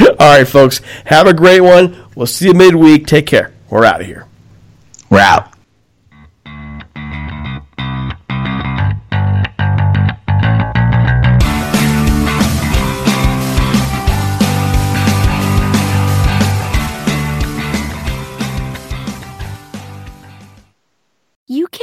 All 0.00 0.14
right, 0.18 0.46
folks. 0.48 0.80
Have 1.04 1.26
a 1.26 1.34
great 1.34 1.60
one. 1.60 1.96
We'll 2.14 2.26
see 2.26 2.46
you 2.46 2.54
midweek. 2.54 3.06
Take 3.06 3.26
care. 3.26 3.52
We're 3.70 3.84
out 3.84 4.00
of 4.00 4.06
here. 4.06 4.26
We're 5.10 5.20
out. 5.20 5.52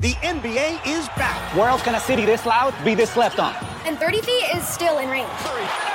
The 0.00 0.12
NBA 0.12 0.86
is 0.86 1.08
back. 1.16 1.56
Where 1.56 1.68
else 1.68 1.82
can 1.82 1.96
a 1.96 1.98
city 1.98 2.24
this 2.24 2.46
loud 2.46 2.72
be 2.84 2.94
this 2.94 3.10
slept 3.10 3.40
on? 3.40 3.52
And 3.84 3.98
30 3.98 4.20
feet 4.20 4.44
is 4.54 4.64
still 4.64 4.98
in 4.98 5.10
range. 5.10 5.26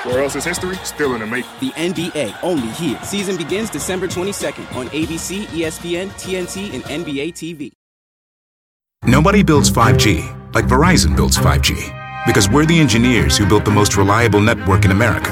Where 0.03 0.21
else 0.21 0.35
is 0.35 0.43
history 0.43 0.75
still 0.83 1.13
in 1.13 1.21
the 1.21 1.25
making? 1.25 1.49
The 1.61 1.69
NBA, 1.69 2.37
only 2.43 2.67
here. 2.71 2.99
Season 3.01 3.37
begins 3.37 3.69
December 3.69 4.07
22nd 4.07 4.75
on 4.75 4.87
ABC, 4.89 5.45
ESPN, 5.45 6.09
TNT, 6.19 6.73
and 6.73 6.83
NBA 6.83 7.31
TV. 7.31 7.71
Nobody 9.05 9.41
builds 9.41 9.71
5G 9.71 10.53
like 10.53 10.65
Verizon 10.65 11.15
builds 11.15 11.37
5G 11.37 12.25
because 12.25 12.49
we're 12.49 12.65
the 12.65 12.77
engineers 12.77 13.37
who 13.37 13.47
built 13.47 13.63
the 13.63 13.71
most 13.71 13.95
reliable 13.95 14.41
network 14.41 14.83
in 14.83 14.91
America. 14.91 15.31